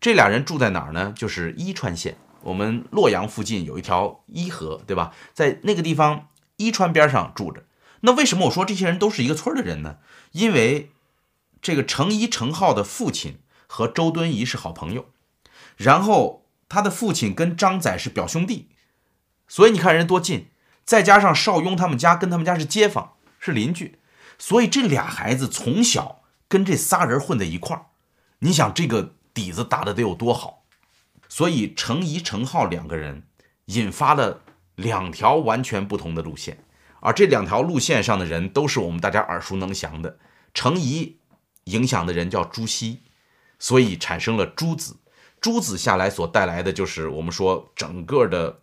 [0.00, 1.14] 这俩人住在哪儿呢？
[1.16, 5.14] 就是伊川县，我们洛阳附近有一条伊河，对吧？
[5.32, 7.64] 在那个地方伊川边上住着。
[8.00, 9.98] 那为什么我说这些人都是一个村的人呢？
[10.32, 10.90] 因为
[11.60, 15.06] 这个程颐、程颢的父亲和周敦颐是好朋友。
[15.76, 18.68] 然后他的父亲跟张载是表兄弟，
[19.48, 20.48] 所以你看人多近。
[20.84, 23.98] 再加上邵雍他们家跟他们家是街坊，是邻居，
[24.38, 27.86] 所以这俩孩子从小跟这仨人混在一块儿。
[28.40, 30.64] 你想这个底子打的得有多好？
[31.28, 33.22] 所以程颐、程颢两个人
[33.66, 34.42] 引发了
[34.74, 36.64] 两条完全不同的路线，
[37.00, 40.18] 而这两条路线上的人都是我们大家耳熟能详的。
[40.52, 41.18] 程颐
[41.64, 43.00] 影响的人叫朱熹，
[43.58, 44.96] 所以产生了朱子。
[45.40, 48.60] 朱子下来所带来的就是我们说整个的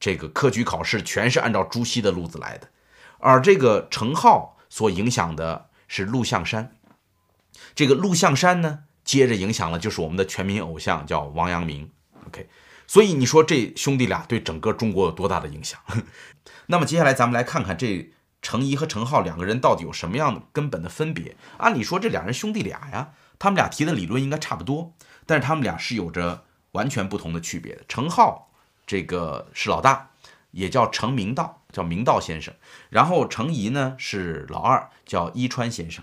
[0.00, 2.68] 这个科举考试全是按照朱熹的路子来的，
[3.18, 6.76] 而这个程颢所影响的是陆象山，
[7.74, 11.90] 这个陆象山呢接着影响了就是我们的全民偶像叫王阳明。
[12.26, 12.48] OK，
[12.86, 15.80] 所以你说这兄弟俩对整个中国有多大的影响？
[16.66, 21.36] 那么接下来咱们来看看这程颐和程颢两个人到底有什么样的根本的分别？
[21.56, 24.94] 按理说这俩人兄弟俩呀，他们俩提的理论应该差不多。
[25.26, 27.82] 但是他们俩是有着完全不同的区别的。
[27.88, 28.42] 程颢
[28.88, 30.12] 这个是老大，
[30.52, 32.54] 也叫程明道，叫明道先生。
[32.88, 36.02] 然后程颐呢是老二，叫伊川先生。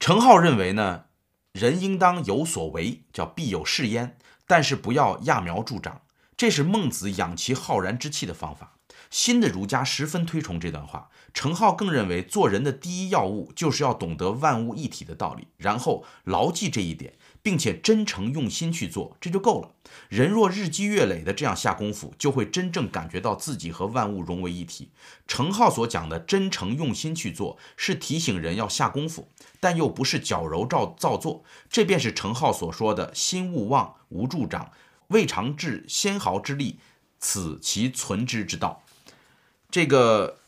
[0.00, 1.04] 程颢认为呢，
[1.52, 4.16] 人应当有所为，叫必有事焉，
[4.46, 6.00] 但是不要揠苗助长，
[6.38, 8.72] 这是孟子养其浩然之气的方法。
[9.10, 11.10] 新的儒家十分推崇这段话。
[11.34, 17.14] 程颢更认为，做人的第一要务就是要懂得万物一体的道理，然后牢记这一点，
[17.44, 19.74] 并且真诚用心去做，这就够了。
[20.08, 24.88] 人若日积月累的这样下功夫，就会真正感觉到自己和万物融为一体。
[25.28, 29.28] 程颢所讲的真诚用心去做，是提醒人要下功夫，
[29.60, 31.44] 但又不是矫揉造造作。
[31.68, 34.72] 这便是程颢所说的“心勿忘，无助长，
[35.08, 36.78] 未尝至纤毫之力，
[37.18, 38.82] 此其存之之道”。
[39.70, 40.38] 这个。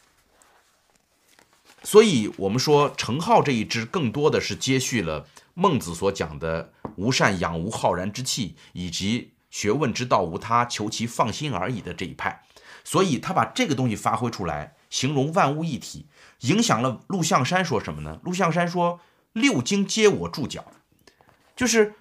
[1.83, 12.43] 所以，我们说程颢这一支更多的是接续了孟子所讲的“无善养无浩然之气”，以及“学问之道无他，求其放心而已”的这一派。
[12.85, 16.07] 所以他把这个东西发挥出来，形容万物一体，
[16.41, 18.21] 影响了陆象山说什么呢？
[18.23, 19.01] 陆象山说
[19.33, 20.65] ：“六经皆我注脚。”
[21.57, 21.95] 就是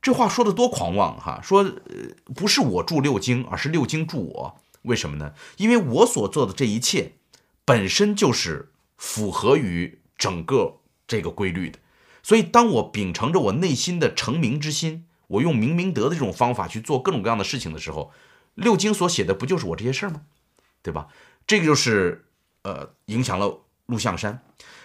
[0.00, 1.40] 这话说的多狂妄哈！
[1.42, 4.60] 说呃，不是我注六经，而是六经注我。
[4.82, 5.34] 为什么呢？
[5.56, 7.12] 因为我所做的这一切
[7.64, 8.70] 本身就是。
[8.98, 11.78] 符合于整个这个规律的，
[12.26, 18.10] 所以当我秉承着我内心的成名之心，我用明明德的这种方法去做各种各样的事情的时候，
[18.54, 20.22] 六经所写的不就是我这些事儿吗？
[20.82, 21.06] 对吧？
[21.46, 22.26] 这个就是
[22.62, 24.42] 呃影响了陆象山，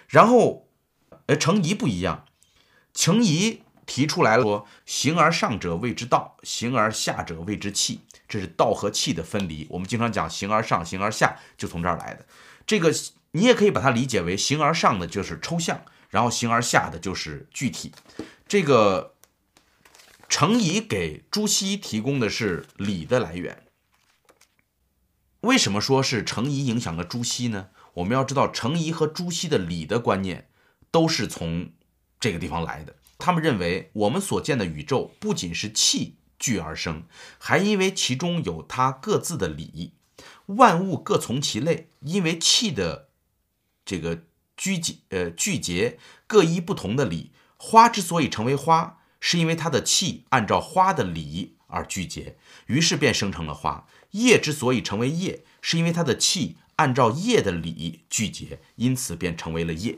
[0.07, 0.68] 然后
[1.26, 2.26] 呃程颐不一样，
[2.93, 8.01] 程颐提出来了说：形而上者谓之道，形而下者谓之气。
[8.27, 9.65] 这是道和气的分离。
[9.72, 12.27] 我们经常讲形而上，形而下，就从这儿来的。
[12.68, 12.93] 这个。
[13.34, 17.91] 你也可以把它理解为形而上的就是抽象，然后形而下的就是具体。
[18.47, 19.15] 这个
[20.29, 23.63] 程颐给朱熹提供的是理的来源。
[25.39, 27.69] 为什么说是程颐影响了朱熹呢？
[27.95, 30.49] 我们要知道，程颐和朱熹的理的观念
[30.91, 31.71] 都是从
[32.19, 32.95] 这个地方来的。
[33.17, 37.03] 他们认为，我们所见的宇宙不仅是气聚而生，
[37.39, 39.93] 还因为其中有它各自的理。
[40.45, 43.07] 万物各从其类，因为气的。
[43.83, 44.23] 这个
[44.61, 45.97] 聚结呃聚结
[46.27, 53.88] 各依不同的理，花之所以成为花，是因为它的气按照花的理而聚结，于是便生成了花。
[54.11, 59.97] 叶之所以成为叶，是因为它的气按照叶的理聚结，因此便成为了叶。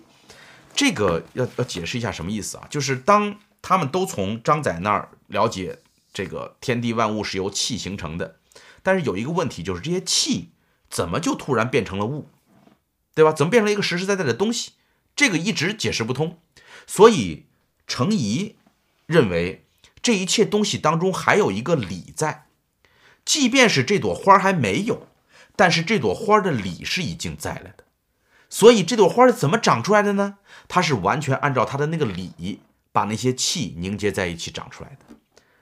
[0.74, 2.66] 这个要要解释一下什么意思啊？
[2.70, 5.80] 就是当他们都从张载那儿了解
[6.14, 8.40] 这个天地万物是由气形成的，
[8.82, 10.52] 但是有一个问题，就是这些气
[10.90, 12.30] 怎么就突然变成了物？
[13.16, 13.32] 对吧？
[13.32, 14.72] 怎么变成一个实实在在的东西？
[15.16, 16.40] 这个一直解释不通。
[16.88, 17.46] 所以
[17.88, 18.56] 程颐
[19.06, 19.66] 认为
[20.02, 22.48] 这一切东西当中还有一个理在，
[23.24, 25.08] 即便是这朵花还没有，
[25.56, 27.84] 但是这朵花的理是已经在了的。
[28.50, 30.38] 所以这朵花是怎么长出来的呢？
[30.68, 32.60] 它是完全按照它的那个理，
[32.92, 35.16] 把那些气凝结在一起长出来的。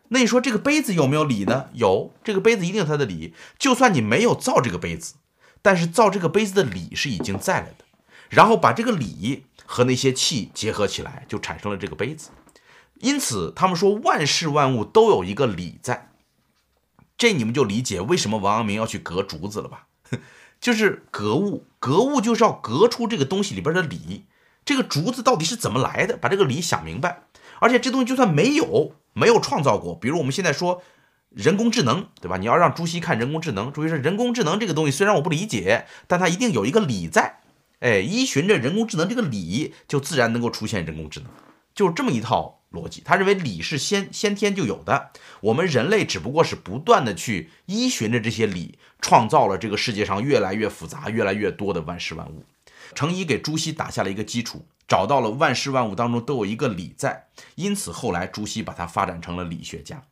[0.10, 1.70] 那你说这个杯子有没有理呢？
[1.74, 3.34] 有，这个杯子一定有它的理。
[3.58, 5.14] 就算你没有造这个杯子。
[5.62, 7.86] 但是造这个杯子的理是已经在了的，
[8.30, 12.30] 然后把这个理和那些气结合起来，就产生了这个杯子。
[12.96, 16.12] 因此，他们说万事万物都有一个理在，
[17.18, 19.88] 这你们就理解为什么王阳明要去隔竹子了吧？
[20.60, 24.26] 就是格物，格物就是要隔出这个东西里边的理。
[24.66, 26.18] 这个竹子到底是怎么来的？
[26.18, 27.24] 把这个理想明白。
[27.60, 30.82] 而且这东西就算没有，没有创造过，比如我们现在说。
[31.34, 32.38] 人工智能，对吧？
[32.38, 37.40] 你要让朱熹看人工智能，朱熹说人工智能这个东西虽然我不理解，但它一定有一个理在，
[37.80, 41.30] 哎，依循着人工智能这个理，就自然能够出现人工智能，
[41.74, 43.02] 就是这么一套逻辑。
[43.06, 52.44] 他认为理是先先天就有的，我们人类只不过是不断的去依循着这些理，创造了这个世界上越来越复杂、越来越多的万事万物。
[52.94, 60.04] 程颐给朱熹打下了一个基础，找到了万事万物当中都有一个理在，因此后来朱熹把它发展成了理学家。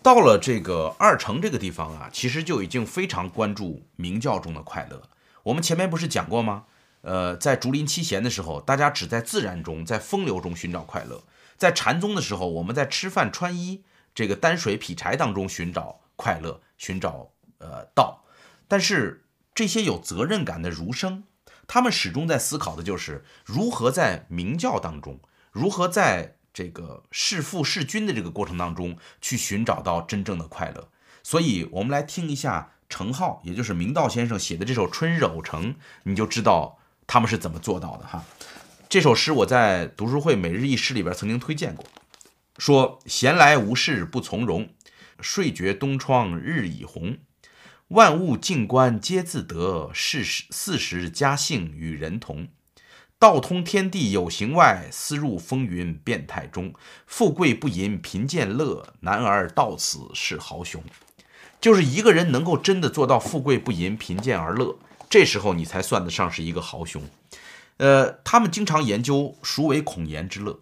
[0.00, 5.02] 到了这个二程这个地方啊，其实就已经非常关注明教中的快乐。
[5.42, 6.64] 我们前面不是讲过吗？
[7.02, 11.24] 呃，在竹林七贤的时候，大家只在自然中、在风流中寻找快乐；
[11.56, 13.84] 在禅宗的时候，我们在吃饭、穿衣、
[14.14, 18.24] 这个担水劈柴当中寻找快乐、寻找呃道。
[18.66, 21.24] 但是这些有责任感的儒生，
[21.66, 25.18] 他们始终在思考的就是如何在明教当中，
[25.50, 26.36] 如何在。
[26.58, 30.88] 这个弑父弑君的这个过程当中，去寻找到真正的快乐。
[31.22, 35.72] 所以，我们来听一下程颢，也就是明道先生写的这首《春日偶成》，
[36.02, 38.24] 你就知道他们是怎么做到的哈。
[38.88, 41.86] 这首诗我在读书会每日一诗里边曾经推荐过，
[42.58, 44.70] 说：“闲来无事不从容，
[45.20, 47.18] 睡觉东窗日已红。
[47.88, 52.48] 万物静观皆自得，四时四时佳兴与人同。”
[53.20, 56.72] 道通天地有形外，思入风云变态中。
[57.04, 60.82] 富贵不淫贫贱乐，男儿到此是豪雄。
[61.60, 64.76] 就是一个人能够真的做到富贵不淫，贫贱而乐，
[65.10, 67.02] 这时候你才算得上是一个豪雄。
[67.78, 70.60] 呃，他们经常研究孰为孔颜之乐，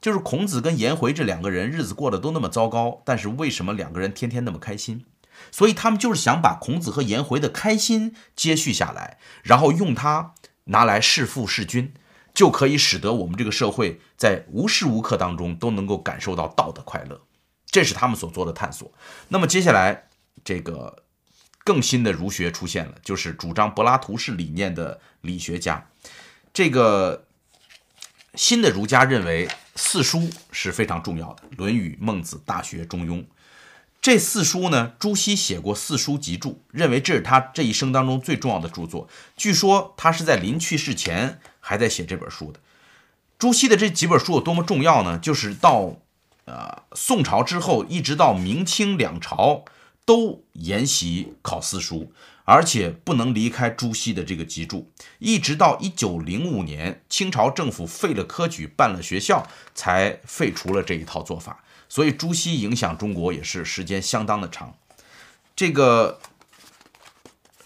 [0.00, 5.04] 就是孔子跟颜回这两个人日子过得都那么糟糕，但是为什么两个人天天那么开心？
[5.50, 10.34] 所以他们就是想把孔子和颜回的开心接续下来，然后用它
[10.70, 11.92] 拿来弑父弑君，
[12.32, 17.20] 就可以使得我们这个社会在无时无刻当中都能够感受到道德快乐。
[17.66, 18.90] 这是他们所做的探索。
[19.28, 20.08] 那么接下来，
[20.44, 21.04] 这个
[21.64, 25.86] 更新的儒学出现了，就是主张柏拉图式理念的理学家。
[26.52, 27.26] 这个
[28.34, 33.18] 新的儒家认为四书是非常重要的，《论语》《孟子》《大学》《中庸》。
[34.00, 39.08] 这四书呢，朱熹写过四书集注，认为这是他这一生当中最重要的著作。
[39.36, 42.60] 据说他是在临去世前还在写这本书的。
[43.38, 45.18] 朱熹的这几本书有多么重要呢？
[45.18, 45.96] 就是到
[46.46, 49.64] 呃宋朝之后，一直到明清两朝
[50.06, 52.12] 都沿袭考四书。
[52.44, 54.90] 而且不能离开朱熹的这个集注，
[55.20, 61.62] 一直到一九零五年，清朝政府废了科举，办了学校，才废除了这一套做法。
[61.90, 64.74] 所以朱熹影响中国也是时间相当的长。
[65.54, 66.20] 这个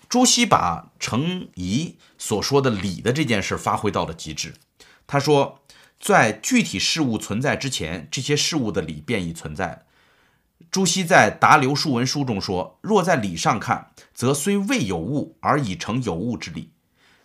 [0.08, 4.54] 朱熹把程颐所说的礼的这件事发挥到了极致。
[5.06, 5.60] 他说，
[6.00, 9.84] 在具体事物存在之前，这些事物的理便已存在。
[10.70, 16.70] 朱熹在《答刘叔文书》中说：“若在理上看，则虽未有物，而已成有物之理；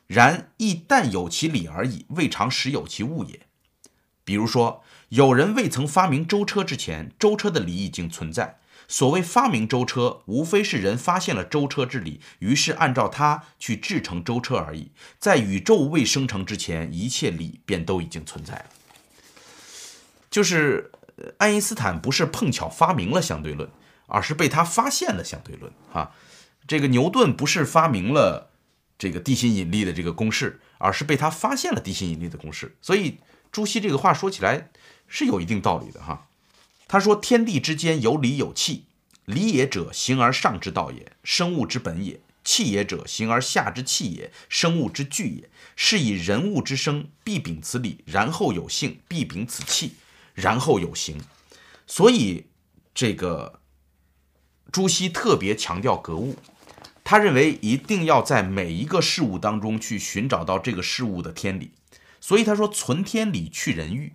[0.05, 3.47] 然亦但有其理而已，未尝实有其物也。”
[4.25, 8.59] 比如说，有人未曾发明舟车之前，舟车的理已经存在。
[8.87, 14.91] 所谓发明舟车，无非是人发现了舟车之理，于是按照它去制成舟车而已。
[15.19, 18.65] 在宇宙未生成之前，一切理便都已经存在了。
[20.31, 20.91] 就是。
[21.37, 23.69] 爱因斯坦不是碰巧发明了相对论，
[24.05, 25.69] 而是被他发现了相对论。
[25.91, 26.15] 哈，
[26.65, 28.51] 这个牛顿不是发明了
[28.97, 32.77] 这个地心引力的这个公式，而是被他发现了地心引力的公式。
[32.81, 33.17] 所以
[33.51, 34.69] 朱熹这个话说起来
[35.07, 36.01] 是有一定道理的。
[36.01, 36.27] 哈，
[36.87, 38.85] 他说：“天地之间有理有气，
[39.25, 45.49] 理也者，形而上之道也，生物之本也；气也者，形而下之气也，生物之具也。
[45.75, 49.95] 是以人物之生，必秉此理，然后有性，必秉此气。”
[50.35, 51.19] 然后有形，
[51.85, 52.45] 所以
[52.93, 53.59] 这个
[54.71, 56.37] 朱熹特别强调格物，
[57.03, 61.71] 他认为一定要在每一个事物当中去寻找到这个事物的天理，
[62.19, 64.13] 所以他说存天理去人欲。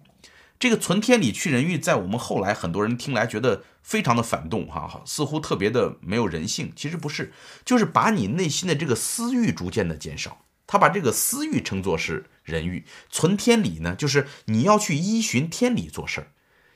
[0.59, 6.73] 这个存天理去人欲，在我们后来很多人听来觉得非常的反动哈，似乎特别的没有人性。
[6.75, 7.33] 其实不是，
[7.65, 10.39] 就是把你内心的这个私欲逐渐的减少。
[10.67, 16.29] 他把这个私欲称作是人欲，存天理呢，就是你要去依循天理做事儿，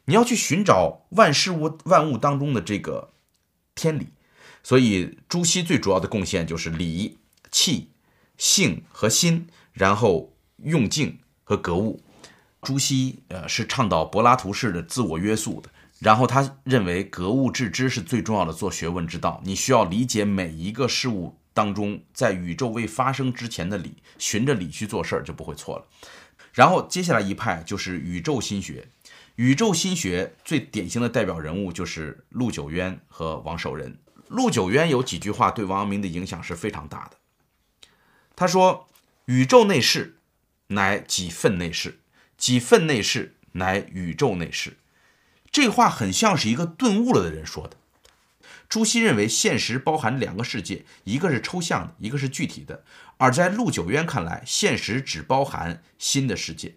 [0.04, 3.12] 你要去寻找万事物万物当中的这个
[3.74, 4.08] 天理。
[4.62, 7.16] 所以朱熹最主要的贡献就是理、
[7.50, 7.92] 气、
[8.36, 12.02] 性和心，然后用静和格物。
[12.62, 15.70] 朱熹呃是倡导柏拉图式的自我约束的，
[16.00, 21.38] 然后他认为格物致知是最重要的做学问之道，你需要理解每一个事物。
[21.54, 25.86] 当中，在宇宙未发生之前的理，循着理去做事儿就不会错了。
[26.52, 28.88] 然后接下来一派就是宇宙心学，
[29.34, 33.98] 宇宙心学最典型的代表人物就是陆九渊和王守仁。
[34.28, 37.16] 陆九渊有几句话对王阳明的影响是非常大的。
[38.36, 38.86] 他说
[39.26, 40.17] ：“宇宙内事，
[40.68, 41.98] 乃几分内事；
[42.36, 44.78] 几分内事，乃宇宙内事。”
[45.52, 47.76] 这话很像是一个顿悟了的人说的。
[48.68, 52.84] 朱熹认为，现实包含两个世界，一个是抽象的，一个是具体的。
[53.16, 56.74] 而在陆九渊看来，现实只包含心的世界。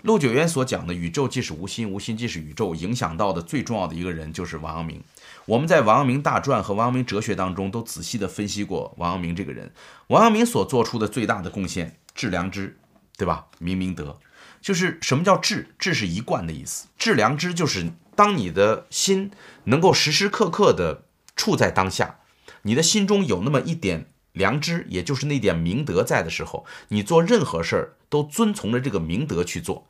[0.00, 5.02] 陆九渊所讲的宇宙即是无心，无心即是宇宙，影响到的最重要的一个人就是王阳明。
[5.44, 9.70] 我们在《王阳明大传》和《王阳明哲学》当中都仔细地分析过王阳明这个人。
[10.06, 12.76] 王阳明所做出的最大的贡献，致良知，
[13.16, 13.46] 对吧？
[13.60, 14.18] 明明德，
[14.60, 15.68] 就是什么叫致？
[15.78, 16.88] 致是一贯的意思。
[16.98, 17.92] 致良知就是。
[18.18, 19.30] 当你的心
[19.66, 21.04] 能够时时刻刻的
[21.36, 22.18] 处在当下，
[22.62, 29.86] 你的心中有那么一点良知，也就是那点明德在的时候，你做任何事儿都遵从着这个明德去做，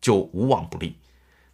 [0.00, 0.96] 就无往不利。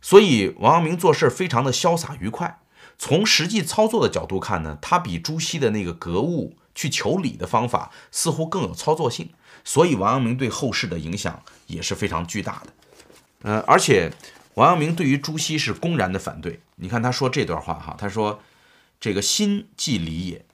[0.01, 2.61] 所以王阳明做事非常的潇洒愉快。
[2.97, 9.31] 从实际操作的角度看呢，他比朱熹的那个格物去求理的方法似乎更有操作性。
[9.65, 12.73] 所以王阳明对后世的影响也是非常巨大的。
[13.43, 14.13] 呃，而且。
[14.55, 16.61] 王阳明对于朱熹是公然的反对。
[16.77, 18.43] 你看他说这段话哈，他说
[19.01, 20.45] ：“这个心即理也。”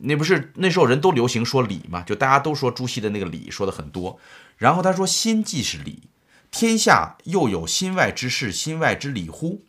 [0.00, 2.00] 那不是那时候人都流行说理嘛？
[2.00, 4.18] 就大家都说朱熹的那个理说的很多。
[4.56, 6.04] 然后他说：“心即是理，
[6.50, 9.62] 天下又有心外之事、心外之理乎？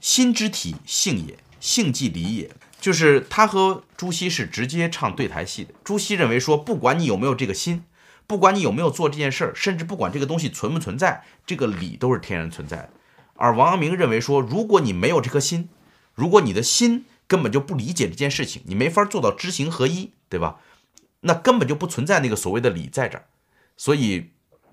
[0.00, 2.50] 心之体性也，性即理也。
[2.80, 5.74] 就是他和朱熹是直接唱对台戏的。
[5.84, 7.84] 朱熹认为说，不管你有没有这个心，
[8.26, 12.90] 不管你有没有做这件事儿，甚至不管这个东西存不存在，这个理都是天然存在的。
[13.34, 15.68] 而王阳明认为说，如果你没有这颗心，
[16.14, 20.60] 如果你的心根本就不理解这件事情，你没法做到知行合一，对吧？
[21.20, 23.26] 那根本就不存在那个所谓的理在这儿。
[23.76, 24.30] 所以，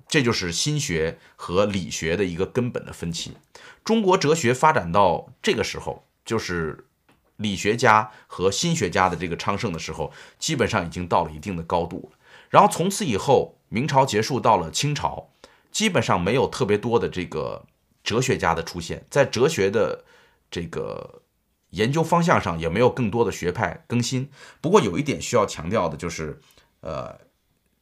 [0.07, 3.33] 这就是心学和理学的一个根本的分歧。
[3.83, 6.86] 中国哲学发展到这个时候，就是
[7.37, 12.17] 理学家和心学家的这个昌盛的时候，基本上已经到了一定的高度了。
[12.49, 15.29] 然后从此以后，明朝结束到了清朝，
[15.71, 17.65] 基本上没有特别多的这个
[18.03, 20.05] 哲学家的出现，在哲学的
[20.49, 21.21] 这个
[21.71, 24.29] 研究方向上也没有更多的学派更新。
[24.61, 26.39] 不过有一点需要强调的就是，
[26.79, 27.19] 呃，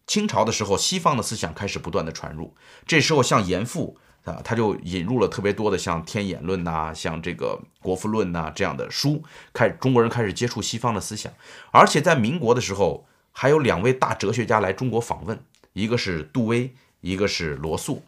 [0.07, 2.55] 清朝的时候，西方的思想开始不断的传入，
[2.87, 9.23] 这时候像严复啊，他就引入了特别多的像天演论呐，像这个国富论呐这样的书，
[9.53, 11.31] 开中国人开始接触西方的思想，
[11.71, 13.07] 而且在民国的时候。
[13.37, 15.37] 还有两位大哲学家来中国访问，
[15.73, 18.01] 一个是杜威，一个是罗素。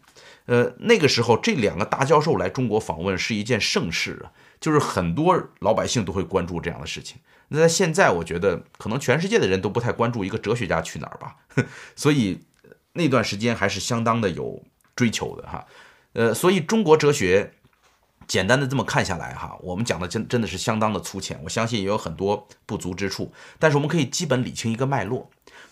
[0.46, 4.32] 呃，那个时候这两个大教授来中国访问是一件盛事啊，
[4.62, 7.18] 就是很多老百姓都会关注这样的事情。
[7.50, 11.36] 那在现在，我觉得可能全世界的人都不太关注一个哲学家去哪儿吧。
[11.94, 12.40] 所以
[12.94, 14.64] 那段时间还是相当的有
[14.96, 15.68] 追求的哈。
[16.14, 17.54] 呃，所以中国哲学。
[18.28, 25.30] 简单的这么看下来哈，我们讲的真真的是相当的粗浅，我相信也有很多不足之处，但是我们可以基本理清一个脉络。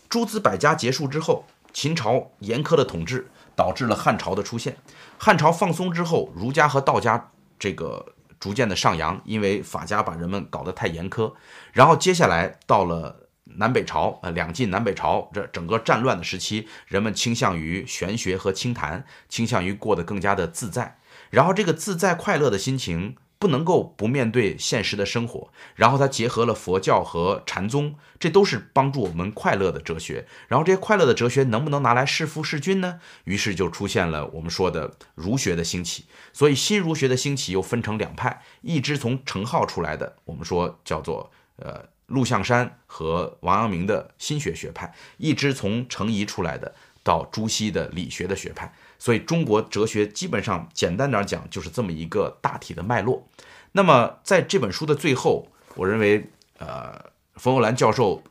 [0.08, 1.44] 诸子百家结束之后，
[1.74, 4.78] 秦朝严苛的统治导致了汉朝的出现。
[5.18, 7.30] 汉朝放松之后，儒家和道家
[7.60, 11.34] 这个逐渐的上扬，因为法家把人们搞得太严苛。
[11.74, 13.25] 然后接下来到了
[13.58, 21.00] 南北朝，呃，两晋南北朝这整个战乱的时期，人们倾向于玄学和清谈，倾向于过得更加的自在。
[21.30, 30.26] 然后这个自在快乐的心情不能够不面对现实的生活，然后它结合了佛教和禅宗，这都是帮助我们快乐的哲学。
[30.48, 33.00] 然后这些快乐的哲学能不能拿来弑父弑君呢？
[33.26, 36.06] 于是就出现了我们说的儒学的兴起。
[36.32, 44.88] 所以新儒学的兴起又分成两派，一支从程颢出来的，我们说叫做呃陆象山和王阳明的心学学派；
[45.18, 46.74] 一支从程颐出来的，
[47.04, 48.74] 到朱熹的理学的学派。
[48.98, 53.28] 所以，中国哲学基本上简单点讲，就是这么一个大体的脉络。
[53.74, 58.24] 那么，在这本书的最后，我认为，呃，冯友兰教授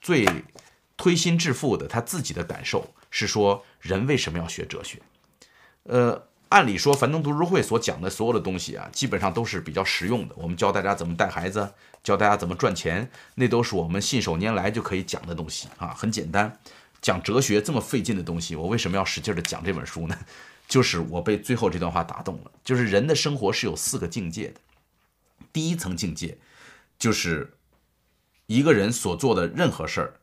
[0.00, 0.26] 最
[0.96, 5.00] 推心置腹的他自己的感受是说，人为什么要学哲学？
[5.84, 10.34] 呃，按理说，樊登读书会所讲的所有的东西啊，基本上都是比较实用的。
[10.36, 16.58] 我们教大家怎么带孩子，教大家怎么赚钱，那都是我们信手拈来就可以讲的东西啊，很简单。
[17.00, 20.18] 讲哲学这么费劲的东西，我为什么要使劲的讲这本书呢？
[20.66, 22.50] 就是我被最后这段话打动了。
[22.64, 24.60] 就是人的生活是有四个境界的，
[25.52, 26.38] 第一层境界
[26.98, 27.54] 就是
[28.46, 30.14] 一个人所做的任何事儿，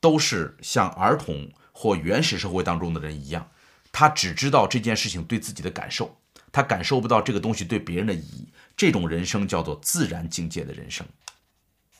[0.00, 3.50] 都是像儿童或原始社会当中的人一样，
[3.98, 6.20] 他只知道这件事情对自己的感受，
[6.52, 8.46] 他感受不到这个东西对别人的意义。
[8.76, 11.04] 这种人生叫做自然境界的人生。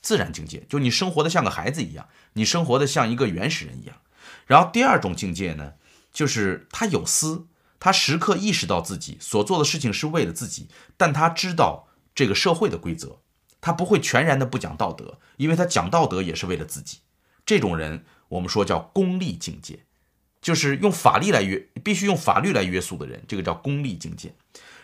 [0.01, 3.97] 自然境界就你生活的像个孩子一样，你生活的像一个原始人一样。
[4.47, 5.73] 然后第二种境界呢，
[6.13, 7.49] 就是他有思，
[7.81, 13.19] 他时刻意识到自己所做的事情是为了自己，但他知道这个社会的规则，
[13.61, 16.99] 他不会全然的不讲道德，因为他讲道德也是为了自己。
[17.45, 19.81] 这种人我们说叫功利境界，
[20.41, 24.35] 就是用法律来约，必须用法律来约束的人，这个叫功利境界。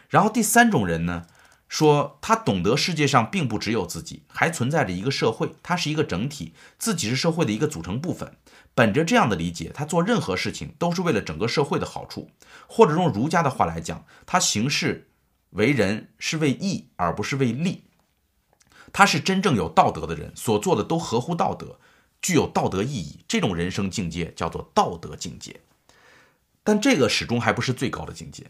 [0.09, 1.27] 然后第三种人呢，
[1.69, 8.37] 说他懂得世界上并不只有自己，还存在着一个社会，它是一个整体，自己是社会的一个组成部分。
[8.75, 12.31] 本着这样的理解，他做任何事情都是为了整个社会的好处，
[12.67, 15.09] 或者用儒家的话来讲，他行事
[15.51, 17.85] 为人是为义而不是为利。
[18.93, 21.79] 他是真正有道德的人，所做的都合乎道德，
[22.25, 23.21] 具有道德意义。
[23.29, 25.61] 这种人生境界叫做道德境界。
[26.63, 28.47] 但这个始终还不是最高的境界。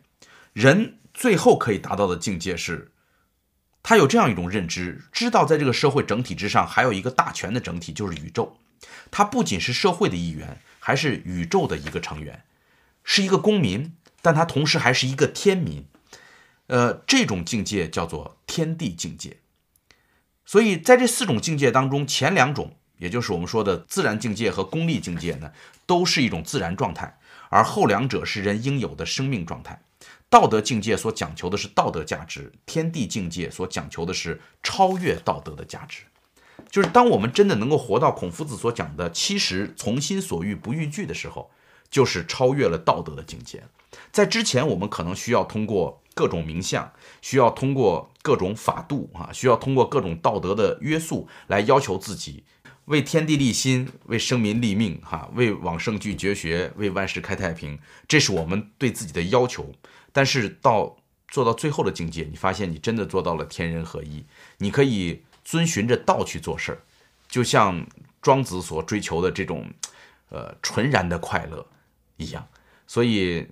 [0.53, 2.93] 人最后可以达到的境界是，
[3.83, 8.57] 他有这样一种认知，知道在这个社会整体之上还有一个大权的整体，就是宇宙。
[9.11, 12.45] 他不仅是社会的一员，还是宇宙的一个成员，
[13.03, 15.85] 是一个公民，但他同时还是一个天民。
[16.69, 19.39] 呃，这种境界叫做天地境界。
[20.47, 25.51] 所以在这四种境界当中，前两种，也就是我们说的自然境界和功利境界呢，
[25.87, 27.19] 都是一种自然状态，
[27.51, 29.83] 而后两者是人应有的生命状态。
[30.31, 36.03] 道德境界所讲求的是道德价值，天地境界所讲求的是超越道德的价值。
[36.71, 41.51] 就是当我们真的能够活到孔夫子所讲的“七十从心所欲不逾矩”的时候，
[41.89, 43.62] 就是超越了道德的境界。
[44.11, 46.93] 在之前，我们可能需要通过各种名相，
[47.23, 52.43] 需要通过各种法度啊，需要通过各种道德的约束来要求自己，
[52.86, 59.73] 为天地立心，为生民立命，哈，为往圣继绝学，为万世开太平，这是我们对自己的要求。
[60.12, 60.97] 但是到
[61.28, 64.24] 做到最后的境界，你发现你真的做到了天人合一，
[64.59, 66.78] 你可以遵循着道去做事儿，
[67.28, 67.86] 就像
[68.20, 69.70] 庄子所追求的这种，
[70.28, 71.66] 呃，纯然的快乐
[72.16, 72.47] 一样。
[72.86, 73.47] 所以。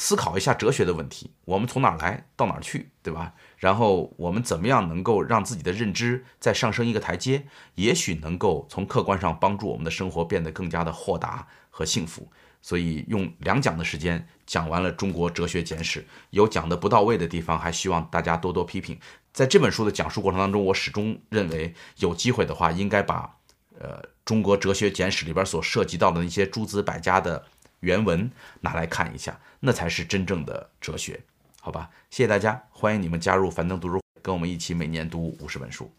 [0.00, 3.34] 思考一下哲学的问题，我们从哪儿来到哪儿去，对吧？
[3.58, 7.44] 然后我们怎么样能够让自己的认知再上升一个台阶？
[7.74, 12.30] 也许能够从客观上帮助我们的生活变得更加的豁达和幸福。
[12.62, 18.98] 所以用两讲的时间讲完了中国哲学简史，有讲的不到位的地方，还希望大家多多批评。
[19.32, 23.36] 在这本书的讲述过程当中，我始终认为有机会的话，应该把
[23.78, 27.44] 呃中国哲学简史里边所涉及到的那些诸子百家的。
[27.80, 28.28] 原文
[28.62, 31.20] 拿来看一下，那才是真正的哲学，
[31.68, 31.90] 好吧？
[32.08, 35.90] 谢谢大家，欢迎你们加入樊登读书会，跟我们一起每年读五十本书。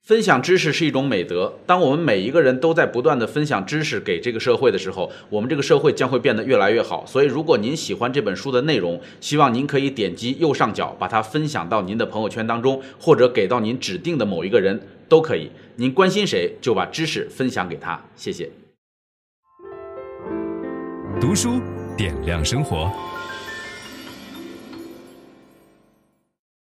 [0.00, 7.04] 分享知识是一种美德，当我们每一个人都在不断的分享知识给这个社会的时候，我们这个社会将会变得越来越好。
[7.04, 15.50] 所以，如果您喜欢这本书的内容，希望您可以点击右上角把它分享到您的朋友圈当中，或者给到您指定的某一个人都可以。
[15.74, 18.00] 您关心谁，就把知识分享给他。
[18.14, 18.48] 谢谢。
[21.20, 21.60] 读书
[21.96, 22.88] 点亮生活。